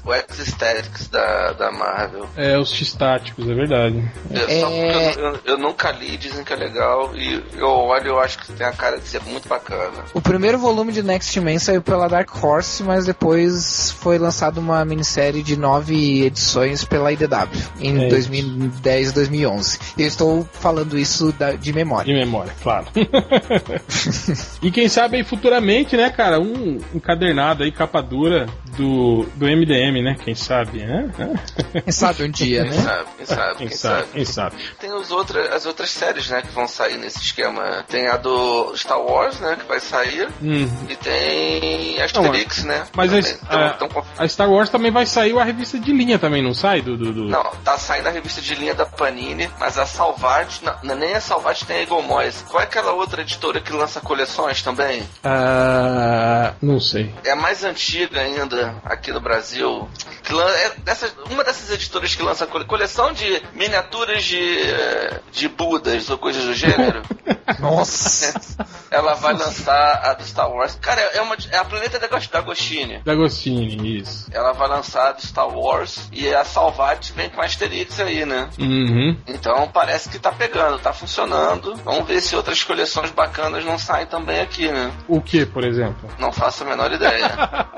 [0.04, 2.26] O X Aesthetics da, da Marvel.
[2.36, 4.10] É, os X-táticos, é verdade.
[4.30, 4.60] Eu, É.
[4.60, 8.20] Só porque eu, eu- eu nunca li, dizem que é legal, e eu olho eu
[8.20, 10.04] acho que tem a cara de ser muito bacana.
[10.14, 14.84] O primeiro volume de Next Man saiu pela Dark Horse, mas depois foi lançada uma
[14.84, 17.48] minissérie de nove edições pela IDW
[17.80, 18.08] em É.
[18.08, 19.78] 2010 e 2011.
[19.98, 22.12] Eu estou falando isso da- de memória.
[22.12, 22.86] De memória, claro.
[24.62, 28.46] e quem sabe aí futuramente, né, cara, um encadernado aí, capa dura
[28.76, 30.16] do, do MDM, né?
[30.24, 31.08] Quem sabe, né?
[31.84, 32.82] Quem sabe um dia, Quem né?
[32.82, 34.12] sabe, quem sabe, Quem quem sabe, sabe.
[34.12, 34.56] quem sabe.
[34.80, 37.84] Tem os outra, as outras séries, né, que vão sair nesse esquema.
[37.88, 40.28] Tem a do Star Wars, né, que vai sair.
[40.42, 40.68] Hum.
[40.88, 42.84] E tem Asterix, né?
[42.96, 43.32] Mas também.
[43.48, 46.42] a, Tão- a- tão a Star Wars também vai sair a revista de linha também,
[46.42, 46.80] não sai?
[46.82, 50.60] Do, do, do- Não, tá saindo a revista de linha da Panini, mas a Salvage,
[50.64, 51.98] não, não é nem a Salvage, tem a Eagle.
[52.48, 55.02] Qual é aquela outra editora que lança coleções também?
[55.22, 57.12] Ah, não sei.
[57.24, 59.27] É a mais antiga ainda aqui no Brasil.
[60.22, 65.20] Que lan- é dessas- uma dessas editoras que lança cole- coleção de miniaturas de, eh,
[65.32, 67.02] de Budas ou coisas do gênero.
[67.58, 68.34] Nossa!
[68.90, 70.76] Ela vai lançar a do Star Wars.
[70.80, 73.02] Cara, é, uma, é a Planeta da Agos- da Agostini.
[74.00, 74.26] Isso.
[74.32, 78.24] Ela vai lançar a do Star Wars e a Salvati vem com a Asterix aí,
[78.24, 78.48] né?
[78.58, 79.16] Uhum.
[79.26, 81.74] Então parece que tá pegando, tá funcionando.
[81.84, 84.90] Vamos ver se outras coleções bacanas não saem também aqui, né?
[85.06, 86.08] O que, por exemplo?
[86.18, 87.28] Não faço a menor ideia.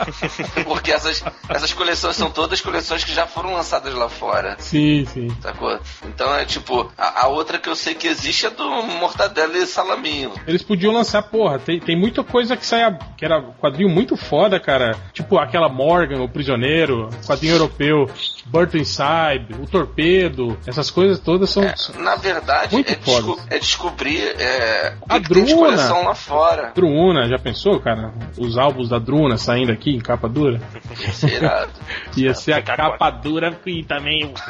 [0.65, 4.57] Porque essas, essas coleções são todas coleções que já foram lançadas lá fora.
[4.59, 5.28] Sim, sim.
[5.40, 5.78] Sacou?
[6.07, 9.66] Então é tipo, a, a outra que eu sei que existe é do Mortadela e
[9.66, 10.32] Salaminho.
[10.47, 14.59] Eles podiam lançar, porra, tem, tem muita coisa que saia, que era quadrinho muito foda,
[14.61, 14.97] cara.
[15.12, 18.07] Tipo aquela Morgan, o Prisioneiro, quadrinho europeu,
[18.47, 21.62] Burton Inside, o Torpedo, essas coisas todas são.
[21.62, 25.52] É, na verdade, Muito é, desco- é descobrir é, o que, A que tem de
[25.55, 25.66] Druna.
[25.69, 26.73] coleção lá fora.
[26.74, 28.12] Druna, já pensou, cara?
[28.39, 30.61] Os álbuns da Druna saindo aqui em capa dura?
[31.27, 31.73] É irado.
[32.17, 34.33] Ia ser a a- capa dura e também.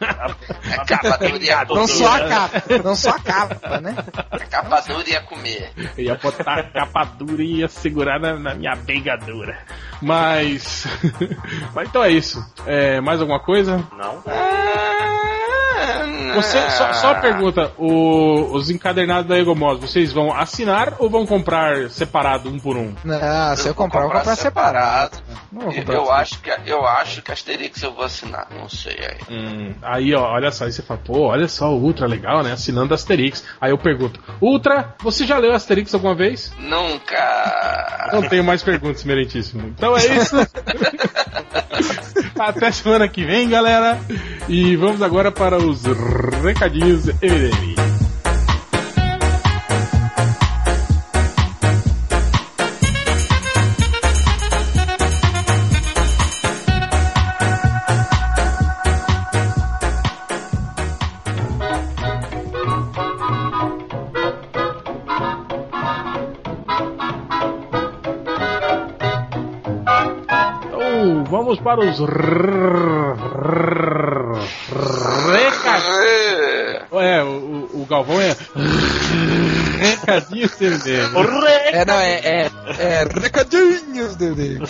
[0.00, 3.94] A capa dura ia, Não só a capa, não só a capa, né?
[4.30, 5.70] a capa dura ia comer.
[5.96, 9.58] Eu ia botar a capa dura e ia segurar na, na minha bengadura.
[10.02, 10.86] Mas.
[11.74, 12.44] Mas então é isso.
[12.66, 13.84] É, mais alguma coisa?
[13.96, 14.22] Não?
[16.34, 21.26] Você, só, só uma pergunta: o- os encadernados da Egomos, vocês vão assinar ou vão
[21.26, 22.94] comprar separado, um por um?
[23.04, 25.18] Não, se eu comprar, eu vou comprar separado.
[25.52, 26.12] Não vou Eu, comprar eu tudo.
[26.12, 29.18] acho que, eu acho que Asterix eu vou assinar, não sei aí.
[29.36, 32.52] Hum, aí, ó, olha só, aí você fala, pô, olha só, o Ultra legal, né?
[32.52, 33.44] Assinando Asterix.
[33.60, 36.52] Aí eu pergunto, Ultra, você já leu Asterix alguma vez?
[36.58, 38.10] Nunca.
[38.12, 39.66] Não tenho mais perguntas, meritíssimo.
[39.68, 40.36] Então é isso.
[42.38, 43.98] Até semana que vem, galera.
[44.48, 45.84] E vamos agora para os
[46.42, 48.00] recadinhos MDM.
[71.10, 71.98] Então, vamos para os
[75.28, 76.00] recadinhos.
[76.92, 78.36] É, o, o Galvão é
[79.78, 80.50] recadinhos MDM.
[81.72, 84.60] É, não, é, é, é recadinhos, Dede.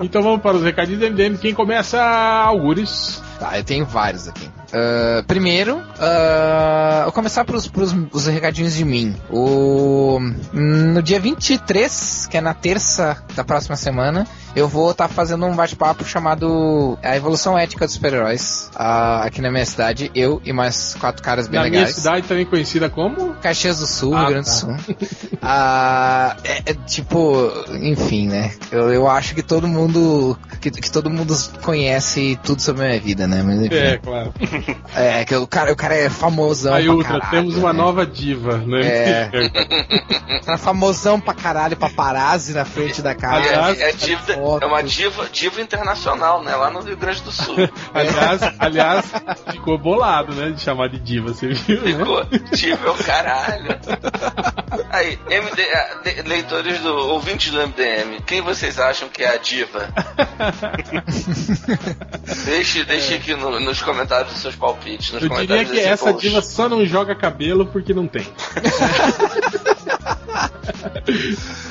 [0.00, 1.36] Então vamos para os recadinhos do MDM.
[1.38, 3.22] Quem começa, Algures.
[3.38, 4.49] Tá, eu tenho vários aqui.
[4.72, 9.14] Ah, primeiro, ah, eu vou começar pros, pros os recadinhos de mim.
[9.30, 10.18] O,
[10.52, 15.54] no dia 23, que é na terça da próxima semana, eu vou estar fazendo um
[15.54, 18.70] bate-papo chamado A Evolução Ética dos Super-Heróis.
[18.74, 21.94] ah, aqui na minha cidade, eu e mais quatro caras bem Na minha legais.
[21.96, 24.76] cidade também conhecida como Caxias do Sul, Ah, Rio Grande do tá.
[25.42, 28.52] Ah, é, é tipo, enfim, né?
[28.70, 33.00] Eu, eu acho que todo mundo que, que todo mundo conhece tudo sobre a minha
[33.00, 33.42] vida, né?
[33.42, 34.32] Mas, enfim, É, claro.
[34.94, 37.78] É, que o cara, o cara é famosão Aí, pra Ultra, caralho, temos uma né?
[37.78, 38.80] nova diva, né?
[38.82, 39.30] É.
[40.44, 43.36] Cara famosão pra caralho, paparazzi na frente da casa.
[43.36, 46.54] Aliás, É, é diva- é uma diva, diva internacional, né?
[46.54, 47.56] Lá no Rio Grande do Sul.
[47.94, 49.12] aliás, aliás,
[49.52, 50.50] ficou bolado, né?
[50.50, 51.92] De chamar de diva, você viu, né?
[51.98, 53.78] Ficou diva é o caralho.
[54.90, 55.88] Aí, MD, ah,
[56.26, 56.94] leitores do.
[57.10, 59.88] ouvintes do MDM, quem vocês acham que é a diva?
[62.44, 65.12] deixe, deixe aqui no- nos comentários os seus palpites.
[65.12, 66.28] Nos Eu diria que desse essa post.
[66.28, 68.26] diva só não joga cabelo porque não tem.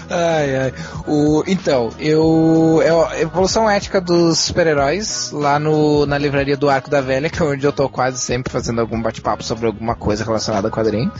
[0.10, 0.74] Ai, ai.
[1.08, 2.82] O, então, eu.
[2.84, 7.42] É a evolução ética dos super-heróis lá no, na livraria do Arco da Velha, que
[7.42, 11.12] é onde eu tô quase sempre fazendo algum bate-papo sobre alguma coisa relacionada a quadrinho.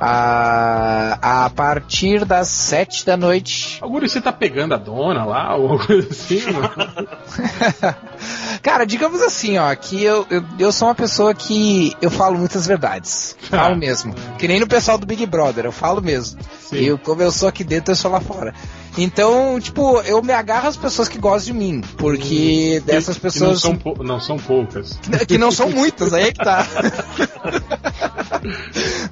[0.00, 3.78] A, a partir das sete da noite.
[3.80, 6.42] Alguro, você tá pegando a dona lá, ou alguma coisa assim?
[6.50, 7.08] mano?
[8.62, 12.64] Cara, digamos assim, ó, que eu, eu, eu sou uma pessoa que eu falo muitas
[12.66, 13.36] verdades.
[13.50, 14.14] Falo mesmo.
[14.38, 16.38] Que nem no pessoal do Big Brother, eu falo mesmo.
[16.60, 16.76] Sim.
[16.76, 18.54] Eu, como eu sou aqui dentro, eu sou lá fora.
[18.96, 21.80] Então, tipo, eu me agarro às pessoas que gostam de mim.
[21.96, 23.62] Porque dessas Que- que pessoas.
[23.64, 24.98] não, são não são poucas.
[25.26, 26.64] que não são muitas, aí é que tá.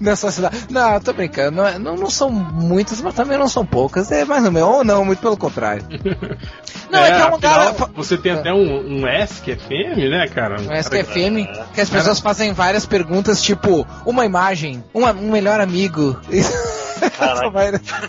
[0.01, 0.57] Nessa cidade.
[0.71, 1.57] Não, tô brincando.
[1.57, 4.11] Não, é- não, não são muitas, mas também não são poucas.
[4.13, 4.69] É mais ou menos.
[4.69, 5.85] Ou não, muito pelo contrário.
[6.91, 7.91] Não, é, que é um afinal, cara.
[7.95, 10.57] Você tem até um, um S que é fêmea, né, cara?
[10.61, 16.19] Um SQFM, que as pessoas fazem várias perguntas, tipo, uma imagem, uma- um melhor amigo.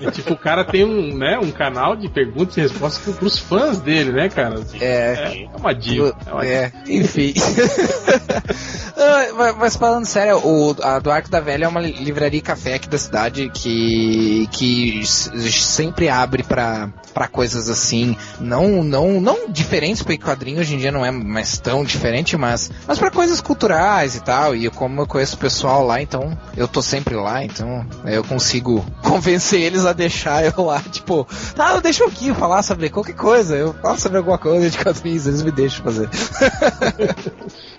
[0.01, 3.37] É, tipo, o cara tem um, né, um canal de perguntas e respostas pro- pros
[3.37, 4.59] fãs dele, né, cara?
[4.81, 4.85] É.
[4.85, 6.13] É, é uma diva.
[6.25, 7.33] É uma É, enfim.
[9.37, 12.41] Mas- Mas falando sério, o, a do Arco da Velha é uma li- livraria e
[12.41, 19.49] café aqui da cidade que, que sempre abre pra, pra coisas assim, não, não, não
[19.49, 23.41] diferentes, porque quadrinho hoje em dia não é mais tão diferente, mas, mas pra coisas
[23.41, 27.43] culturais e tal, e como eu conheço o pessoal lá, então eu tô sempre lá,
[27.43, 32.63] então eu consigo convencer eles a deixar eu lá, tipo, tá, deixa eu aqui falar
[32.63, 36.09] sobre qualquer coisa, eu falo sobre alguma coisa de quadrinhos, eles me deixam fazer.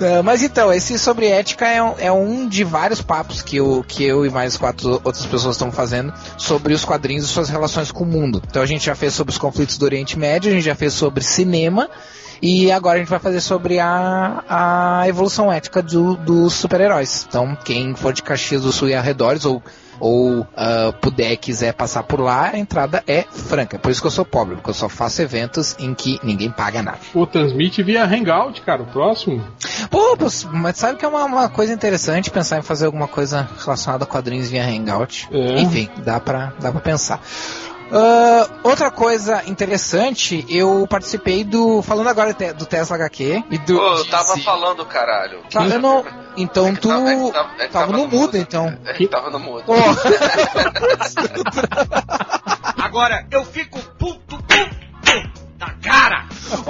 [0.00, 3.84] É, mas então, esse sobre ética é um, é um de vários papos que eu,
[3.86, 7.92] que eu e mais quatro outras pessoas estão fazendo sobre os quadrinhos e suas relações
[7.92, 8.42] com o mundo.
[8.48, 10.94] Então a gente já fez sobre os conflitos do Oriente Médio, a gente já fez
[10.94, 11.88] sobre cinema.
[12.42, 17.26] E agora a gente vai fazer sobre a, a evolução ética do- dos super-heróis.
[17.28, 19.62] Então, quem for de Caxias do Sul e arredores, ou,
[20.00, 23.78] ou ah, puder e quiser passar por lá, a entrada é franca.
[23.78, 26.82] Por isso que eu sou pobre, porque eu só faço eventos em que ninguém paga
[26.82, 26.98] nada.
[27.12, 29.44] Pô, transmite via Hangout, cara, o próximo.
[29.90, 30.16] Pô,
[30.52, 34.06] mas sabe que é uma, uma coisa interessante pensar em fazer alguma coisa relacionada a
[34.06, 35.28] quadrinhos via Hangout?
[35.30, 35.60] É.
[35.60, 37.20] Enfim, dá pra, dá pra pensar.
[37.92, 41.82] Ah, outra coisa interessante, eu participei do.
[41.82, 43.76] Falando agora te- do Tesla HQ e do.
[43.76, 44.42] Pô, eu tava DC.
[44.42, 45.40] falando, caralho.
[45.52, 46.04] Tá, eu não-
[46.36, 46.88] Então É tu.
[46.88, 48.78] tava- é tava- é que tava no mudo, então.
[48.84, 49.64] É que tava no mudo.
[52.76, 54.19] Agora eu fico puto.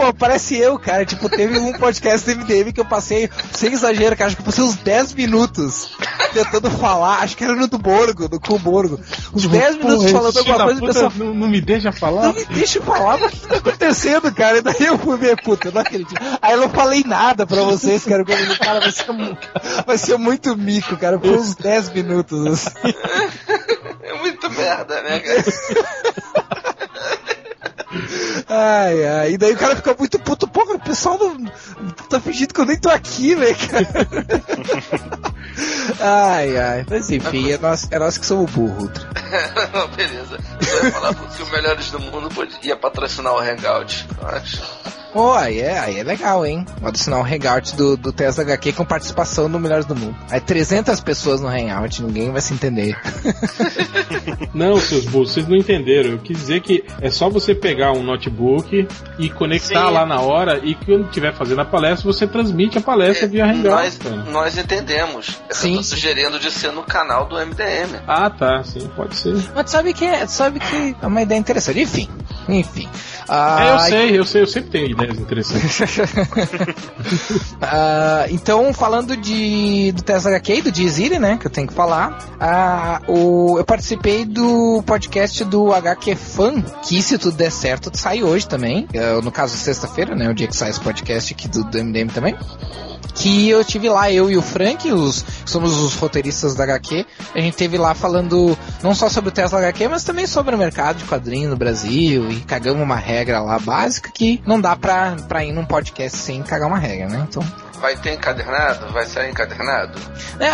[0.00, 1.04] Pô, parece eu, cara.
[1.04, 4.46] Tipo, teve um podcast do MDM que eu passei, sem exagero, cara, acho que eu
[4.46, 5.90] passei uns 10 minutos
[6.32, 8.98] tentando falar, acho que era no do Borgo, do Cu Borgo.
[9.34, 11.12] Uns 10 minutos falando alguma coisa e pessoal.
[11.16, 12.22] não, não me deixa falar.
[12.28, 14.58] Não me deixa falar, mas o que tá acontecendo, cara?
[14.58, 16.14] E daí eu fui ver, puta, eu não acredito.
[16.40, 18.22] Aí eu não falei nada pra vocês, cara.
[18.26, 19.36] Eu- cara, vai ser, mu-
[19.86, 22.46] vai ser muito mico, cara, por uns 10 minutos.
[22.46, 22.70] assim.
[24.02, 25.44] É muito merda, né, cara?
[28.52, 29.32] Ai, ai.
[29.32, 30.48] E daí o cara fica muito puto.
[30.48, 31.44] Pô, cara, o pessoal não,
[32.08, 33.86] tá fingindo que eu nem tô aqui, velho, cara.
[36.00, 36.86] Ai, ai.
[36.88, 38.90] Mas enfim, é nós, é nós que somos burro.
[39.96, 40.38] Beleza.
[40.72, 44.06] Eu ia falar que o Melhores do Mundo podia- ia patrocinar o Hangout.
[44.20, 44.62] eu Acho.
[45.12, 46.64] Pô, aí é, aí é legal, hein?
[46.80, 50.16] Pode assinar um hangout do, do Tesla HQ com participação do Melhores do Mundo.
[50.30, 52.96] Aí 300 pessoas no hangout, ninguém vai se entender.
[54.54, 56.10] Não, seus burros, vocês não entenderam.
[56.10, 58.86] Eu quis dizer que é só você pegar um notebook
[59.18, 59.92] e conectar Sim.
[59.94, 63.68] lá na hora e quando estiver fazendo a palestra, você transmite a palestra via Hangout.
[63.68, 64.16] nós, cara.
[64.24, 65.38] nós entendemos.
[65.48, 65.76] Eu Sim.
[65.76, 68.00] tô sugerindo de ser no canal do MDM.
[68.06, 69.34] Ah, tá, sim, pode ser.
[69.54, 71.80] Mas tu sabe que é, tu sabe que é uma ideia interessante.
[71.80, 72.08] Enfim,
[72.48, 72.88] enfim.
[73.30, 75.78] É, eu Ah, sei, eu sei, eu sempre tenho ideias interessantes.
[77.62, 81.74] Ah, então, falando de, do Tesla HQ e do Dizzy, né, que eu tenho que
[81.74, 87.90] falar, ah, o, eu participei do podcast do HQ Fan, que se tudo der certo,
[87.94, 88.88] sai hoje também.
[88.96, 92.08] Ah, no caso, sexta-feira, né, o dia que sai esse podcast aqui do, do MDM
[92.08, 92.36] também.
[93.14, 97.40] Que eu tive lá, eu e o Frank, os, somos os roteiristas da HQ, a
[97.40, 100.98] gente teve lá falando não só sobre o Tesla HQ, mas também sobre o mercado
[100.98, 105.44] de quadrinhos no Brasil, e cagamos uma regra lá básica que não dá pra, pra
[105.44, 107.26] ir num podcast sem cagar uma regra, né?
[107.28, 107.44] Então,
[107.80, 108.92] Vai ter encadernado?
[108.92, 109.98] Vai sair encadernado?
[110.38, 110.48] É,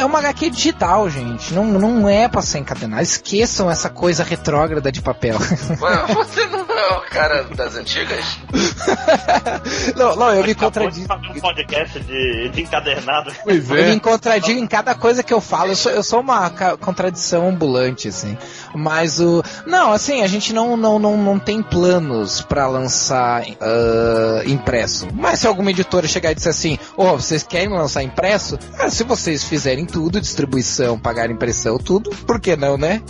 [0.00, 1.54] é uma HQ digital, gente.
[1.54, 3.02] Não, não é pra ser encadenado.
[3.02, 5.36] Esqueçam essa coisa retrógrada de papel.
[5.80, 8.38] Ué, Você não é o cara das antigas?
[9.96, 11.06] não, não, eu me contradigo.
[11.06, 13.32] fazer um podcast de, de encadernado.
[13.42, 13.90] Pois Eu é.
[13.94, 15.70] me contradigo em cada coisa que eu falo.
[15.70, 16.50] Eu sou, eu sou uma
[16.80, 18.36] contradição ambulante, assim.
[18.74, 19.42] Mas o.
[19.66, 25.08] Não, assim, a gente não, não, não, não tem planos pra lançar ah, impresso.
[25.14, 26.65] Mas se alguma editora chegar e disser assim,
[26.96, 28.58] ô, vocês querem lançar impresso?
[28.78, 33.02] Ah, se vocês fizerem tudo, distribuição, pagar impressão, tudo, por que não, né?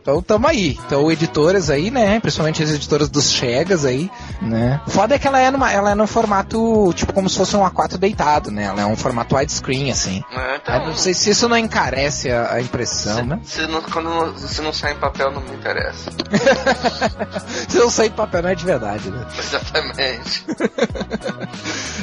[0.00, 0.78] Então tamo aí.
[0.86, 2.20] Então editoras aí, né?
[2.20, 4.10] Principalmente as editoras dos Chegas aí,
[4.42, 4.80] né?
[4.86, 7.56] O foda é que ela é, numa, ela é num formato, tipo, como se fosse
[7.56, 8.64] um A4 deitado, né?
[8.64, 10.22] Ela é um formato widescreen, assim.
[10.32, 13.40] É, então, não sei se isso não encarece a, a impressão, né?
[13.44, 16.10] se não, quando não- se não sai em papel, não me interessa.
[17.68, 19.26] Se não sair papel, não é de verdade, né?
[19.38, 20.44] Exatamente.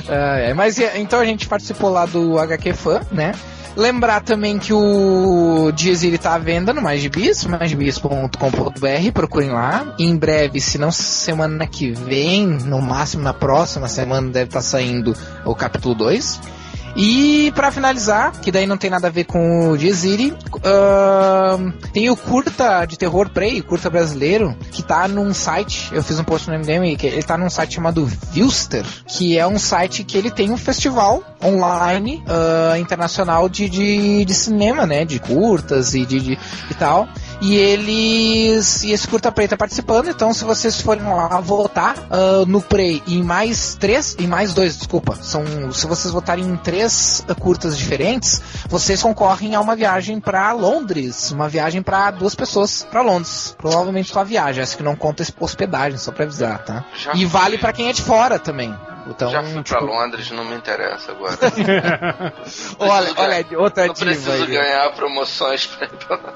[0.09, 3.33] É, mas então a gente participou lá do HQ Fan, né?
[3.75, 7.45] Lembrar também que o Diezir tá à venda no MaisGibis,
[7.75, 9.93] maisgibis.com.br, procurem lá.
[9.99, 15.15] Em breve, se não semana que vem, no máximo na próxima semana, deve estar saindo
[15.45, 16.56] o capítulo 2.
[16.97, 22.09] E pra finalizar, que daí não tem nada a ver com o Jeziri, ahn, tem
[22.09, 26.49] o curta de terror Prey, curta brasileiro, que tá num site, eu fiz um post
[26.49, 30.31] no MDM, que ele tá num site chamado Vilster, que é um site que ele
[30.31, 36.19] tem um festival online ah, internacional de, de, de cinema, né, de curtas e de,
[36.19, 36.39] de
[36.71, 37.07] e tal.
[37.39, 38.83] E eles.
[38.83, 43.03] E esse curta Prey tá participando, então se vocês forem lá votar ah, no Prey
[43.05, 45.15] em mais três, em mais dois, desculpa.
[45.21, 46.86] São, se vocês votarem em três
[47.27, 51.31] ah, curtas diferentes, vocês concorrem a uma viagem pra Londres.
[51.31, 53.55] Uma viagem pra duas pessoas pra Londres.
[53.57, 56.85] Provavelmente só a viagem, essa que não conta hospedagem, só pra avisar, tá?
[56.95, 58.75] Já E vale pra quem é de fora também.
[59.09, 61.37] Então, Já fui pra tipo, Londres, não me interessa agora.
[62.77, 64.45] olha, Preciso olha, ganhar- outra Não preciso aí.
[64.47, 66.33] ganhar promoções pra pra.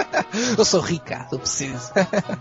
[0.57, 1.91] Eu sou rica, eu preciso.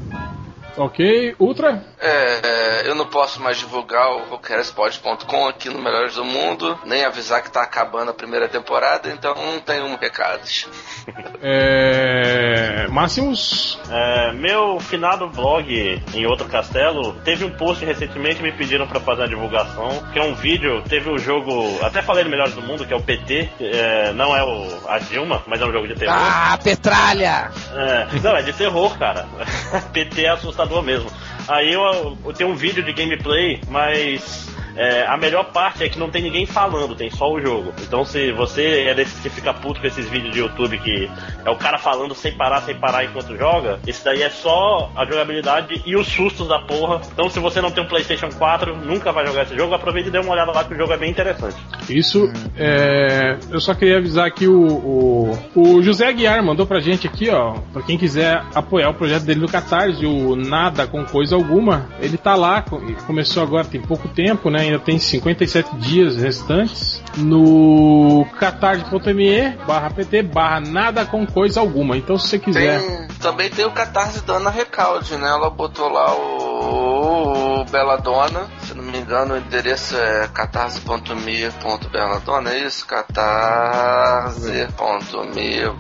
[0.77, 1.83] Ok, Ultra?
[2.01, 7.43] É, eu não posso mais divulgar o roqueirspod.com aqui no Melhores do Mundo, nem avisar
[7.43, 10.67] que tá acabando a primeira temporada, então não tenho recados.
[11.43, 12.87] É...
[12.91, 13.79] Máximos?
[13.91, 19.23] É, meu finado blog em outro castelo teve um post recentemente me pediram pra fazer
[19.23, 22.87] a divulgação, que é um vídeo, teve o jogo, até falei no Melhores do Mundo,
[22.87, 25.95] que é o PT, é, não é o a Dilma, mas é um jogo de
[25.95, 26.15] terror.
[26.15, 27.51] Ah, Petralha!
[27.75, 29.27] É, não, é de terror, cara.
[29.95, 31.11] PT é assustador mesmo.
[31.49, 35.99] Aí eu, eu tenho um vídeo de gameplay, mas é, a melhor parte é que
[35.99, 37.73] não tem ninguém falando, tem só o jogo.
[37.83, 41.11] Então se você é desses que fica puto com esses vídeos de YouTube que
[41.45, 45.05] é o cara falando sem parar, sem parar enquanto joga, esse daí é só a
[45.05, 47.01] jogabilidade e os sustos da porra.
[47.13, 50.13] Então se você não tem um Playstation 4, nunca vai jogar esse jogo, aproveita e
[50.13, 51.57] dê uma olhada lá que o jogo é bem interessante.
[51.89, 57.07] Isso, é, eu só queria avisar que o, o, o José Aguiar mandou pra gente
[57.07, 61.35] aqui, ó, pra quem quiser apoiar o projeto dele no Catarse, o Nada com Coisa
[61.35, 66.17] Alguma, ele tá lá, co- começou agora, tem pouco tempo, né, ainda tem 57 dias
[66.17, 72.81] restantes, no catarse.me barra pt barra Nada com Coisa Alguma, então se você quiser...
[72.81, 75.29] Tem, também tem o Catarse da Ana Recalde, né?
[75.29, 82.61] Ela botou lá o O Belladonna, se não me engano, o endereço é catarse.me.belladonna, é
[82.61, 82.87] isso?
[82.87, 83.11] Catarse.me.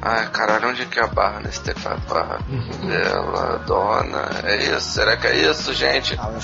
[0.02, 2.02] Ai, caralho, onde que é a barra nesse teclado?
[2.08, 2.40] Barra.
[2.84, 4.90] Belladonna, é isso?
[4.90, 6.14] Será que é isso, gente?
[6.16, 6.34] Não.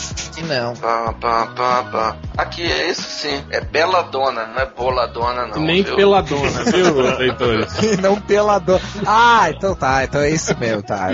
[0.77, 2.17] Pá, pá, pá, pá.
[2.37, 5.59] Aqui é isso sim, é Belladonna, não é Boladona, não.
[5.61, 5.97] Nem viu?
[5.97, 7.73] peladona, viu, leitores?
[8.01, 8.81] Não pelador.
[9.07, 11.09] Ah, então tá, então é isso mesmo, tá.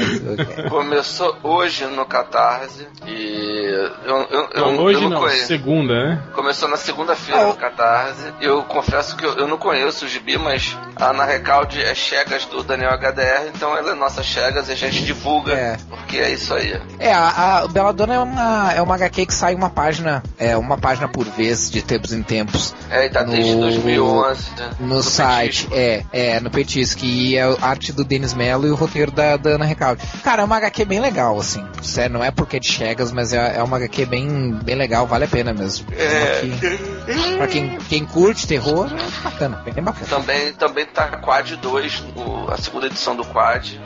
[0.69, 5.47] Começou hoje no Catarse e eu, eu, eu, Não, eu hoje não não, conheço.
[5.47, 6.23] segunda, né?
[6.35, 8.33] Começou na segunda-feira no Catarse.
[8.41, 12.45] Eu confesso que eu, eu não conheço o Gibi, mas a Ana Recalde é Chegas
[12.47, 15.77] do Daniel HDR, então ela é nossa Chegas e a gente divulga, É.
[15.89, 16.81] porque é isso aí.
[16.99, 20.77] É, a, a Belladonna é uma, é uma HQ que sai uma página, é uma
[20.79, 24.51] página por vez, de tempos em tempos, É, e tá desde No- 2011.
[24.59, 24.71] né?
[24.81, 25.67] no, site.
[25.67, 25.75] Petisco.
[25.75, 27.07] É, é, no Petisque.
[27.07, 30.03] E é a arte do Denis Mello e o roteiro da, da Ana Recalde.
[30.25, 31.65] Cara, é uma HQ bem legal, assim.
[31.83, 35.07] Sério, não é porque é de Chegas, mas é, é uma HQ bem, bem legal,
[35.07, 35.87] vale a pena mesmo.
[35.93, 36.41] É.
[36.59, 40.07] Que- pra quem, quem curte terror, é bacana, bem bacana.
[40.09, 43.79] Também, também tá Quad 2, o- a segunda edição do Quad,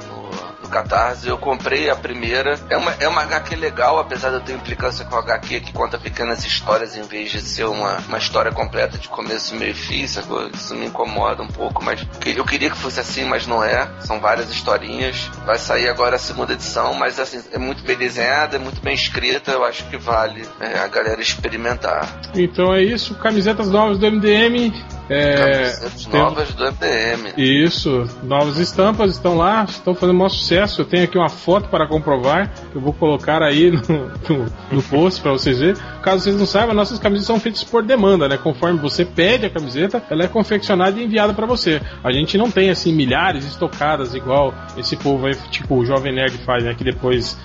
[0.66, 1.28] no Catarse.
[1.28, 2.58] Eu comprei a primeira.
[2.68, 5.72] É uma, é uma HQ legal, apesar de eu ter implicância com a HQ que
[5.72, 10.02] conta pequenas histórias em vez de ser uma, uma história completa de começo, meio fim.
[10.02, 13.88] Isso me incomoda um pouco, mas eu queria que fosse assim, mas não é.
[14.00, 15.30] São várias historinhas.
[15.44, 18.94] Vai sair agora a segunda edição, mas assim, é muito bem desenhada, é muito bem
[18.94, 19.52] escrita.
[19.52, 22.20] Eu acho que vale é, a galera experimentar.
[22.34, 24.72] Então é isso, camisetas novas do MDM.
[25.08, 25.70] É,
[26.10, 27.32] tem- novas do MDM.
[27.36, 30.80] Isso, novas estampas estão lá, estão fazendo maior sucesso.
[30.80, 33.80] Eu tenho aqui uma foto para comprovar, que eu vou colocar aí no,
[34.28, 35.80] no, no post para vocês verem.
[36.02, 38.36] Caso vocês não saibam, nossas camisetas são feitas por demanda, né?
[38.36, 41.80] Conforme você pede a camiseta, ela é confeccionada e enviada para você.
[42.02, 46.36] A gente não tem assim milhares estocadas igual esse povo aí, tipo o Jovem Nerd
[46.38, 46.74] faz, né?
[46.74, 47.38] Que depois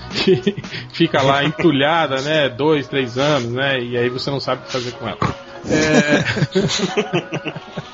[0.93, 2.49] fica lá entulhada, né?
[2.49, 3.79] Dois, três anos, né?
[3.79, 5.50] E aí você não sabe o que fazer com ela.
[5.69, 6.23] É...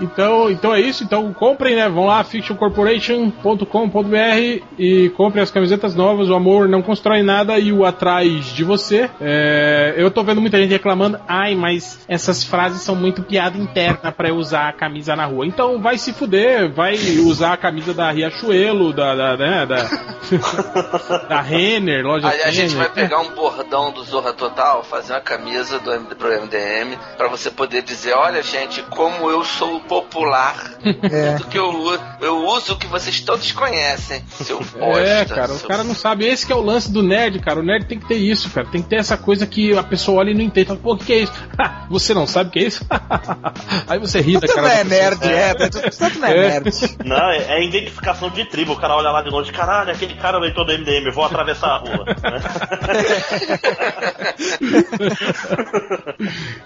[0.00, 1.04] Então, então é isso.
[1.04, 1.88] Então comprem, né?
[1.88, 6.28] Vão lá, fictioncorporation.com.br e comprem as camisetas novas.
[6.28, 9.10] O amor não constrói nada e o atrás de você.
[9.20, 11.18] É, eu tô vendo muita gente reclamando.
[11.28, 15.46] Ai, mas essas frases são muito piada interna pra eu usar a camisa na rua.
[15.46, 19.82] Então vai se fuder, vai usar a camisa da Riachuelo, da, da, né, da,
[21.28, 22.76] da Renner, loja a gente Renner.
[22.76, 27.50] vai pegar um bordão do Zorra Total, fazer uma camisa do pro MDM, pra você
[27.50, 30.54] poder dizer, olha gente, como eu sou popular,
[31.02, 31.34] É.
[31.36, 35.00] do que eu uso, eu uso o que vocês todos conhecem, seu bosta.
[35.00, 36.26] É, cara, o seu- cara não sabe.
[36.26, 37.60] Esse que é o lance do nerd, cara.
[37.60, 38.66] O nerd tem que ter isso, cara.
[38.66, 40.66] Tem que ter essa coisa que a pessoa olha e não entende.
[40.68, 41.32] Fala, Pô, o que, que é isso?
[41.58, 42.84] "Ah, você não sabe o que é isso?
[43.88, 44.62] Aí você ri da cara.
[44.62, 46.60] não é nerd, é, tudo não é É.
[46.60, 46.70] nerd.
[47.04, 48.72] Não, é, é identificação de tribo.
[48.72, 51.24] O cara olha lá de longe, caralho, aquele cara é o leitor do MDM, vou
[51.24, 52.04] atravessar a rua.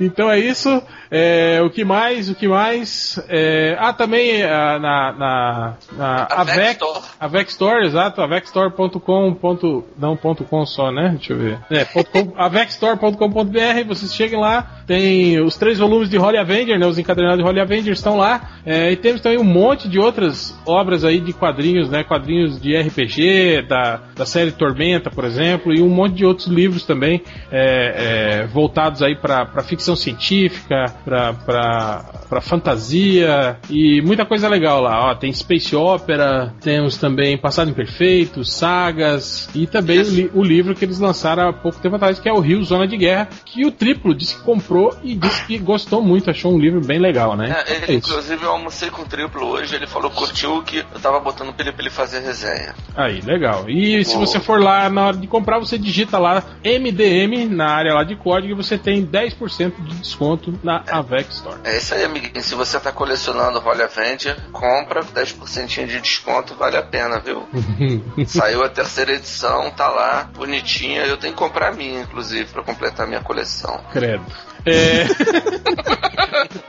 [0.01, 0.83] Então é isso.
[1.11, 2.26] É, o que mais?
[2.29, 3.23] O que mais?
[3.29, 6.81] É, ah, também ah, na, na, na A Avec.
[7.21, 9.35] Avec Store, exato, avecstore.com.
[9.35, 11.15] ponto- Não, ponto .com só, né?
[11.17, 11.59] Deixa eu ver.
[11.71, 11.87] É,
[12.37, 16.87] avecstore.com.br, vocês cheguem lá, tem os três volumes de Holy Avenger, né?
[16.87, 18.51] Os encadernados de Holy Avenger estão lá.
[18.65, 22.05] É, e temos também um monte de outras obras aí de quadrinhos, né?
[22.05, 26.85] Quadrinhos de RPG, da, da série Tormenta, por exemplo, e um monte de outros livros
[26.85, 32.05] também é, é, voltados aí para ficção científica, para
[32.41, 35.11] fantasia e muita coisa legal lá.
[35.11, 40.75] Ó, tem Space Opera, temos também Passado Imperfeito, sagas e também o, li- o livro
[40.75, 43.65] que eles lançaram há pouco tempo atrás, que é o Rio Zona de Guerra, que
[43.67, 47.37] o Triplo disse que comprou e disse que gostou muito, achou um livro bem legal,
[47.37, 47.65] né?
[47.67, 48.11] É, É ele, isso.
[48.11, 51.53] inclusive, eu almocei com o triplo hoje, ele falou que curtiu que eu tava botando
[51.53, 52.75] pra ele, pra ele fazer resenha.
[52.97, 53.69] Aí, legal.
[53.69, 57.95] E se você for lá na hora de comprar, você digita lá MDM na área
[57.95, 61.59] lá de código e você tem 10% de desconto na Avec Store.
[61.65, 62.43] É isso aí, amiguinho.
[62.43, 67.47] Se você tá colecionando Holy Avenger, compra, 10% de desconto, vale a pena, viu?
[68.27, 71.03] Saiu a terceira edição, tá lá, bonitinha.
[71.03, 73.81] Eu tenho que comprar a minha, inclusive, pra completar minha coleção.
[73.93, 74.25] Credo.
[74.67, 75.07] É...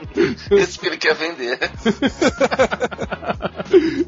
[0.50, 1.58] Esse que ele quer vender.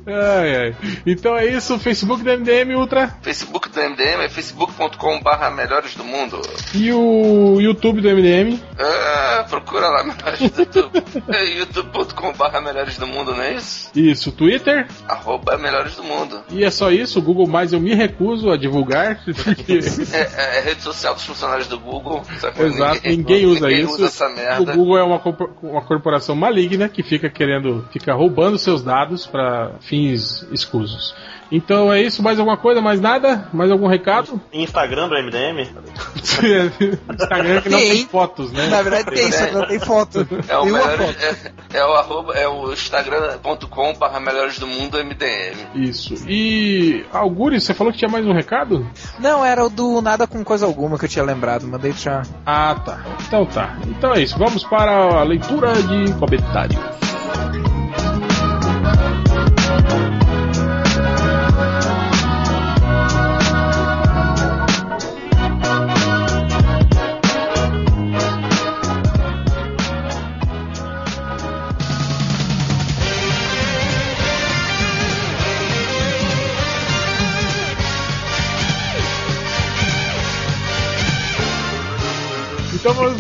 [0.07, 0.75] ai, ai.
[1.07, 6.41] Então é isso, Facebook do MDM Ultra Facebook do MDM é facebook.com.br melhores do mundo.
[6.75, 8.59] e o YouTube do MDM.
[8.79, 11.03] Ah, procura lá melhores do YouTube.
[11.29, 13.91] É youtube.com.br melhores do mundo, não é isso?
[13.95, 14.87] Isso, Twitter.
[15.07, 16.43] Arroba melhores do mundo.
[16.51, 19.81] E é só isso, o Google Mais eu me recuso a divulgar, porque
[20.13, 22.23] É, é, é rede social dos funcionários do Google.
[22.59, 23.95] Exato, ninguém usa ninguém isso.
[23.95, 24.75] usa essa O merda.
[24.75, 25.21] Google é uma,
[25.63, 31.15] uma corporação maligna que fica querendo, fica roubando seus dados para fins escusos.
[31.51, 33.49] Então é isso, mais alguma coisa, mais nada?
[33.53, 34.41] Mais algum recado?
[34.53, 35.69] Instagram do MDM?
[36.17, 38.07] Instagram que não tem Tem.
[38.07, 38.69] fotos, né?
[38.69, 40.27] Na verdade tem, só não tem foto.
[40.49, 41.17] É o, melhor, foto.
[41.21, 45.57] é, é o arroba, é o instagram.com barra melhores do mundo MDM.
[45.75, 46.15] Isso.
[46.29, 48.87] E Algures, você falou que tinha mais um recado?
[49.19, 52.23] Não, era o do nada com coisa alguma que eu tinha lembrado, mandei já.
[52.47, 53.01] Ah, tá.
[53.27, 53.77] Então tá.
[53.87, 54.39] Então é isso.
[54.39, 57.10] Vamos para a leitura de comentários.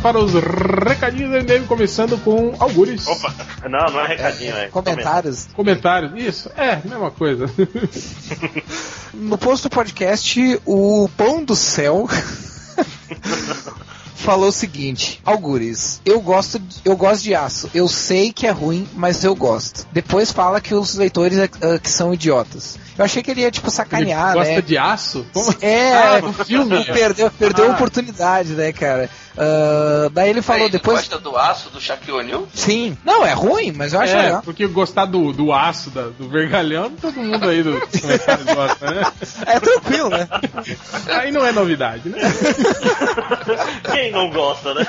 [0.00, 3.06] Para os recadinhos do MDM, começando com Algures.
[3.06, 3.34] Opa!
[3.68, 4.68] Não, não é recadinho, é.
[4.68, 5.46] Comentários.
[5.54, 6.12] Comentários.
[6.16, 7.46] Isso, é, mesma coisa.
[9.12, 12.08] No post do podcast, o Pão do Céu
[14.14, 17.68] falou o seguinte: Algures, eu gosto, de- eu gosto de aço.
[17.74, 19.86] Eu sei que é ruim, mas eu gosto.
[19.92, 22.78] Depois fala que os leitores é, é, que são idiotas.
[22.96, 24.60] Eu achei que ele ia, tipo, sacanear, Ele gosta né?
[24.60, 25.26] de aço?
[25.32, 25.54] Como?
[25.60, 26.84] É, Ah, no filme.
[26.92, 27.72] perdeu, perdeu a Ah.
[27.74, 29.08] oportunidade, né, cara?
[29.36, 30.98] Ah, daí ele falou Aí, depois.
[30.98, 32.48] Gosta do aço do Shaquille O'Neal?
[32.54, 32.96] Sim.
[33.04, 34.42] Não, é ruim, mas eu acho É, legal.
[34.42, 39.02] porque gostar do, do aço, da- do vergalhão, todo mundo aí do comentário gosta, né?
[39.46, 40.28] É tranquilo, né?
[41.08, 42.18] Aí não é novidade, né?
[43.92, 44.86] Quem não gosta, né?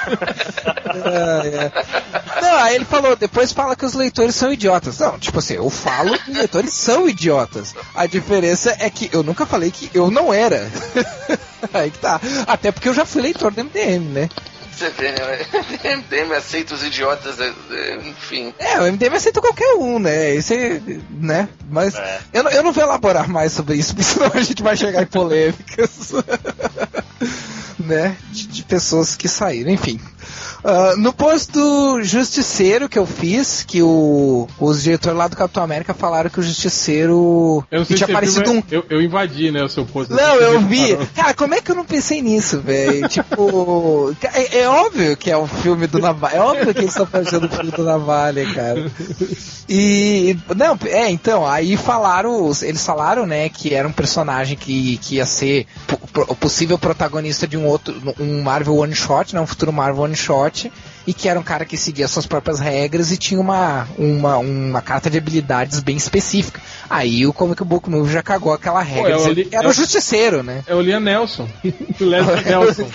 [0.86, 2.42] É, é.
[2.42, 4.98] Não, aí ele falou, depois fala que os leitores são idiotas.
[5.00, 7.74] Não, tipo assim, eu falo que os leitores são idiotas.
[7.96, 10.70] A diferença é que eu nunca falei que eu não era.
[11.74, 12.20] aí que tá.
[12.48, 14.30] Até porque eu já fui leitor do MDM, né?
[14.76, 15.46] Você vê, né?
[15.98, 18.54] MDM aceita os idiotas, é, é, enfim.
[18.58, 20.34] É, o MDM aceita qualquer um, né?
[20.36, 21.48] Esse, né?
[21.70, 22.20] Mas É.
[22.34, 25.04] eu, não- eu não vou elaborar mais sobre isso, porque senão a gente vai chegar
[25.04, 26.12] em polêmicas.
[27.80, 28.16] né?
[28.32, 30.00] De, de pessoas que saíram, enfim.
[30.64, 35.64] Ah, no post do Justiceiro que eu fiz, que o, os diretores lá do Capitão
[35.64, 39.52] América falaram que o Justiceiro Eu tinha se você parecido viu, um eu, eu invadi,
[39.52, 40.14] né, o seu post.
[40.14, 40.98] não, eu vi.
[41.16, 43.08] Cara, como é que eu não pensei nisso, velho?
[43.10, 46.36] tipo, é, é óbvio que é o filme do Navalha.
[46.36, 48.92] É óbvio que eles estão fazendo o filme do Navalha, cara.
[49.68, 50.38] E.
[50.56, 52.52] Não, é, então, aí falaram.
[52.62, 55.66] Eles falaram, né, que era um personagem que, que ia ser
[56.28, 57.96] o possível protagonista de um outro.
[58.20, 59.42] Um Marvel One Shot, né?
[59.42, 60.72] Um futuro Marvel One Shot forte.
[61.08, 64.82] E que era um cara que seguia suas próprias regras e tinha uma, uma, uma
[64.82, 66.62] carta de habilidades bem específica.
[66.90, 69.12] Aí o Comic Book Movie já cagou aquela regra.
[69.12, 70.64] é o dizendo li- era é o o- justiceiro, né?
[70.68, 71.50] É o Liam Nelson.
[72.00, 72.90] o Leslie Nelson.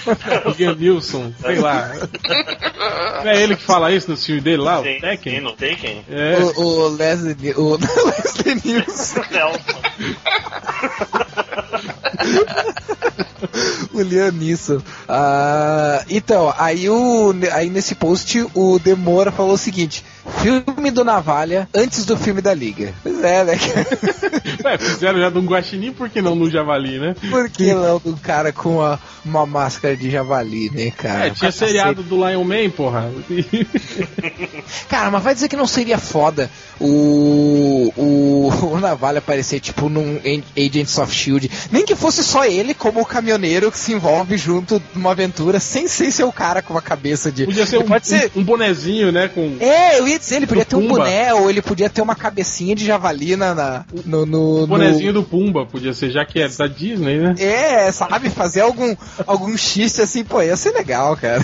[0.45, 1.33] o Liam Nilson.
[1.41, 1.91] Sei lá.
[3.25, 5.41] Não é ele que fala isso no filme dele lá, o Sim, sim, Tekken?
[5.41, 6.05] não tem quem?
[6.09, 6.37] É.
[6.57, 8.63] O, o Leslie, o Leslie
[9.33, 9.81] Nelson.
[13.93, 14.81] o Liam Neeson.
[15.09, 21.69] Ah, então, aí, o, aí nesse post o Demora falou o seguinte: filme do Navalha
[21.75, 22.93] antes do filme da Liga.
[23.03, 23.59] Pois é, né?
[24.65, 27.15] Ué, fizeram já de um guaxinim, por que não no javali, né?
[27.31, 31.27] Por que não do cara com a- uma máscara de javali, né, cara?
[31.27, 33.11] É, tinha seriado do Lion Man, porra.
[34.89, 36.51] Cara, mas vai dizer que não seria foda
[36.81, 40.21] o, o, o Navalha aparecer, tipo, num
[40.57, 41.51] Agents of Shield.
[41.71, 45.87] Nem que fosse só ele como o caminhoneiro que se envolve junto numa aventura sem,
[45.89, 47.45] ser o cara com a cabeça de.
[47.47, 48.31] Podia ser um, pode ser.
[48.37, 49.29] um bonezinho, né?
[49.29, 49.57] Com.
[49.61, 50.99] É, eu ia dizer, ele podia Do ter um Pumba.
[51.01, 55.13] boné, ou ele podia ter uma cabecinha de javali na, na- no, no, O bonezinho
[55.13, 57.35] do Pumba, podia ser, já que é da Disney, né?
[57.39, 58.95] É, sabe, fazer algum,
[59.27, 61.43] algum xiste assim, pô, ia ser legal, cara.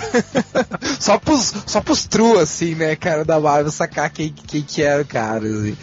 [0.99, 5.01] só, pros, só pros true, assim, né, cara, da Marvel sacar quem, quem que era
[5.01, 5.77] o cara, assim.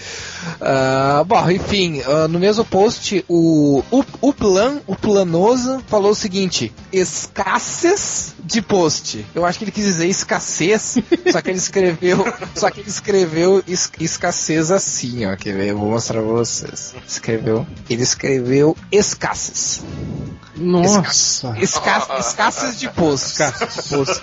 [0.60, 6.14] Ah, bom, enfim, ah, no mesmo post, o, o, o Plan, o Planoso, falou o
[6.14, 9.24] seguinte, escassez de post.
[9.34, 10.98] Eu acho que ele quis dizer escassez,
[11.30, 15.68] só que ele escreveu, só que ele escreveu es- escassez assim, ó, quer ver?
[15.68, 16.94] Eu vou mostrar pra vocês.
[17.06, 19.82] Escreveu, ele escreveu escassez.
[20.56, 21.54] Nossa.
[21.58, 23.40] Esca escassez de posts.
[23.40, 24.20] Escassez.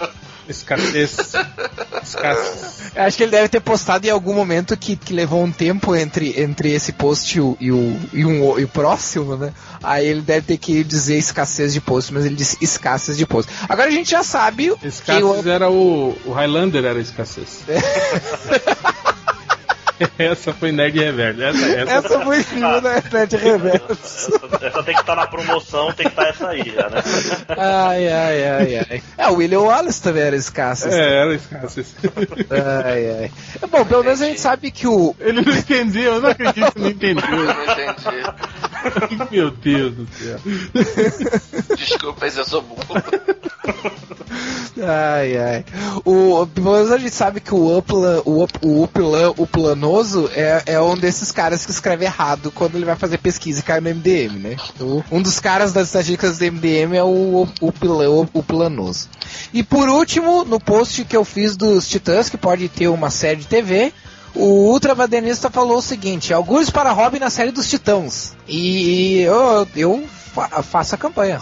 [0.47, 1.17] Escassez.
[2.03, 2.86] Escassez.
[2.97, 6.39] Acho que ele deve ter postado em algum momento que, que levou um tempo entre,
[6.41, 9.53] entre esse post e o, e, o, e, um, e o próximo, né?
[9.83, 13.51] Aí ele deve ter que dizer escassez de post, mas ele disse escassez de post.
[13.69, 16.17] Agora a gente já sabe Escassez o, era o.
[16.25, 17.59] O Highlander era escassez.
[20.17, 21.41] essa foi Nerd Reverso.
[21.41, 23.03] Essa, essa, essa foi fio, né?
[23.11, 24.35] Net reverso.
[24.35, 27.03] Essa, essa tem que estar na promoção, tem que estar essa aí já, né?
[27.49, 29.03] Ai, ai, ai, ai.
[29.17, 30.93] É, o William Wallace também era escassez.
[30.93, 31.95] É, era escassez.
[32.85, 33.31] Ai, ai.
[33.69, 36.79] Bom, pelo menos a gente sabe que o, Ele não entendeu, eu não acredito que
[36.79, 37.25] não entendeu.
[37.25, 38.66] Eu não entendi.
[39.31, 40.39] Meu Deus do céu.
[41.75, 42.83] Desculpa, mas eu sou burro.
[44.79, 45.65] Ai, ai.
[46.05, 50.29] O, pelo menos a gente sabe que o Upla, o, Up- o Uplan, o Planoso
[50.33, 53.79] é, é um desses caras que escreve errado quando ele vai fazer pesquisa e cai
[53.79, 54.55] no MDM, né?
[54.79, 59.09] O- um dos caras das estatísticas do MDM é o, o, o, o Planoso.
[59.53, 63.37] E por último, no post que eu fiz dos Titãs, que pode ter uma série
[63.37, 63.91] de TV,
[64.37, 68.35] o Ultravadenista falou o seguinte: Augúrios para Robin na série dos Titãs.
[68.47, 71.39] E eu, eu fa- faço a campanha: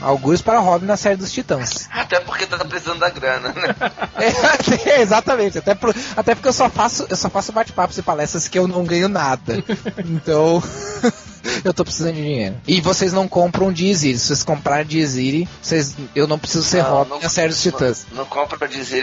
[0.00, 1.88] Augúrios para Robin na série dos Titãs.
[1.92, 3.74] Até porque tá precisando da grana, né?
[4.86, 8.46] É, exatamente, até, pro- até porque eu só faço, eu só faço bate-papos e palestras
[8.48, 9.62] que eu não ganho nada.
[10.04, 10.62] Então,
[11.64, 12.56] eu tô precisando de dinheiro.
[12.66, 16.64] E vocês não compram de Easy, se vocês comprarem de Easy, vocês, eu não preciso
[16.64, 18.06] ser Não, Robin não- série dos Titãs.
[18.10, 18.58] Não, não compra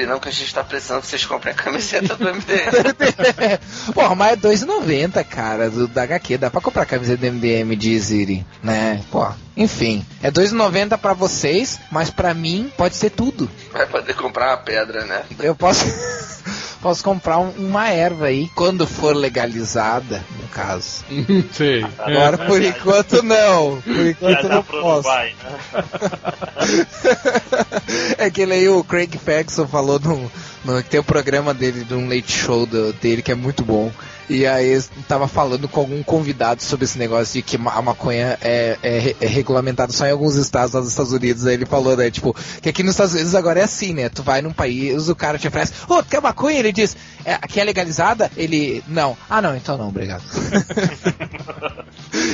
[0.08, 3.92] não, que a gente tá precisando que vocês comprem a camiseta do MDM.
[3.94, 6.38] Porra, mas é 2,90, cara, do, da HQ.
[6.38, 9.04] Dá pra comprar camiseta do MDM Easy, né?
[9.12, 10.06] Pô, enfim.
[10.22, 13.50] É 2,90 pra vocês, mas pra mim pode ser tudo.
[13.72, 15.24] Vai poder comprar uma pedra, né?
[15.40, 15.86] Eu posso.
[16.82, 21.04] Posso comprar um- uma erva aí, quando for legalizada, no caso.
[21.52, 21.84] Sei.
[21.98, 23.82] Agora, por enquanto, não.
[23.82, 25.08] Por enquanto, não posso.
[25.08, 25.86] Uruguai, né?
[28.18, 30.32] É que ele aí, o Craig Ferguson falou no,
[30.66, 33.64] no, que tem o programa dele, de um late show do- dele, que é muito
[33.64, 33.92] bom.
[34.30, 38.78] E aí tava falando com algum convidado sobre esse negócio de que a maconha é,
[38.84, 41.46] é, é regulamentada só em alguns estados lá dos Estados Unidos.
[41.46, 44.10] Aí ele falou, né, tipo, que aqui nos Estados Unidos agora é assim, né?
[44.10, 46.60] Tu vai num país, o cara te oferece, ô, tu quer maconha?
[46.60, 48.30] Ele diz, é, aqui é legalizada?
[48.36, 49.16] Ele, não.
[49.30, 50.24] Ah, não, então não, obrigado.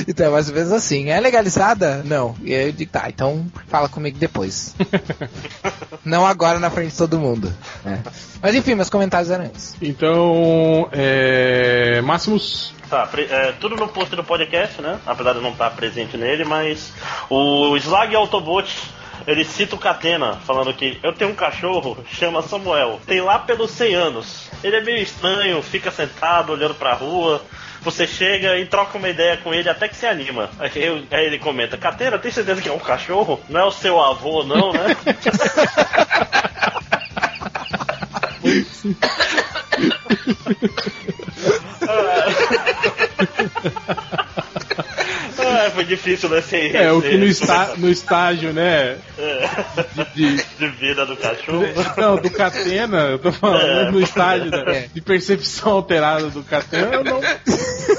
[0.08, 1.10] então é mais ou menos assim.
[1.10, 2.02] É legalizada?
[2.04, 2.34] Não.
[2.42, 4.74] E aí eu digo, tá, então fala comigo depois.
[6.04, 7.50] Não agora na frente de todo mundo.
[7.82, 8.02] né?
[8.42, 9.74] Mas enfim, meus comentários eram esses.
[9.80, 11.83] Então, é.
[12.00, 12.72] Máximos.
[12.88, 14.98] Tá, é, tudo no post do podcast, né?
[15.06, 16.92] Apesar de não estar presente nele, mas
[17.30, 18.70] o Slag Autobot.
[19.26, 23.70] Ele cita o Catena, falando que eu tenho um cachorro, chama Samuel, tem lá pelos
[23.70, 24.50] 100 anos.
[24.62, 27.40] Ele é meio estranho, fica sentado olhando pra rua.
[27.80, 30.50] Você chega e troca uma ideia com ele até que se anima.
[30.58, 33.40] Aí, eu- aí ele comenta: Catena, tem certeza que é um cachorro?
[33.48, 34.94] Não é o seu avô, não, né?
[45.36, 46.40] Ah, foi difícil, né?
[46.40, 48.98] Sem, É, o que no, está, no estágio, né?
[49.18, 49.48] É,
[50.14, 51.64] De, de vida do cachorro.
[51.96, 53.90] não, do Catena, eu tô falando É.
[53.90, 54.88] no estágio da- É.
[54.92, 57.20] de percepção alterada do Catena, eu não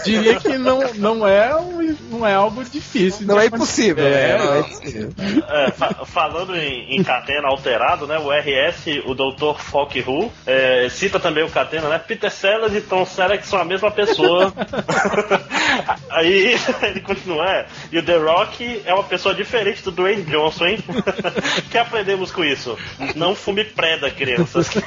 [0.04, 3.20] diria que não, não, é, um- não é algo difícil.
[3.20, 3.92] de Não é acontecer.
[3.92, 4.38] impossível, É, né?
[4.38, 5.14] Não é impossível.
[5.50, 8.18] É, fa- falando em, em Catena alterado, né?
[8.18, 9.60] O RS, o Dr.
[9.60, 11.98] Falk Who, é, cita também o Catena, né?
[11.98, 14.54] Peter Sellers e Tom Selleck são a mesma pessoa.
[16.10, 20.68] Aí ele continua, é, e o The Rock é uma pessoa diferente do Dwayne Johnson,
[20.68, 20.78] hein?
[21.72, 22.78] que aprendemos com isso?
[23.16, 24.70] Não fume preda, crianças.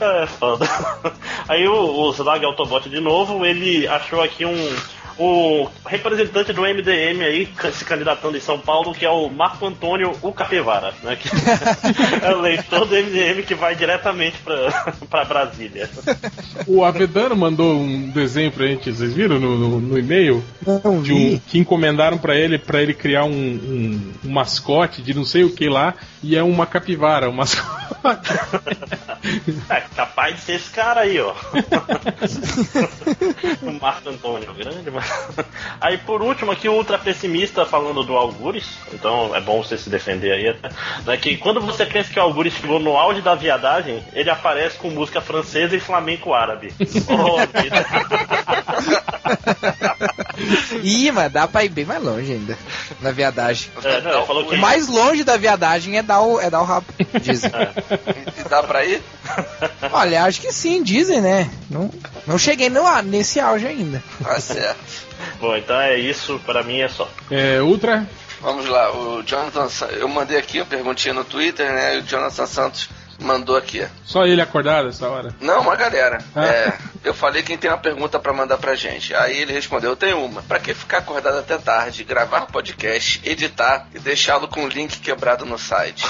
[0.00, 0.66] é foda.
[1.48, 4.76] Aí o, o Slag Autobot de novo, ele achou aqui um.
[5.18, 10.12] O representante do MDM aí se candidatando em São Paulo, que é o Marco Antônio
[10.22, 11.16] O Capivara, né?
[11.16, 11.28] Que
[12.24, 14.72] é o leitor do MDM que vai diretamente pra,
[15.08, 15.88] pra Brasília.
[16.66, 20.42] O Avedano mandou um desenho pra gente, vocês viram no, no- no e-mail?
[20.66, 25.14] Não De um, que encomendaram pra ele para ele criar um, um- um mascote de
[25.14, 27.74] não sei o que lá e é uma capivara, um mascote.
[29.70, 31.32] É capaz de ser esse cara aí, ó.
[33.62, 35.03] o Marco Antônio, grande, mas.
[35.80, 39.90] Aí por último aqui o ultra pessimista falando do Algures, então é bom você se
[39.90, 40.70] defender aí até.
[41.04, 44.78] Né, que quando você pensa que o Algures chegou no auge da viadagem, ele aparece
[44.78, 46.72] com música francesa e flamenco árabe.
[47.06, 47.84] Oh, vida.
[50.82, 52.58] Ih, mas dá pra ir bem mais longe ainda.
[53.00, 53.70] Na viadagem.
[53.82, 56.64] É, não, falou que O mais longe da viadagem é dar o, é dar o
[56.64, 56.86] rabo.
[57.20, 57.50] Dizem.
[58.38, 59.02] E dá pra ir?
[59.92, 61.50] Olha, acho que sim, dizem, né?
[61.70, 61.90] Não,
[62.26, 64.02] não cheguei no, nesse auge ainda.
[64.22, 64.93] Tá certo.
[65.40, 67.08] Bom, então é isso, pra mim é só.
[67.30, 68.06] É, Ultra,
[68.44, 71.96] Vamos lá, o Jonathan, eu mandei aqui uma perguntinha no Twitter, né?
[71.96, 73.86] O Jonathan Santos mandou aqui.
[74.04, 75.34] só ele acordado essa hora.
[75.40, 76.18] Não, uma galera.
[76.34, 76.44] Ah.
[76.44, 79.14] É, eu falei quem tem uma pergunta pra mandar pra gente.
[79.14, 80.42] Aí ele respondeu: Eu tenho uma.
[80.42, 85.44] Pra que ficar acordado até tarde, gravar podcast, editar e deixá-lo com o link quebrado
[85.44, 86.04] no site?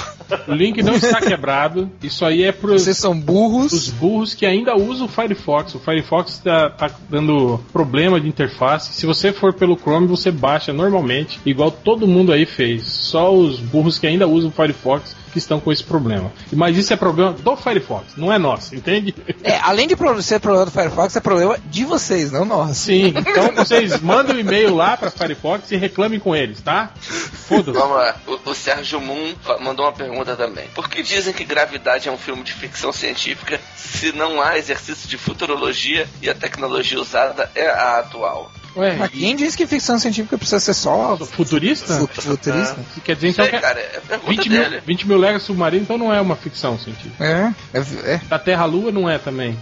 [0.47, 1.91] O link não está quebrado.
[2.01, 3.71] Isso aí é pros Vocês são burros.
[3.73, 5.75] os burros que ainda usam o Firefox.
[5.75, 8.93] O Firefox está tá dando problema de interface.
[8.93, 12.83] Se você for pelo Chrome, você baixa normalmente, igual todo mundo aí fez.
[12.83, 16.31] Só os burros que ainda usam o Firefox que estão com esse problema.
[16.53, 19.13] Mas isso é problema do Firefox, não é nosso, entende?
[19.43, 19.93] É, além de
[20.23, 22.75] ser problema do Firefox, é problema de vocês, não nosso.
[22.75, 26.89] Sim, então vocês mandem um e-mail lá pra Firefox e reclamem com eles, tá?
[26.95, 27.77] Foda-se.
[27.77, 28.15] Vamos lá.
[28.25, 30.67] O, o Sérgio Moon mandou uma pergunta também.
[30.73, 35.09] Por que dizem que Gravidade é um filme de ficção científica se não há exercício
[35.09, 38.49] de futurologia e a tecnologia usada é a atual?
[38.75, 41.93] Ué, Mas quem disse que ficção científica precisa ser só futurista?
[42.07, 42.77] fu- futurista?
[43.03, 44.81] Quer dizer então sei, que cara, é pergunta 20 mil, dele.
[44.85, 47.23] 20 mil legas submarino então não é uma ficção científica.
[47.23, 48.21] É, é, é.
[48.27, 49.57] Da Terra à Lua não é também.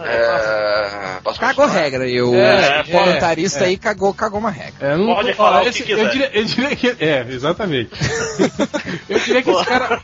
[0.00, 1.18] É...
[1.24, 1.82] Posso Cagou continuar?
[1.82, 4.74] regra e o É, o comentarista aí cagou, cagou uma regra.
[4.92, 6.10] É, não, Pode ó, falar o esse- que eu, quiser.
[6.10, 6.96] diria, eu diria que.
[7.04, 7.90] É, exatamente.
[9.08, 10.00] eu diria que esse cara.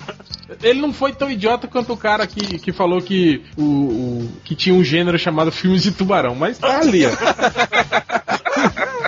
[0.62, 4.55] Ele não foi tão idiota quanto o cara que, que falou que, o, o- que
[4.55, 7.10] tinha um gênero chamado filmes de tubarão, mas tá ali, ó.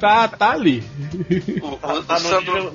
[0.00, 0.82] tá, tá ali.
[1.62, 2.74] O, Tá no nível-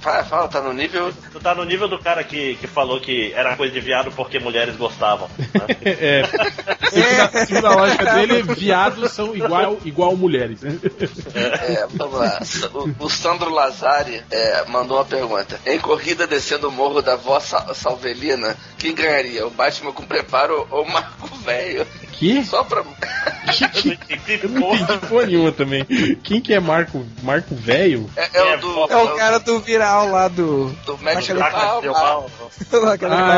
[0.00, 1.12] Fala, fala, tá no nível...
[1.32, 4.38] Tu tá no nível do cara que, que falou que era coisa de viado porque
[4.38, 5.28] mulheres gostavam.
[5.38, 5.76] né?
[5.86, 6.22] É,
[6.90, 10.60] segundo, a, segundo a lógica dele, viados são igual, igual mulheres.
[10.62, 10.78] né?
[11.34, 12.40] É, vamos lá.
[12.98, 15.60] O, o Sandro Lazari é, mandou uma pergunta.
[15.64, 19.46] Em corrida descendo o morro da Vó Sa- Salvelina, quem ganharia?
[19.46, 21.86] O Batman com preparo ou o Marco Velho?
[22.12, 22.44] Que?
[22.44, 22.80] Só pra...
[22.80, 22.86] Eu
[23.84, 25.84] não entendi Eu não entendi porra nenhuma também.
[26.24, 28.08] Quem que é Marco, Marco Velho?
[28.16, 28.92] É, é o do...
[28.92, 30.68] É o cara do viral lá do.
[30.86, 31.12] do pau.
[31.12, 31.82] Naquele Ah, canal,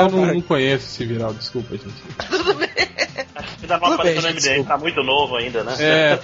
[0.07, 0.35] eu não, cara.
[0.35, 1.93] não conheço esse viral, desculpa, gente.
[3.35, 5.75] Acho que dava Tudo aparecendo bem, no gente, MDM, tá muito novo ainda, né?
[5.79, 6.19] É.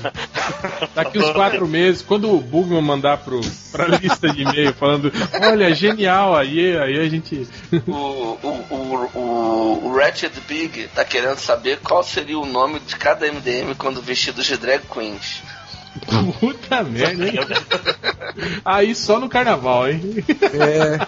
[0.94, 3.40] Daqui uns quatro meses, quando o Bugman mandar pro,
[3.72, 5.12] pra lista de e-mail falando,
[5.42, 7.46] olha, genial, aí, aí a gente.
[7.86, 12.96] O, o, o, o, o Ratchet Big tá querendo saber qual seria o nome de
[12.96, 15.42] cada MDM quando vestidos de drag queens.
[16.40, 17.38] Puta merda, hein?
[18.64, 20.00] Aí só no carnaval, hein?
[20.42, 21.06] É,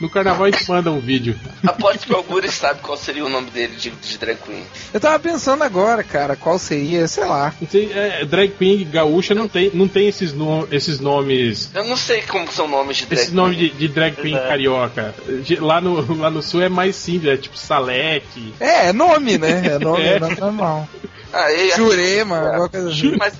[0.00, 1.38] No carnaval a gente manda um vídeo.
[1.66, 4.62] Aposto que o Algures sabe qual seria o nome dele de, de drag queen.
[4.92, 7.52] eu tava pensando agora, cara, qual seria, sei lá.
[7.70, 11.70] Sei, é, drag queen gaúcha não tem, não tem esses, no- esses nomes.
[11.74, 14.48] Eu não sei como são nomes de drag Esse nome de, de drag queen Exato.
[14.48, 15.14] carioca.
[15.44, 18.54] De- Lá no, lá no sul é mais simples, é tipo Salete.
[18.58, 19.66] É, é nome, né?
[19.74, 20.14] É nome, É.
[20.14, 20.88] é nome normal.
[21.36, 23.16] Ah, e Jurema, alguma coisa assim.
[23.18, 23.34] Mas,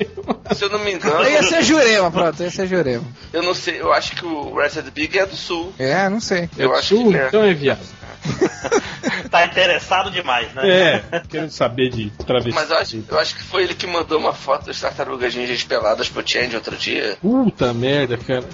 [0.59, 3.05] se eu não me engano, ia ser Jurema, pronto, ia ser Jurema.
[3.33, 5.73] eu não sei, eu acho que o Ratchet Big é do sul.
[5.79, 6.49] É, não sei.
[6.59, 7.27] É Eu do acho sul, que é.
[7.29, 7.79] então é viado.
[9.31, 10.69] Tá interessado demais, né?
[10.69, 12.55] É, querendo saber de travesti.
[12.55, 15.63] Mas eu acho, eu acho que foi ele que mandou uma foto das tartarugas ninjas
[15.65, 17.17] peladas pro Change outro dia.
[17.21, 18.45] Puta merda, cara.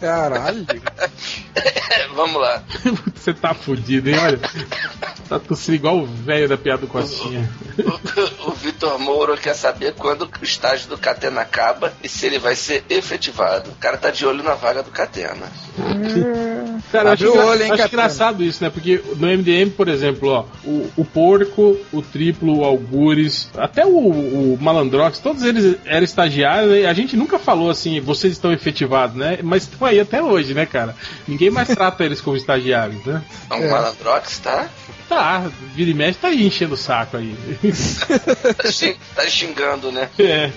[0.00, 0.66] Caralho.
[2.14, 2.62] Vamos lá.
[3.14, 4.18] Você tá fudido, hein?
[4.18, 4.40] Olha.
[5.28, 7.48] Tá tossindo igual o velho da piada do Costinha.
[8.42, 12.38] O, o Vitor Moura quer saber quando o estágio do Catena acaba e se ele
[12.38, 13.70] vai ser efetivado.
[13.70, 15.46] O cara tá de olho na vaga do Catena.
[16.90, 18.02] Cara, acho, o olho, hein, acho Catena?
[18.02, 18.70] engraçado isso, né?
[18.70, 23.90] Porque no MDM, por exemplo, ó, o, o Porco, o Triplo, o Algures, até o,
[23.90, 29.16] o Malandrox, todos eles eram estagiários e a gente nunca falou assim, vocês estão efetivados,
[29.16, 29.38] né?
[29.42, 30.94] Mas estão aí até hoje, né, cara?
[31.26, 33.22] Ninguém mais trata eles como estagiários, né?
[33.50, 33.68] É um É.
[33.70, 34.68] malandrox, tá?
[35.08, 37.34] Tá, vira e mexe tá aí enchendo o saco aí.
[38.56, 40.08] Tá, tá xingando, né?
[40.16, 40.50] É.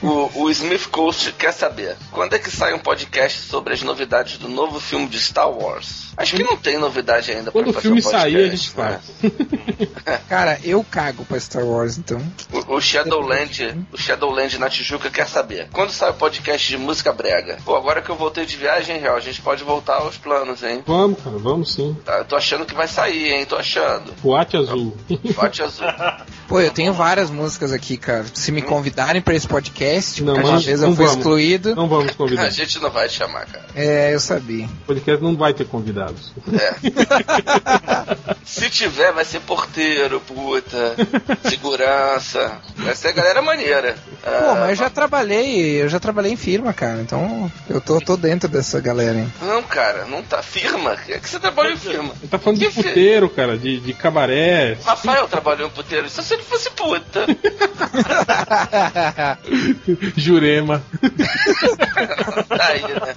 [0.00, 4.38] O, o Smith Coast quer saber quando é que sai um podcast sobre as novidades
[4.38, 6.12] do novo filme de Star Wars?
[6.16, 8.50] Acho que não tem novidade ainda Quando pra o fazer filme um podcast, sair, a
[8.50, 9.00] gente né?
[10.10, 10.20] faz.
[10.28, 12.20] Cara, eu cago pra Star Wars, então.
[12.52, 17.12] O, o Shadowland, o Shadowland na Tijuca quer saber quando sai o podcast de música
[17.12, 17.58] brega?
[17.64, 20.82] Pô, agora que eu voltei de viagem, real, a gente pode voltar aos planos, hein?
[20.86, 21.96] Vamos, cara, vamos sim.
[22.04, 23.44] Tá, eu tô achando que vai sair, hein?
[23.46, 24.12] Tô achando.
[24.22, 24.96] Boate azul.
[25.34, 25.86] Bote azul.
[26.48, 28.24] Pô, eu tenho várias músicas aqui, cara.
[28.34, 31.18] Se me convidarem pra esse podcast, Não, porque às vezes não eu fui vamos.
[31.20, 31.74] excluído.
[31.76, 32.50] Não vamos A convidar.
[32.50, 33.66] gente não vai te chamar, cara.
[33.74, 34.66] É, eu sabia.
[34.66, 36.32] O podcast não vai ter convidados.
[36.52, 36.74] É.
[38.44, 40.96] Se tiver, vai ser porteiro, puta,
[41.48, 42.58] segurança.
[42.76, 43.94] Vai ser galera maneira.
[44.22, 47.00] Pô, Ah, mas eu já trabalhei, eu já trabalhei em firma, cara.
[47.00, 49.32] Então eu tô, tô dentro dessa galera, hein.
[49.40, 50.42] Não, cara, não tá.
[50.42, 50.96] Firma?
[51.08, 52.12] É que você trabalhou em firma.
[52.20, 54.76] Ele tá falando de Que fi- puteiro, cara, de, de cabaré.
[54.84, 56.10] Rafael trabalhou em puteiro.
[56.10, 57.26] Só se ele fosse puta.
[60.16, 60.82] Jurema.
[62.48, 63.14] Tá aí, né?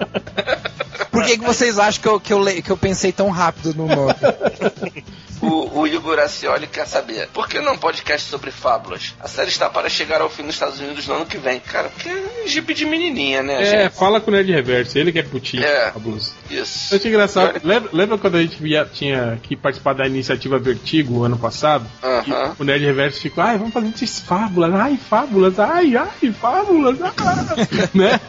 [1.11, 3.87] Por que, que vocês acham que eu, que, eu, que eu pensei tão rápido no
[3.87, 4.13] nome?
[5.43, 9.13] O, o Igor Acioli quer saber, por que não podcast sobre fábulas?
[9.19, 11.59] A série está para chegar ao fim nos Estados Unidos no ano que vem.
[11.59, 13.97] Cara, porque é jipe de menininha, né, É, gente?
[13.97, 15.63] fala com o Nerd Reverso, ele que é putinho.
[15.63, 15.91] É.
[15.91, 16.31] fabuloso.
[16.49, 16.93] Isso.
[16.93, 17.59] Eu achei engraçado.
[17.63, 21.85] Lembra, lembra quando a gente via- tinha que participar da iniciativa Vertigo ano passado?
[22.01, 22.55] Aham.
[22.57, 26.97] E o Nerd Reverso ficou, ai, vamos fazer esses fábulas, ai, fábulas, ai, ai, fábulas,
[27.01, 27.55] ah,
[27.93, 28.19] né?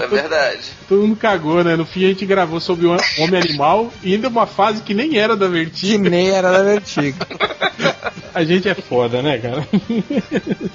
[0.00, 0.60] É verdade.
[0.88, 1.76] Todo mundo cagou, né?
[1.76, 5.16] No fim a gente gravou sobre o Homem Animal e ainda uma fase que nem
[5.18, 6.08] era da Que Vertigo.
[6.08, 7.18] nem era da Vertigo.
[8.32, 9.66] A gente é foda, né, cara?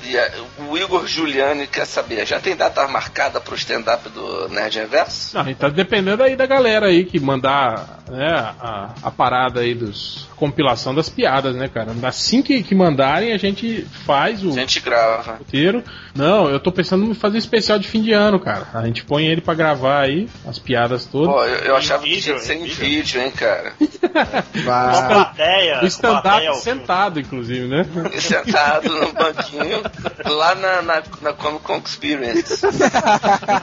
[0.04, 0.32] E a-
[0.70, 5.38] o Igor Giuliani quer saber, já tem data marcada pro stand-up do Nerd Reverso?
[5.38, 8.28] Não, então dependendo aí da galera aí que mandar né,
[8.60, 11.92] a, a parada aí dos a compilação das piadas, né, cara?
[12.04, 15.34] Assim que, que mandarem, a gente faz o A gente grava.
[15.38, 15.84] roteiro.
[16.14, 18.68] Não, eu tô pensando em fazer um especial de fim de ano, cara.
[18.74, 21.28] A gente põe ele pra gravar aí, as piadas todas.
[21.34, 22.76] Pô, eu, eu achava que vídeo, tinha que ser em vídeo.
[22.78, 23.74] vídeo, hein, cara.
[24.56, 25.08] Uma Vai.
[25.08, 25.80] plateia.
[25.84, 27.86] o stand-up plateia, o- sentado, inclusive, né?
[28.20, 29.82] Sentado no banquinho,
[30.26, 32.62] lá na, na, na Comic Con Experience.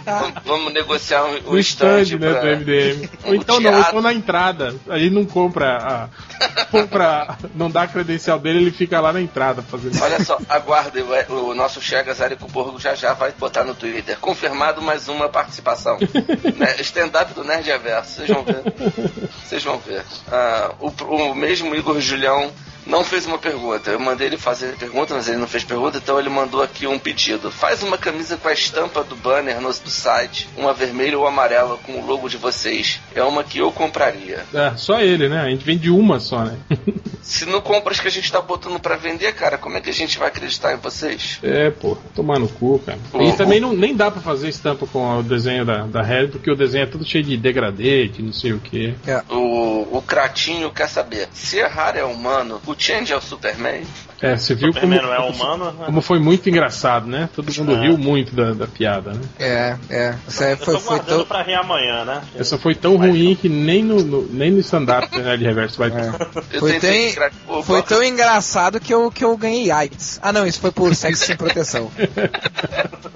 [0.05, 2.41] vamos, vamos negociar um, um No stand, stand, né, pra...
[2.55, 3.09] do MDM.
[3.25, 4.75] Ou um então não, ou na entrada.
[4.89, 6.09] A gente não compra a.
[6.71, 7.37] compra.
[7.55, 10.01] Não dá a credencial dele, ele fica lá na entrada fazendo.
[10.03, 14.19] Olha só, aguardem, o, o nosso Chegas Érico Borgo já já vai botar no Twitter.
[14.19, 15.99] Confirmado mais uma participação.
[16.57, 16.77] né?
[16.81, 18.63] Stand-up do Nerd Averso, vocês vão ver.
[19.45, 20.05] Vocês vão ver.
[20.31, 22.51] Ah, o, o mesmo Igor Julião
[22.87, 23.91] não fez uma pergunta.
[23.91, 26.99] Eu mandei ele fazer pergunta, mas ele não fez pergunta, então ele mandou aqui um
[26.99, 27.51] pedido.
[27.51, 31.79] Faz uma camisa com a estampa do banner no, do site, uma vermelha ou amarela
[31.79, 33.01] com o logo de vocês.
[33.15, 34.45] É uma que eu compraria.
[34.53, 35.41] É, só ele, né?
[35.41, 36.59] A gente vende uma só, né?
[37.23, 39.93] Se não compras que a gente tá botando pra vender, cara, como é que a
[39.93, 41.39] gente vai acreditar em vocês?
[41.43, 42.99] É, pô, tomar no cu, cara.
[43.21, 46.51] E também não, nem dá pra fazer estampa com o desenho da, da Red, porque
[46.51, 48.95] o desenho é todo cheio de degradê, de não sei o que.
[49.31, 53.85] O, o Cratinho quer saber: se errar é humano, o Change é o Superman?
[54.23, 55.85] É, você viu como, não é humano, né?
[55.87, 57.29] como foi muito engraçado, né?
[57.35, 57.81] Todo mundo É.
[57.81, 59.21] riu muito da, da piada, né?
[59.39, 60.15] É, é.
[60.29, 61.25] Isso aí Eu foi, tô foi tão.
[61.25, 62.23] pra rir amanhã, né?
[62.37, 65.91] Essa foi tão ruim que nem no, no- nem no stand-up do Nerd Reverso vai
[65.91, 66.01] ter.
[66.03, 66.59] É.
[66.59, 70.19] Foi Foi tão engraçado que eu, que eu ganhei AIDS.
[70.23, 71.91] Ah, não, isso foi por sexo sem proteção.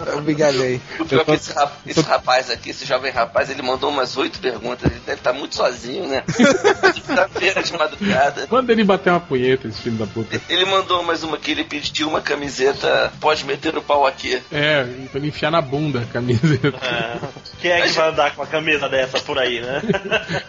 [0.06, 3.90] Eu é que Eu tô- esse, rap- esse rapaz aqui, esse jovem rapaz, ele mandou
[3.90, 4.90] umas oito perguntas.
[4.90, 6.22] Ele deve estar muito sozinho, né?
[6.94, 8.46] Quinta-feira de madrugada.
[8.50, 10.40] Manda ele bater uma punheta, esse filho da puta.
[10.48, 13.12] Ele mandou mais uma que ele pediu uma camiseta.
[13.20, 14.42] Pode meter o pau aqui.
[14.52, 16.76] É, pra ele enfiar na bunda a camiseta.
[16.82, 17.18] É.
[17.60, 19.82] Quem é que vai andar com uma camisa dessa por aí, né?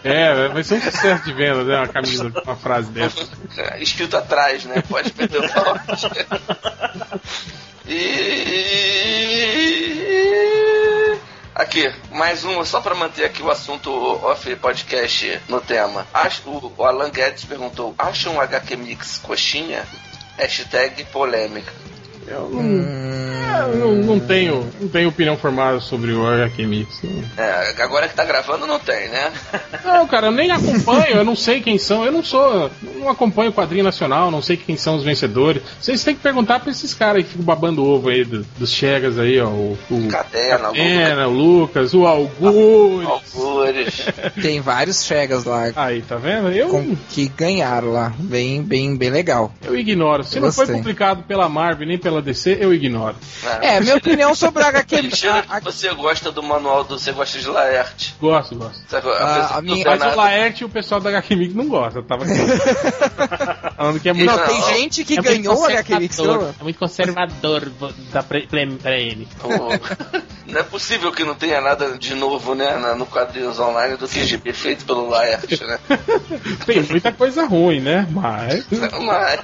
[0.04, 1.76] É, vai ser um sucesso de venda, né?
[1.76, 3.28] Uma camisa com uma frase dessa.
[3.56, 4.82] É, Escrito atrás, né?
[4.88, 5.78] Pode meter o pau.
[7.90, 8.68] E.
[11.54, 16.06] Aqui, mais uma, só pra manter aqui o assunto off podcast no tema.
[16.14, 19.84] Acho, o, o Alan Guedes perguntou: acha um HQ Mix coxinha?
[20.38, 21.72] Hashtag polêmica.
[22.30, 27.00] Eu não, é, eu não, não tenho, não tenho opinião formada sobre o HQ Mix.
[27.36, 29.32] É, agora que tá gravando, não tem, né?
[29.84, 33.50] Não, cara, eu nem acompanho, eu não sei quem são, eu não sou, não acompanho
[33.50, 35.62] o quadrinho nacional, não sei quem são os vencedores.
[35.80, 38.70] Vocês têm que perguntar pra esses caras aí que ficam babando ovo aí, do- dos
[38.72, 43.08] Chegas aí, ó, o, o Catena, Catena, o Lucas, o Algures.
[43.08, 44.06] Algures.
[44.40, 46.50] Tem vários Chegas lá Aí, tá vendo?
[46.50, 48.12] Eu, com- que ganharam lá.
[48.18, 49.52] Bem, bem, bem legal.
[49.64, 50.24] eu ignoro.
[50.24, 53.16] Se não foi publicado pela Marvel nem pela DC, eu ignoro.
[53.60, 54.96] É, minha opinião sobre HQ.
[55.28, 58.14] A- a- que você gosta do manual do Você Gosta de Laerte.
[58.20, 58.78] Gosto, gosto.
[58.88, 61.36] Sabe, Ah, apesar a de minha- não Mas o Laerte e o pessoal da HQ
[61.36, 62.24] Mix não gosta, eu tava
[63.76, 64.30] falando que é muito...
[64.30, 64.68] Não, Não, tem não.
[64.74, 66.18] gente que É ganhou o HQ Mix.
[66.18, 67.70] É muito conservador
[68.12, 69.26] dar pra, pra, ele.
[70.46, 74.24] Não é possível que não tenha nada de novo, né, no quadrinhos online do que
[74.24, 75.78] GB feito pelo Laerte, né?
[76.66, 78.06] Tem muita coisa ruim, né?
[78.10, 78.64] Mas...
[79.04, 79.40] Mas.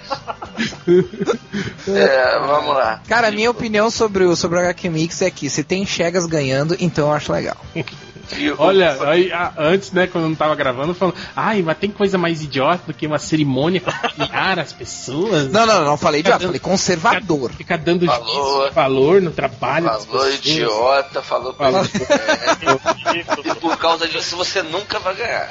[1.89, 3.01] É, vamos lá.
[3.09, 6.27] Cara, a minha opinião sobre o, sobre o HQ Mix é que se tem Chegas
[6.27, 7.57] ganhando, então eu acho legal.
[8.59, 11.91] O- Olha, aí, a- antes, né, quando eu não tava gravando, falando, ai, mas tem
[11.91, 15.51] coisa mais idiota do que uma cerimônia pra premiar as pessoas.
[15.51, 17.51] Não, não, não falei idiota, falei conservador.
[17.53, 18.71] Ficar dando Falou.
[18.73, 19.87] valor no trabalho.
[19.87, 21.55] Falou idiota, falou.
[23.15, 25.49] E por causa disso você nunca vai ganhar.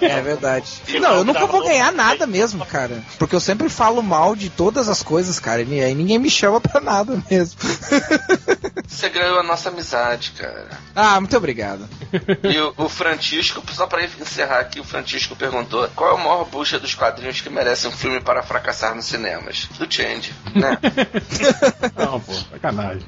[0.00, 0.66] É verdade.
[1.00, 3.02] Não, eu nunca vou ganhar nada mesmo, cara.
[3.18, 5.62] Porque eu sempre falo mal de todas as coisas, cara.
[5.62, 7.58] E aí ninguém me chama pra nada mesmo.
[8.86, 10.68] Você ganhou a nossa amizade, cara.
[10.94, 11.88] ah, muito obrigado.
[12.44, 16.44] E o, o Francisco, só pra encerrar aqui, o Francisco perguntou qual é o maior
[16.44, 19.68] bucha dos quadrinhos que merece um filme para fracassar nos cinemas?
[19.78, 20.78] Do Change, né?
[21.96, 23.02] Não, pô, sacanagem.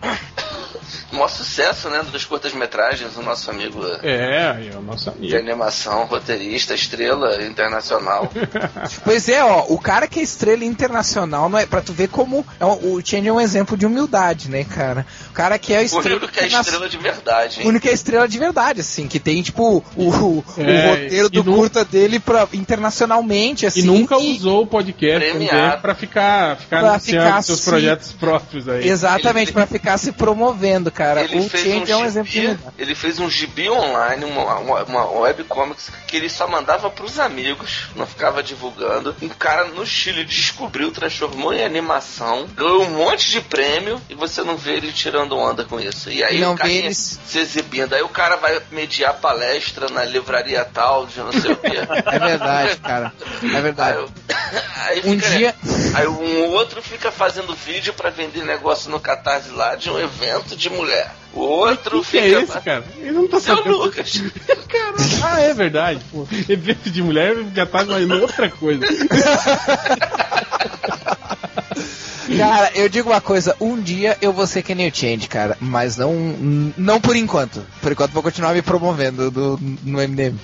[1.13, 2.03] O maior sucesso, né?
[2.13, 5.37] Das curtas-metragens, o nosso amigo É, é o nosso de amigo.
[5.37, 8.31] animação, roteirista, estrela internacional.
[9.05, 12.45] Pois é, ó, o cara que é estrela internacional, não é pra tu ver como
[12.61, 15.07] é o Change é um exemplo de humildade, né, cara?
[15.31, 17.69] O cara que é O estrela único que é estrela de verdade, O hein?
[17.69, 19.63] único que é estrela de verdade, assim, que tem, tipo,
[19.97, 23.81] o, o, o É, roteiro e do nu- curta dele pra, internacionalmente, assim.
[23.81, 25.49] E nunca e- usou o podcast também
[25.81, 28.89] pra ficar, ficar Pra anunciando ficar seus assim- projetos próprios aí.
[28.89, 31.23] Exatamente, Ele- pra ficar se promovendo, cara.
[31.23, 32.75] Ele o fez, Change é um um exemplo de gibi, humildade.
[32.79, 37.89] ele fez um gibi online, uma, uma, uma webcomics que ele só mandava pros amigos,
[37.95, 39.15] não ficava divulgando.
[39.23, 44.43] Um cara no Chile descobriu, transformou em animação, ganhou um monte de prêmio e você
[44.43, 46.11] não vê ele tirando onda com isso.
[46.11, 47.95] E aí Não o cara vê eles- se exibindo.
[47.95, 51.69] Aí o cara vai mediar palestra na livraria tal, de não sei o quê.
[52.07, 53.13] É verdade, cara.
[53.43, 53.99] É Aí, verdade.
[53.99, 54.09] eu-
[54.87, 55.55] aí Um fica- dia-
[55.95, 60.57] Aí um outro fica fazendo vídeo pra vender negócio no Catarse lá de um evento
[60.57, 61.11] de mulher.
[61.35, 62.25] O outro que fica.
[62.25, 62.85] é esse, cara?
[62.97, 63.77] Ele não tá Seu sabendo.
[63.77, 64.23] Lucas.
[65.23, 66.01] Ah, é verdade.
[66.11, 66.27] Pô.
[66.49, 68.85] Evento de mulher já tá imaginando outra coisa.
[72.37, 75.57] Cara, eu digo uma coisa, um dia eu vou ser que nem o Change, cara,
[75.61, 76.13] mas não,
[76.77, 77.65] não por enquanto.
[77.81, 80.39] Por enquanto vou continuar me promovendo do, no MDM.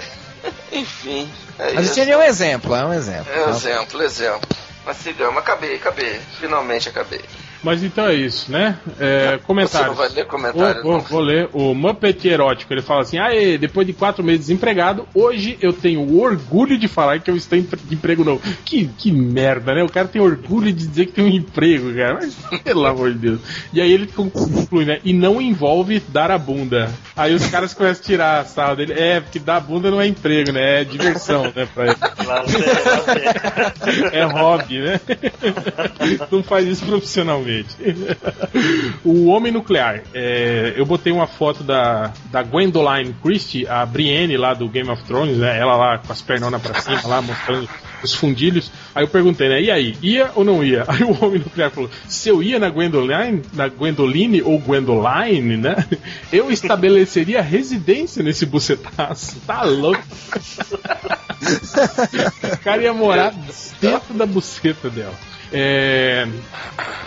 [0.72, 1.30] Enfim.
[1.58, 1.94] É Mas o.
[1.94, 3.32] Change é um exemplo, é um exemplo.
[3.32, 4.48] É exemplo, exemplo.
[4.84, 6.20] Mas sigamos, acabei, acabei.
[6.40, 7.20] Finalmente acabei.
[7.62, 8.76] Mas então é isso, né?
[8.98, 9.88] É, Você comentários.
[9.88, 12.72] não vai ler comentário, Vou, vou, vou ler o Muppet Erótico.
[12.72, 16.88] Ele fala assim: Aê, depois de quatro meses desempregado, hoje eu tenho o orgulho de
[16.88, 18.42] falar que eu estou em de emprego novo.
[18.64, 19.82] Que, que merda, né?
[19.82, 22.14] O cara tem orgulho de dizer que tem um emprego, cara.
[22.14, 23.40] Mas, pelo amor de Deus.
[23.72, 24.98] E aí ele conclui, né?
[25.04, 26.90] E não envolve dar a bunda.
[27.16, 28.94] Aí os caras começam a tirar a sala dele.
[28.94, 30.80] É, porque dar a bunda não é emprego, né?
[30.80, 31.68] É diversão, né?
[31.72, 31.96] Pra ele.
[32.26, 34.14] Lazer, lazer.
[34.14, 35.00] É hobby, né?
[36.30, 37.51] Não faz isso profissionalmente.
[39.04, 40.02] O Homem Nuclear.
[40.14, 45.02] é, eu botei uma foto da, da Gwendoline Christie, a Brienne lá do Game of
[45.04, 45.58] Thrones, né?
[45.58, 47.68] Ela lá com as pernonas pra cima, lá mostrando
[48.02, 48.70] os fundilhos.
[48.94, 49.62] Aí eu perguntei, né?
[49.62, 50.84] E aí, ia ou não ia?
[50.88, 55.86] Aí o Homem Nuclear falou: se eu ia na Gwendoline, na Gwendoline ou Gwendoline, né?
[56.32, 59.40] Eu estabeleceria residência nesse bucetaço.
[59.46, 60.02] Tá louco?
[61.42, 63.34] O cara ia morar
[63.80, 65.14] dentro da buceta dela.
[65.52, 66.26] É,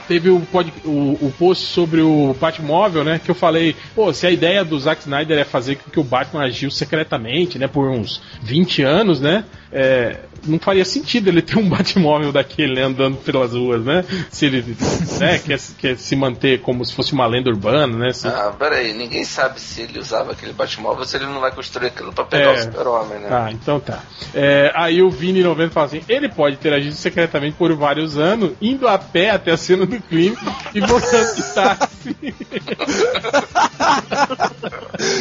[0.08, 3.20] teve o, pod- o, o post sobre o Batmóvel, né?
[3.24, 6.04] Que eu falei, pô, se a ideia do Zack Snyder é fazer com que o
[6.04, 7.68] Batman agiu secretamente, né?
[7.68, 9.44] Por uns 20 anos, né?
[9.72, 14.04] é, não faria sentido ele ter um Batmóvel daquele né, andando pelas ruas, né?
[14.30, 14.76] Se ele
[15.20, 18.14] né, quer, quer se manter como se fosse uma lenda urbana, né?
[18.14, 21.88] Se- Ah, peraí, ninguém sabe se ele usava aquele Batmóvel, se ele não vai construir
[21.88, 22.54] aquilo pra pegar É.
[22.54, 23.28] o super-homem, né?
[23.32, 24.00] Ah, então tá.
[24.34, 28.52] É, aí o Vini 90 fala assim: ele pode ter agido secretamente por vários anos,
[28.62, 30.38] indo a pé até a cena do crime
[30.74, 32.16] e voltando de táxi.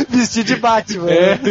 [0.09, 1.11] Vestir de Batman.
[1.11, 1.39] É.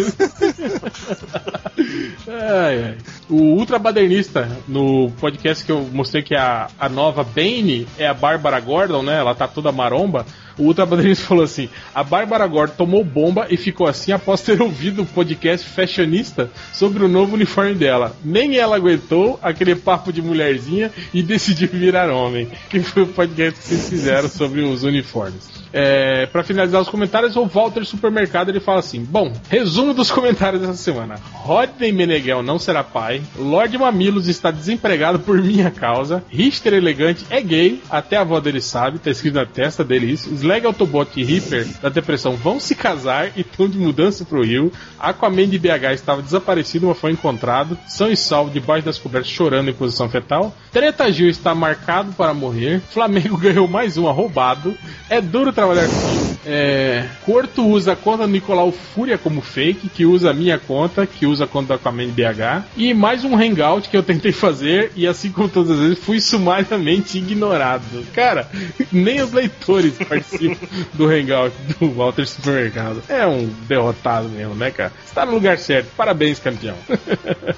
[2.28, 2.98] Ai, ai.
[3.30, 8.14] O Ultra Badernista, no podcast que eu mostrei que a, a nova Bane é a
[8.14, 9.18] Bárbara Gordon, né?
[9.18, 10.26] Ela tá toda maromba.
[10.58, 14.60] O Ultra Badernista falou assim: a Bárbara Gordon tomou bomba e ficou assim após ter
[14.62, 18.14] ouvido o podcast fashionista sobre o novo uniforme dela.
[18.22, 22.50] Nem ela aguentou aquele papo de mulherzinha e decidiu virar homem.
[22.70, 25.63] Que foi o podcast que vocês fizeram sobre os uniformes.
[25.74, 30.62] É, para finalizar os comentários, o Walter Supermercado ele fala assim: Bom, resumo dos comentários
[30.62, 31.16] dessa semana.
[31.34, 33.24] Rodney Meneghel não será pai.
[33.36, 36.24] Lorde Mamilos está desempregado por minha causa.
[36.30, 40.30] Richter Elegante é gay, até a avó dele sabe, tá escrito na testa dele isso.
[40.38, 44.72] Slag Autobot e Reaper da depressão vão se casar e estão de mudança pro Rio.
[45.00, 47.78] Aquaman de BH estava desaparecido, mas foi encontrado.
[47.88, 50.56] São e salvo debaixo das cobertas chorando em posição fetal.
[50.72, 52.80] Treta Gil está marcado para morrer.
[52.92, 54.76] Flamengo ganhou mais um roubado.
[55.10, 60.06] É duro trabalhar com é, Corto usa a conta do Nicolau Fúria como fake, que
[60.06, 62.66] usa a minha conta, que usa a conta do Aquaman BH.
[62.76, 66.20] E mais um hangout que eu tentei fazer e assim como todas as vezes fui
[66.20, 68.06] sumariamente ignorado.
[68.14, 68.50] Cara,
[68.92, 73.02] nem os leitores participam do hangout do Walter Supermercado.
[73.08, 74.92] É um derrotado mesmo, né, cara?
[75.06, 75.88] Está no lugar certo.
[75.96, 76.76] Parabéns, campeão.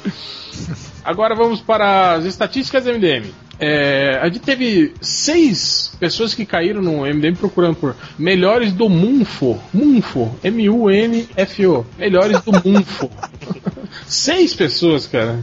[1.04, 3.32] Agora vamos para as estatísticas MDM.
[3.60, 9.60] É, a gente teve seis pessoas que caíram no MDM procurando por melhores do Munfo.
[9.74, 10.36] Munfo.
[10.44, 11.86] M-U-N-F-O.
[11.98, 13.10] Melhores do Munfo.
[14.06, 15.40] seis pessoas, cara.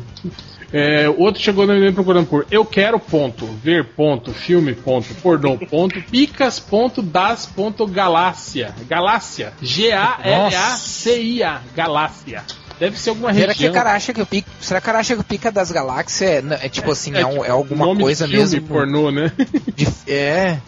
[0.72, 5.14] É, o outro chegou no MDM procurando por eu quero ponto, ver ponto, filme ponto,
[5.16, 8.74] pornô ponto, picas ponto, das ponto, galáxia.
[8.88, 9.52] Galáxia.
[9.60, 11.60] G-A-L-A-C-I-A.
[11.76, 12.42] Galáxia.
[12.82, 13.70] Deve ser alguma Será que região.
[13.70, 15.70] o cara acha que o pica, será que o cara acha que o pica das
[15.70, 18.66] galáxias é, é tipo assim, é, um- é alguma nome de coisa filme mesmo?
[18.66, 19.30] pornô, né?
[19.76, 20.58] de- é.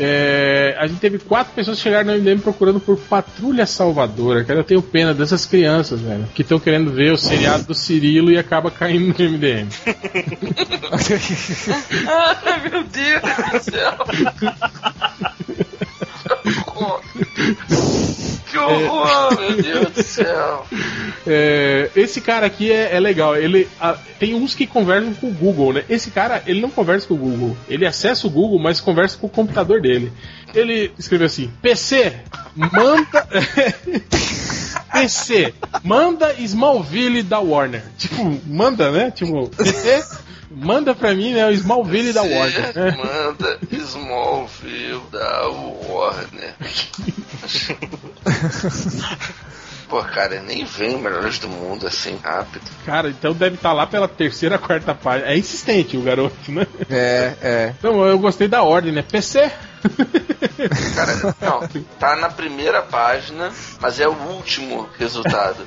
[0.00, 4.42] É, a gente teve quatro pessoas que chegaram no MDM procurando por Patrulha Salvadora.
[4.42, 8.30] Cara, eu tenho pena dessas crianças, velho, que estão querendo ver o seriado do Cirilo
[8.32, 9.68] e acaba caindo no MDM.
[12.08, 13.22] Ai, meu Deus
[13.52, 13.94] do céu.
[18.50, 20.66] Que horror, meu Deus do céu.
[21.26, 23.34] É, esse cara aqui é, é legal.
[23.34, 25.84] Ele ah, tem uns que conversam com o Google, né?
[25.88, 27.56] Esse cara ele não conversa com o Google.
[27.68, 30.12] Ele acessa o Google, mas conversa com o computador dele.
[30.54, 32.12] Ele escreveu assim: PC,
[32.54, 33.26] manda.
[34.92, 35.52] PC,
[35.82, 37.82] manda Smallville da Warner.
[37.98, 39.10] Tipo, manda, né?
[39.10, 40.04] Tipo, PC,
[40.54, 41.46] manda pra mim, né?
[41.46, 42.74] O Smallville da Warner.
[42.74, 42.96] Né?
[42.96, 46.54] manda Smallville da Warner.
[49.88, 52.64] Pô, cara, nem vem Melhores do Mundo assim rápido.
[52.84, 55.30] Cara, então deve estar lá pela terceira, quarta página.
[55.30, 56.66] É insistente o garoto, né?
[56.90, 57.74] É, é.
[57.78, 59.02] Então, eu gostei da ordem, né?
[59.02, 59.50] PC.
[60.94, 65.64] Cara, não, tá na primeira página, mas é o último resultado.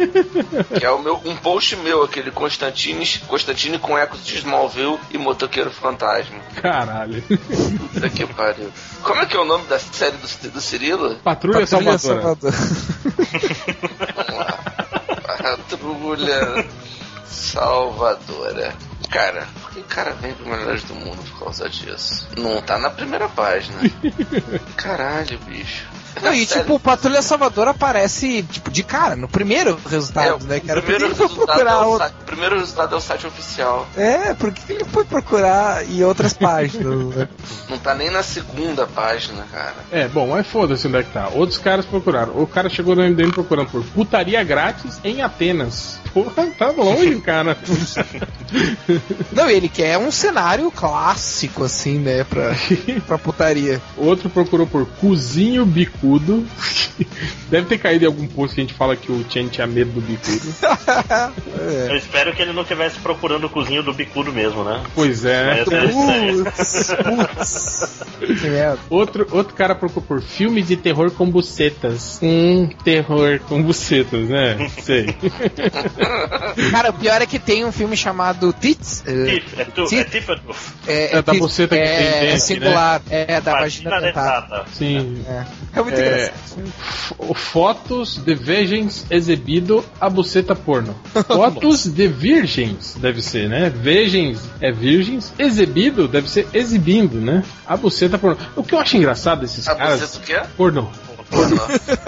[0.77, 5.17] Que é o meu, um post meu, aquele Constantine, Constantine com ecos de Smallville e
[5.17, 6.39] Motoqueiro Fantasma.
[6.55, 7.21] Caralho.
[7.21, 8.71] Puta que pariu.
[9.03, 11.15] Como é que é o nome da série do, do Cirilo?
[11.17, 12.55] Patrulha, Patrulha Salvadora.
[14.15, 14.59] Vamos lá.
[15.37, 16.65] Patrulha
[17.25, 18.75] Salvadora.
[19.09, 22.27] Cara, que o cara vem pro Melhores do Mundo por causa disso?
[22.37, 23.77] Não tá na primeira página.
[24.75, 25.85] Caralho, bicho.
[26.21, 26.63] Não, e Sério.
[26.63, 30.59] tipo, o Patrulha Salvador aparece, tipo, de cara, no primeiro resultado, né?
[30.59, 32.11] Que era o primeiro, ele foi resultado é procurar o outro.
[32.25, 33.87] primeiro resultado é o site oficial.
[33.95, 37.29] É, porque ele foi procurar em outras páginas, né?
[37.69, 39.75] Não tá nem na segunda página, cara.
[39.91, 41.29] É, bom, mas foda-se onde é que tá.
[41.29, 42.33] Outros caras procuraram.
[42.41, 45.99] O cara chegou no MDM procurando por putaria grátis em Atenas.
[46.23, 47.55] Porra, tá longe, cara.
[49.31, 52.55] Não, ele quer um cenário clássico, assim, né, pra,
[53.05, 53.79] pra putaria.
[53.95, 56.43] Outro procurou por cozinho bicudo.
[57.49, 59.91] Deve ter caído em algum post que a gente fala que o Chen tinha medo
[59.91, 60.53] do bicudo.
[61.59, 61.91] É.
[61.91, 64.81] Eu espero que ele não estivesse procurando o cozinho do bicudo mesmo, né?
[64.95, 65.59] Pois é.
[65.59, 66.43] É estranho.
[66.43, 68.05] Putz, putz.
[68.19, 68.79] Que merda.
[68.89, 72.19] Outro, outro cara procurou por filme de terror com bucetas.
[72.21, 74.69] Um terror com bucetas, né?
[74.81, 75.15] Sei.
[76.71, 79.03] Cara, o pior é que tem um filme chamado Tits.
[79.05, 80.73] eh, Tif, é, tu, Tif- é ou Tuf?
[80.87, 82.37] é, É da Tits, buceta que é, tem dente, né?
[82.39, 83.01] singular.
[83.09, 84.65] É, da vagina dentada.
[84.73, 85.23] Sim.
[85.27, 85.45] É,
[85.79, 87.33] é muito É, engraçado.
[87.35, 90.95] fotos de virgens exibido a buceta porno.
[91.27, 93.69] Fotos de virgens, deve ser, né?
[93.69, 97.43] Virgens é virgens, exibido deve ser exibindo, né?
[97.65, 98.37] A buceta porno.
[98.55, 100.01] O que eu acho engraçado desses A caras.
[100.01, 100.49] buceta o quê?
[100.55, 100.91] Porno.
[101.29, 101.57] Pornô.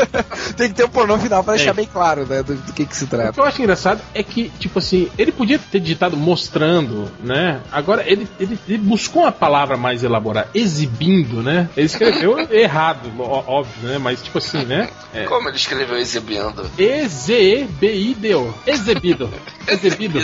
[0.55, 1.73] Tem que ter um pornô final pra deixar É.
[1.73, 3.33] bem claro, né, do, do que que se O trata.
[3.33, 7.59] que eu acho engraçado é que, tipo assim, ele podia ter digitado mostrando, né?
[7.71, 11.69] Agora ele, ele, ele buscou uma palavra mais elaborada, exibindo, né?
[11.77, 13.97] Ele escreveu errado, ó- óbvio, né?
[13.97, 14.89] Mas, tipo assim, né?
[15.13, 16.69] É, Como ele escreveu exibindo?
[16.77, 18.53] E-Z-E-B-I-D-O.
[18.67, 19.29] Exibido.
[19.67, 20.19] Exibido.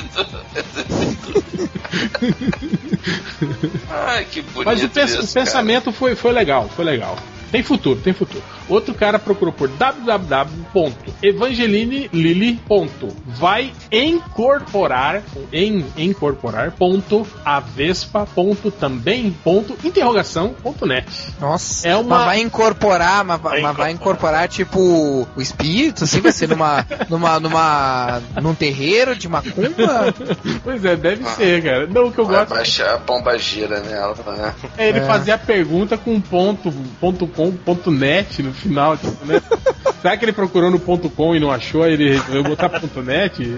[3.90, 4.66] Ai, que bonito.
[4.66, 7.18] Mas o, pens- isso, o pensamento foi, foi legal, foi legal.
[7.52, 8.44] Tem futuro, tem futuro.
[8.68, 12.60] Outro cara procurou por www.evangelinelili.
[13.28, 15.22] Vai incorporar
[15.52, 21.06] em incorporar ponto avespa ponto também ponto interrogação ponto net.
[21.40, 24.48] Nossa, É uma- mas vai incorporar, mas, vai- mas vai incorporar.
[24.48, 30.14] tipo o espírito, assim, vai ser numa, numa, numa, num terreiro de macumba?
[30.64, 31.86] Pois é, deve ser, cara.
[31.88, 34.54] Não, o que eu Vai gosto baixar a pomba gira nela, né?
[34.78, 35.06] é ele É.
[35.06, 39.42] fazer a pergunta com ponto, ponto com, ponto net no final, tipo, né?
[40.02, 41.88] Será que ele procurou no ponto .com e não achou?
[41.88, 43.42] Ele resolveu botar ponto .net?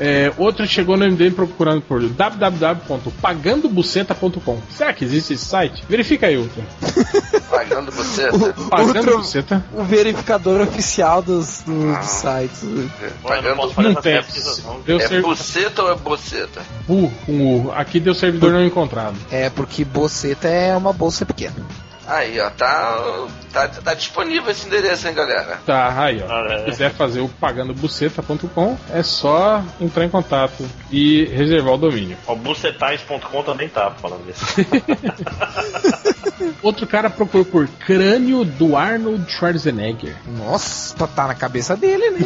[0.00, 4.58] É, outro chegou no MDM procurando por www.pagandobuceta.com.
[4.70, 5.84] Será que existe esse site?
[5.88, 6.60] Verifica aí, outro.
[7.50, 8.28] Pagando você.
[8.70, 9.64] Pagando Outro- buceta.
[9.74, 12.02] O verificador oficial dos, dos Ah.
[12.02, 12.64] sites.
[13.22, 13.72] Pagando.
[13.82, 14.22] Não tem.
[14.86, 16.62] Deu É buceta ou é boceta?
[16.88, 17.72] Bu com U.
[17.72, 19.16] Aqui deu servidor não encontrado.
[19.30, 21.54] É, porque boceta é uma bolsa pequena.
[22.06, 25.60] Aí, ó, tá, tá, tá disponível esse endereço, hein, galera?
[25.64, 26.26] Tá, aí, ó.
[26.32, 26.58] Ah, é.
[26.58, 32.16] Se quiser fazer o pagandobuceta.com, é só entrar em contato e reservar o domínio.
[32.26, 34.44] O bucetais.com também tá falando disso.
[36.60, 40.16] Outro cara procurou por crânio do Arnold Schwarzenegger.
[40.26, 42.20] Nossa, tá- tá na cabeça dele, né?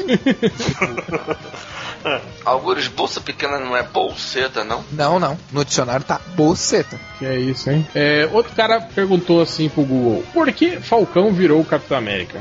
[2.45, 4.85] Algures, bolsa pequena não é bolseta, não?
[4.93, 5.39] não, não.
[5.53, 6.99] No dicionário tá boceta.
[7.19, 7.87] Que é isso, hein?
[7.95, 12.41] É, outro cara perguntou assim pro Google: por que Falcão virou o Capitão América?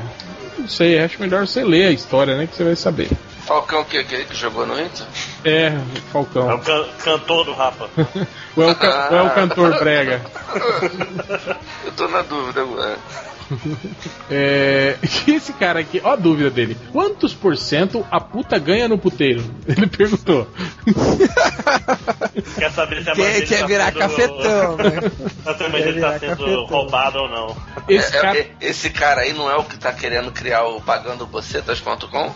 [0.58, 2.46] Não sei, acho melhor você ler a história, né?
[2.46, 3.10] Que você vai saber.
[3.44, 5.06] Falcão, que aquele que jogou no Inter?
[5.44, 5.80] É, É
[6.12, 6.52] Falcão.
[6.56, 7.88] o can- cantor do Rapa.
[8.56, 10.20] Ou é o, ca- ou é o cantor brega?
[11.84, 12.98] Eu tô na dúvida agora.
[14.30, 14.96] É,
[15.28, 16.76] esse cara aqui, ó a dúvida dele.
[16.92, 19.42] Quantos por cento a puta ganha no puteiro?
[19.68, 20.48] Ele perguntou.
[22.58, 25.10] Quer saber se a Quer, Marcele quer tá virar sendo- cafetão, né?
[25.44, 26.64] Pra saber Quer se ele tá virar sendo cafetão.
[26.66, 27.56] roubado ou não.
[27.88, 28.38] Esse É- é- cara.
[28.38, 32.34] é- esse cara aí não é o que tá querendo criar o pagandobocetas.com?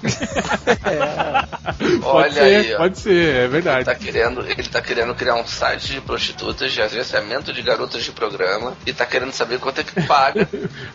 [2.01, 2.79] Pode Olha ser, aí, ó.
[2.79, 3.85] pode ser, é verdade.
[3.85, 8.13] Tá querendo, ele tá querendo criar um site de prostitutas, de agenciamento de garotas de
[8.13, 10.49] programa e tá querendo saber quanto é que paga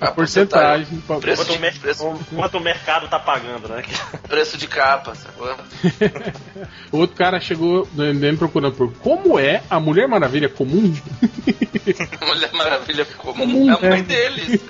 [0.05, 1.03] A porcentagem.
[1.21, 3.83] Preço Quanto de, preço, quanto o mercado tá pagando, né?
[4.27, 5.55] preço de capa, sacou?
[6.91, 10.93] O outro cara chegou no MDM procurando por como é a Mulher Maravilha comum.
[12.25, 14.03] Mulher Maravilha comum Comum, é a mãe é.
[14.03, 14.61] deles.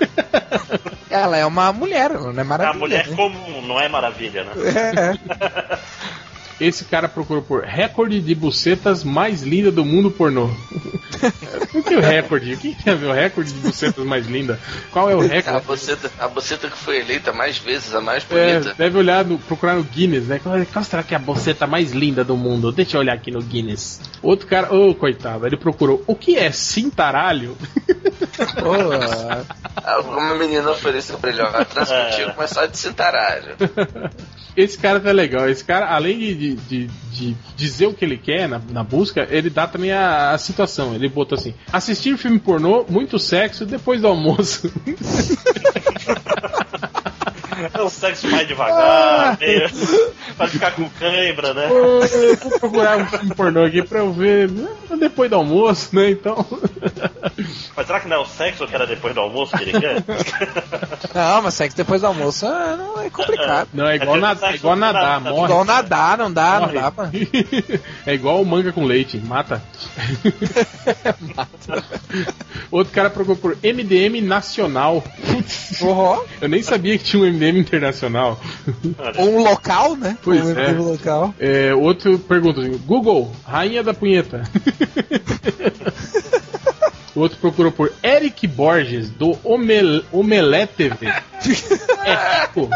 [1.09, 2.79] Ela é uma mulher, não é A maravilha.
[2.79, 3.15] mulher né?
[3.15, 4.51] comum, não é maravilha, né?
[4.65, 5.77] É,
[6.59, 10.45] Esse cara procurou por recorde de bucetas mais linda do mundo pornô.
[11.73, 12.53] o que é o recorde?
[12.53, 14.57] O que tem a ver o recorde de bucetas mais linda?
[14.91, 15.65] Qual é o A recorde?
[15.65, 18.73] boceta, a boceta que foi eleita mais vezes, a mais É, bonita.
[18.77, 20.39] deve olhar, no, procurar no Guinness, né?
[20.41, 22.71] Qual, qual será que é a boceta mais linda do mundo?
[22.71, 23.99] Deixa eu olhar aqui no Guinness.
[24.21, 27.57] Outro cara, ô coitado, ele procurou o que é cintaralho?
[28.61, 28.73] Pô,
[29.83, 32.33] Alguma menina ofereceu pra ele, ó, transmitir É.
[32.37, 33.55] mas só de cintaralho.
[34.55, 35.49] Esse cara tá legal.
[35.49, 39.27] Esse cara, além de, de, de- de dizer o que ele quer na, na busca,
[39.29, 40.93] ele dá também a, a situação.
[40.95, 44.71] Ele botou assim: assistir filme pornô, muito sexo depois do almoço.
[47.73, 48.45] É o sexo mais Ah.
[48.45, 49.69] devagar, meio-
[50.37, 51.67] pra ficar com cãibra, né?
[51.69, 54.67] Eu Vou procurar um filme pornô aqui pra eu ver né,
[54.99, 56.11] depois do almoço, né?
[56.11, 56.45] Então.
[57.75, 60.03] Mas será que não é o sexo que era depois do almoço que ele quer?
[61.13, 63.69] não, mas sexo depois do almoço ah, não é complicado.
[63.73, 65.45] Não, é igual, É na- é igual nadar, sexo morre.
[65.45, 66.73] Igual nadar, não dá, morre.
[66.73, 67.09] não dá pra.
[68.05, 69.61] É igual manga com leite, mata.
[72.71, 75.01] Outro cara procurou por MDM nacional.
[75.25, 76.23] Putz, Forró.
[76.41, 78.39] eu nem sabia que tinha um MDM internacional.
[79.17, 80.17] Ou um local, né?
[80.23, 80.71] Pois um é.
[80.71, 81.33] local.
[81.39, 84.43] É, outro pergunta assim, Google, rainha da punheta.
[87.15, 91.07] O outro procurou por Eric Borges, do Omel Omelé TV.
[92.05, 92.69] É rico?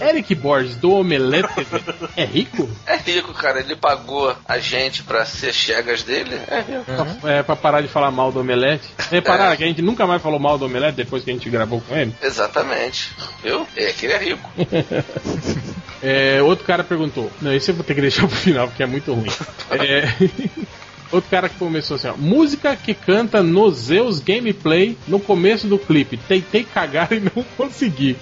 [0.00, 1.80] Eric Borges, do Omelé TV.
[2.16, 2.68] É rico?
[2.86, 3.60] É rico, cara.
[3.60, 6.34] Ele pagou a gente pra ser chegas dele.
[6.48, 7.26] É rico.
[7.26, 8.88] É, pra parar de falar mal do Omelete.
[9.10, 11.82] Repararam que a gente nunca mais falou mal do Omelete depois que a gente gravou
[11.82, 12.14] com ele?
[12.22, 13.10] Exatamente.
[13.42, 13.66] Viu?
[13.76, 14.50] É que ele é rico.
[16.04, 17.30] É, outro cara perguntou.
[17.40, 19.30] Não, esse eu vou ter que deixar pro final porque é muito ruim.
[19.70, 20.02] É,
[21.12, 22.14] Outro cara que começou assim, ó.
[22.16, 26.16] Música que canta no Zeus Gameplay no começo do clipe.
[26.16, 28.16] Tentei cagar e não consegui.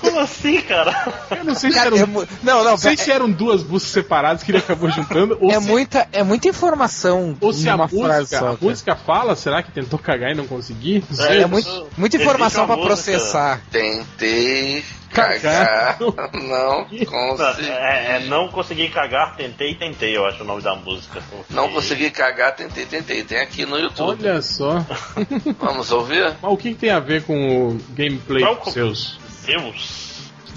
[0.00, 1.12] Como assim, cara?
[1.36, 3.62] Eu não sei se Cara, eram, é mu- não, não, sei é, se eram duas
[3.62, 5.36] buscas separadas que ele acabou juntando.
[5.40, 8.48] Ou é se, muita, é muita informação ou se a música, só.
[8.52, 11.04] a música fala, será que tentou cagar e não conseguir?
[11.10, 11.40] Não É.
[11.42, 13.60] É muito, muita informação música- processar.
[13.70, 14.82] Tentei
[15.16, 15.98] Cagar.
[15.98, 15.98] cagar.
[16.34, 17.70] Não consegui.
[17.70, 21.22] É, é, não consegui cagar, tentei, tentei, eu acho o nome da música.
[21.50, 23.24] Não consegui cagar, tentei, tentei.
[23.24, 24.18] Tem aqui no YouTube.
[24.20, 24.84] Olha só.
[25.58, 26.36] Vamos ouvir?
[26.42, 29.18] Mas o que, tem a ver com o gameplay Qual seus?
[29.46, 30.06] Deus.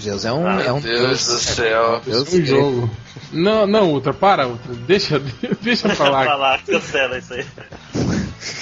[0.02, 1.26] Deus é um, Ah, é um Deus Deus.
[1.26, 2.00] do céu.
[2.04, 2.90] Deus um jogo.
[3.32, 4.74] Não, não, Ultra, para, Ultra.
[4.74, 5.18] Deixa,
[5.62, 6.34] deixa pra Vai lá.
[6.36, 7.46] lá, cancela isso aí.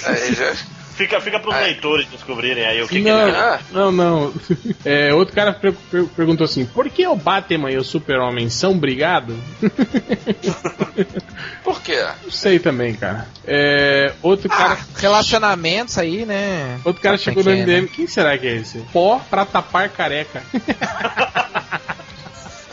[0.05, 0.53] Aí já.
[0.99, 1.61] Fica, fica pros É.
[1.63, 3.59] leitores descobrirem aí o que, que Não, ele Ah.
[3.71, 4.33] não, não.
[4.83, 8.77] É, outro cara per- per- perguntou assim: por que o Batman e o Super-Homem são
[8.77, 9.37] brigados?
[11.63, 12.05] Por quê?
[12.23, 13.27] Não sei também, cara.
[13.47, 14.73] É, outro cara.
[14.73, 16.79] Ah, relacionamentos aí, né?
[16.83, 17.87] Outro cara chegou no como é que é, MDM.
[17.87, 18.79] Quem será que é esse?
[18.91, 20.43] Pó pra tapar careca.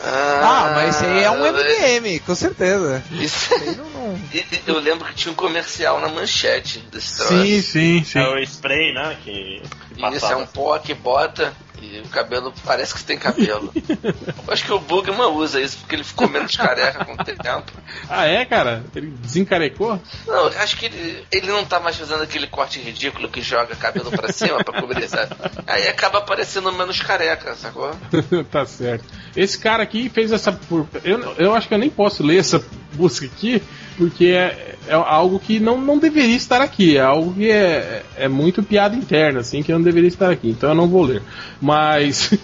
[0.09, 3.03] Ah, mas esse aí é um MDM, com certeza.
[3.11, 4.19] Isso, Aí não- não-
[4.67, 7.33] eu lembro que tinha um comercial na manchete desse troço.
[7.41, 8.19] sim, sim, sim.
[8.19, 9.17] É o spray, né?
[9.23, 9.61] Que,
[9.93, 10.33] que passava.
[10.33, 13.71] é um pó que bota e o cabelo parece que tem cabelo.
[13.75, 17.71] Eu acho que o Bugman usa isso porque ele ficou menos careca com o tempo.
[18.09, 18.83] Ah, é, cara?
[18.95, 19.99] Ele desencarecou?
[20.25, 23.75] Não, eu acho que ele, ele não tá mais fazendo aquele corte ridículo que joga
[23.75, 25.35] cabelo pra cima pra cobrir, sabe?
[25.65, 27.91] Aí acaba parecendo menos careca, sacou?
[28.51, 29.05] tá certo.
[29.35, 30.57] Esse cara aqui fez essa.
[31.03, 32.63] Eu, eu acho que eu nem posso ler essa
[32.93, 33.61] busca aqui,
[33.97, 36.97] porque é, é algo que não, não deveria estar aqui.
[36.97, 40.49] É algo que é, é muito piada interna, assim, que não deveria estar aqui.
[40.49, 41.21] Então eu não vou ler.
[41.61, 42.31] Mas.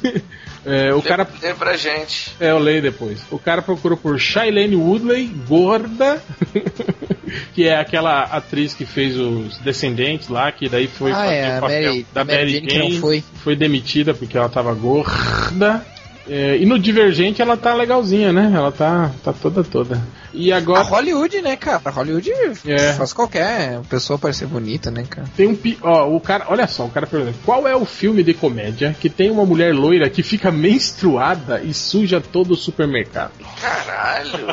[0.66, 1.28] É, o cara.
[1.42, 2.32] Lê pra gente.
[2.40, 3.20] É, eu leio depois.
[3.30, 6.24] O cara procurou por Shailene Woodley, gorda,
[7.54, 11.58] que é aquela atriz que fez os Descendentes lá, que daí foi Ah, fazer é,
[11.58, 13.24] o papel Mary- da Mary Mary Jane que não Jane, foi.
[13.44, 15.86] foi demitida porque ela tava gorda.
[16.30, 18.50] É, e no Divergente ela tá legalzinha, né?
[18.56, 20.02] Ela tá, tá toda toda.
[20.34, 21.82] E A agora Hollywood, né, cara?
[21.86, 22.32] A Hollywood
[22.66, 22.94] É.
[22.94, 25.28] faz qualquer pessoa parecer bonita, né, cara?
[25.38, 25.56] tem um.
[25.56, 26.46] pi- Ó, o cara.
[26.50, 29.74] Olha só, o cara pergunta: qual é o filme de comédia que tem uma mulher
[29.76, 33.32] loira que fica menstruada e suja todo o supermercado?
[33.62, 34.48] Caralho.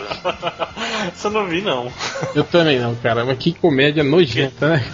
[1.16, 1.90] Isso eu não vi, não.
[2.34, 4.84] Eu também não, cara, mas que comédia nojenta, né?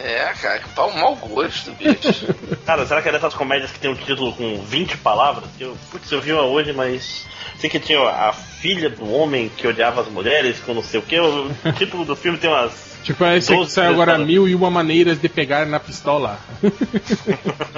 [0.00, 0.08] É.
[0.08, 2.34] É, cara, que pau mau gosto, bicho.
[2.64, 5.44] Cara, será que é dessas comédias que tem um título com 20 palavras?
[5.60, 7.24] Eu, putz, eu vi uma hoje, mas.
[7.58, 11.02] Sei que tinha a filha do homem que odiava as mulheres, com não sei o
[11.02, 11.18] que.
[11.18, 12.95] O título do filme tem umas.
[13.06, 16.38] Tipo, esse aqui saiu agora mil e uma maneiras de pegar na pistola.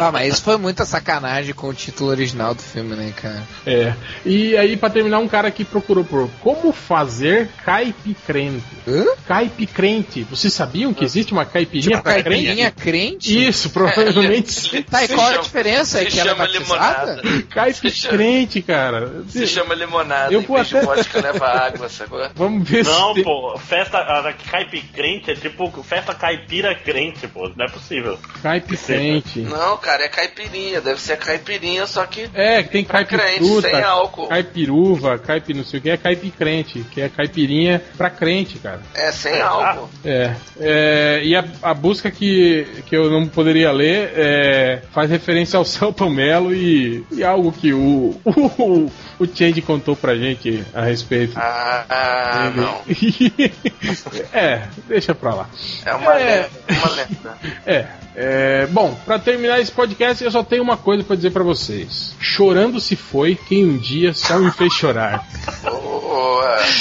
[0.01, 3.43] Ah, mas isso foi muita sacanagem com o título original do filme, né, cara?
[3.67, 3.93] É.
[4.25, 8.63] E aí, pra terminar, um cara que procurou por como fazer caipicrente.
[8.87, 9.05] Hã?
[9.27, 10.23] Caipicrente.
[10.23, 12.81] Vocês sabiam que existe uma caipirinha Tipo, pra caipirinha crente?
[13.29, 13.49] crente?
[13.49, 14.83] Isso, provavelmente sim.
[14.83, 16.01] Tá, e qual é a chama- diferença?
[16.01, 17.23] É que ela é chama batizada?
[17.51, 19.25] Caipicrente, cara.
[19.29, 20.33] Se chama limonada.
[20.33, 22.25] Eu vou até- vodka leva água, sacou?
[22.37, 23.23] Vamos ver Não, se.
[23.25, 24.81] pô, festa a caipi
[25.19, 27.51] crente é tipo festa caipira crente, pô.
[27.55, 28.19] Não é possível.
[28.43, 29.41] Caipicrente.
[29.41, 30.81] Não, cara, é caipirinha.
[30.81, 34.29] Deve ser caipirinha, só que É, que tem caipifruta, sem álcool.
[34.29, 38.81] caipiruva, caipi não sei o que, é caipicrente, que é caipirinha pra crente, cara.
[38.95, 39.89] É sem álcool.
[40.05, 40.35] É.
[40.61, 45.65] é, e a, a busca que, que eu não poderia ler é, faz referência ao
[45.69, 51.33] Celton Mello e, e algo que o, o, o Change contou pra gente a respeito.
[51.37, 52.81] Ah, ah, não.
[54.33, 55.49] é, deixa pra lá.
[55.85, 56.43] É uma É.
[56.43, 56.51] lenda.
[56.71, 57.39] Uma lenda.
[57.67, 57.87] É,
[58.21, 62.17] é, bom, pra terminar esse podcast, eu só tenho uma coisa pra dizer pra vocês.
[62.21, 65.25] Chorando se foi quem um dia só me fez chorar.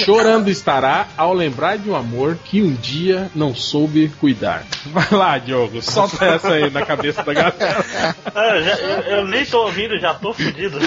[0.04, 4.64] Chorando estará ao lembrar de um amor que um dia não soube cuidar.
[4.88, 7.86] Vai lá, Diogo, solta essa aí na cabeça da galera.
[8.34, 10.80] Ah, já- eu, eu nem tô ouvindo, já tô fudido.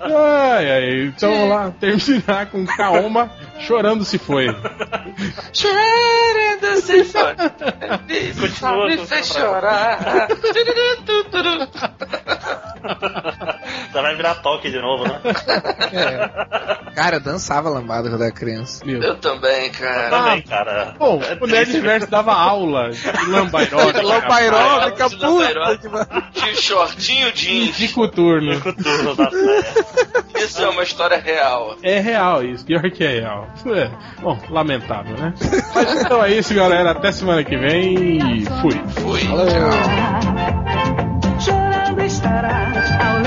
[0.00, 3.30] Ai, ai, então vamos lá, terminar com Kaoma
[3.60, 4.46] chorando se foi.
[5.52, 7.34] Chorando se foi.
[8.40, 10.28] Continua, Me fez chorar.
[13.92, 15.20] Já vai virar toque de novo, né?
[15.92, 16.88] É.
[16.94, 18.84] Cara, eu dançava lambada quando era criança.
[18.84, 19.00] Meu.
[19.00, 20.10] Eu também, cara.
[20.10, 20.94] Também, cara.
[20.98, 24.02] Bom, É o Nerdverse dava aula de lambairona.
[24.02, 26.22] Lambairônica, Rapaz, puta.
[26.32, 27.76] Tinha shortinho jeans.
[27.76, 28.60] De coturno.
[28.60, 30.44] Turno da Sé.
[30.44, 31.76] Isso é uma história real.
[31.82, 33.48] É real isso, pior que é real.
[33.56, 33.90] Isso é,
[34.20, 35.34] bom, lamentável, né?
[35.74, 36.90] Mas então é isso, galera.
[36.90, 38.80] Até semana que vem e fui.
[39.02, 39.20] Fui.
[41.38, 43.17] Tchau.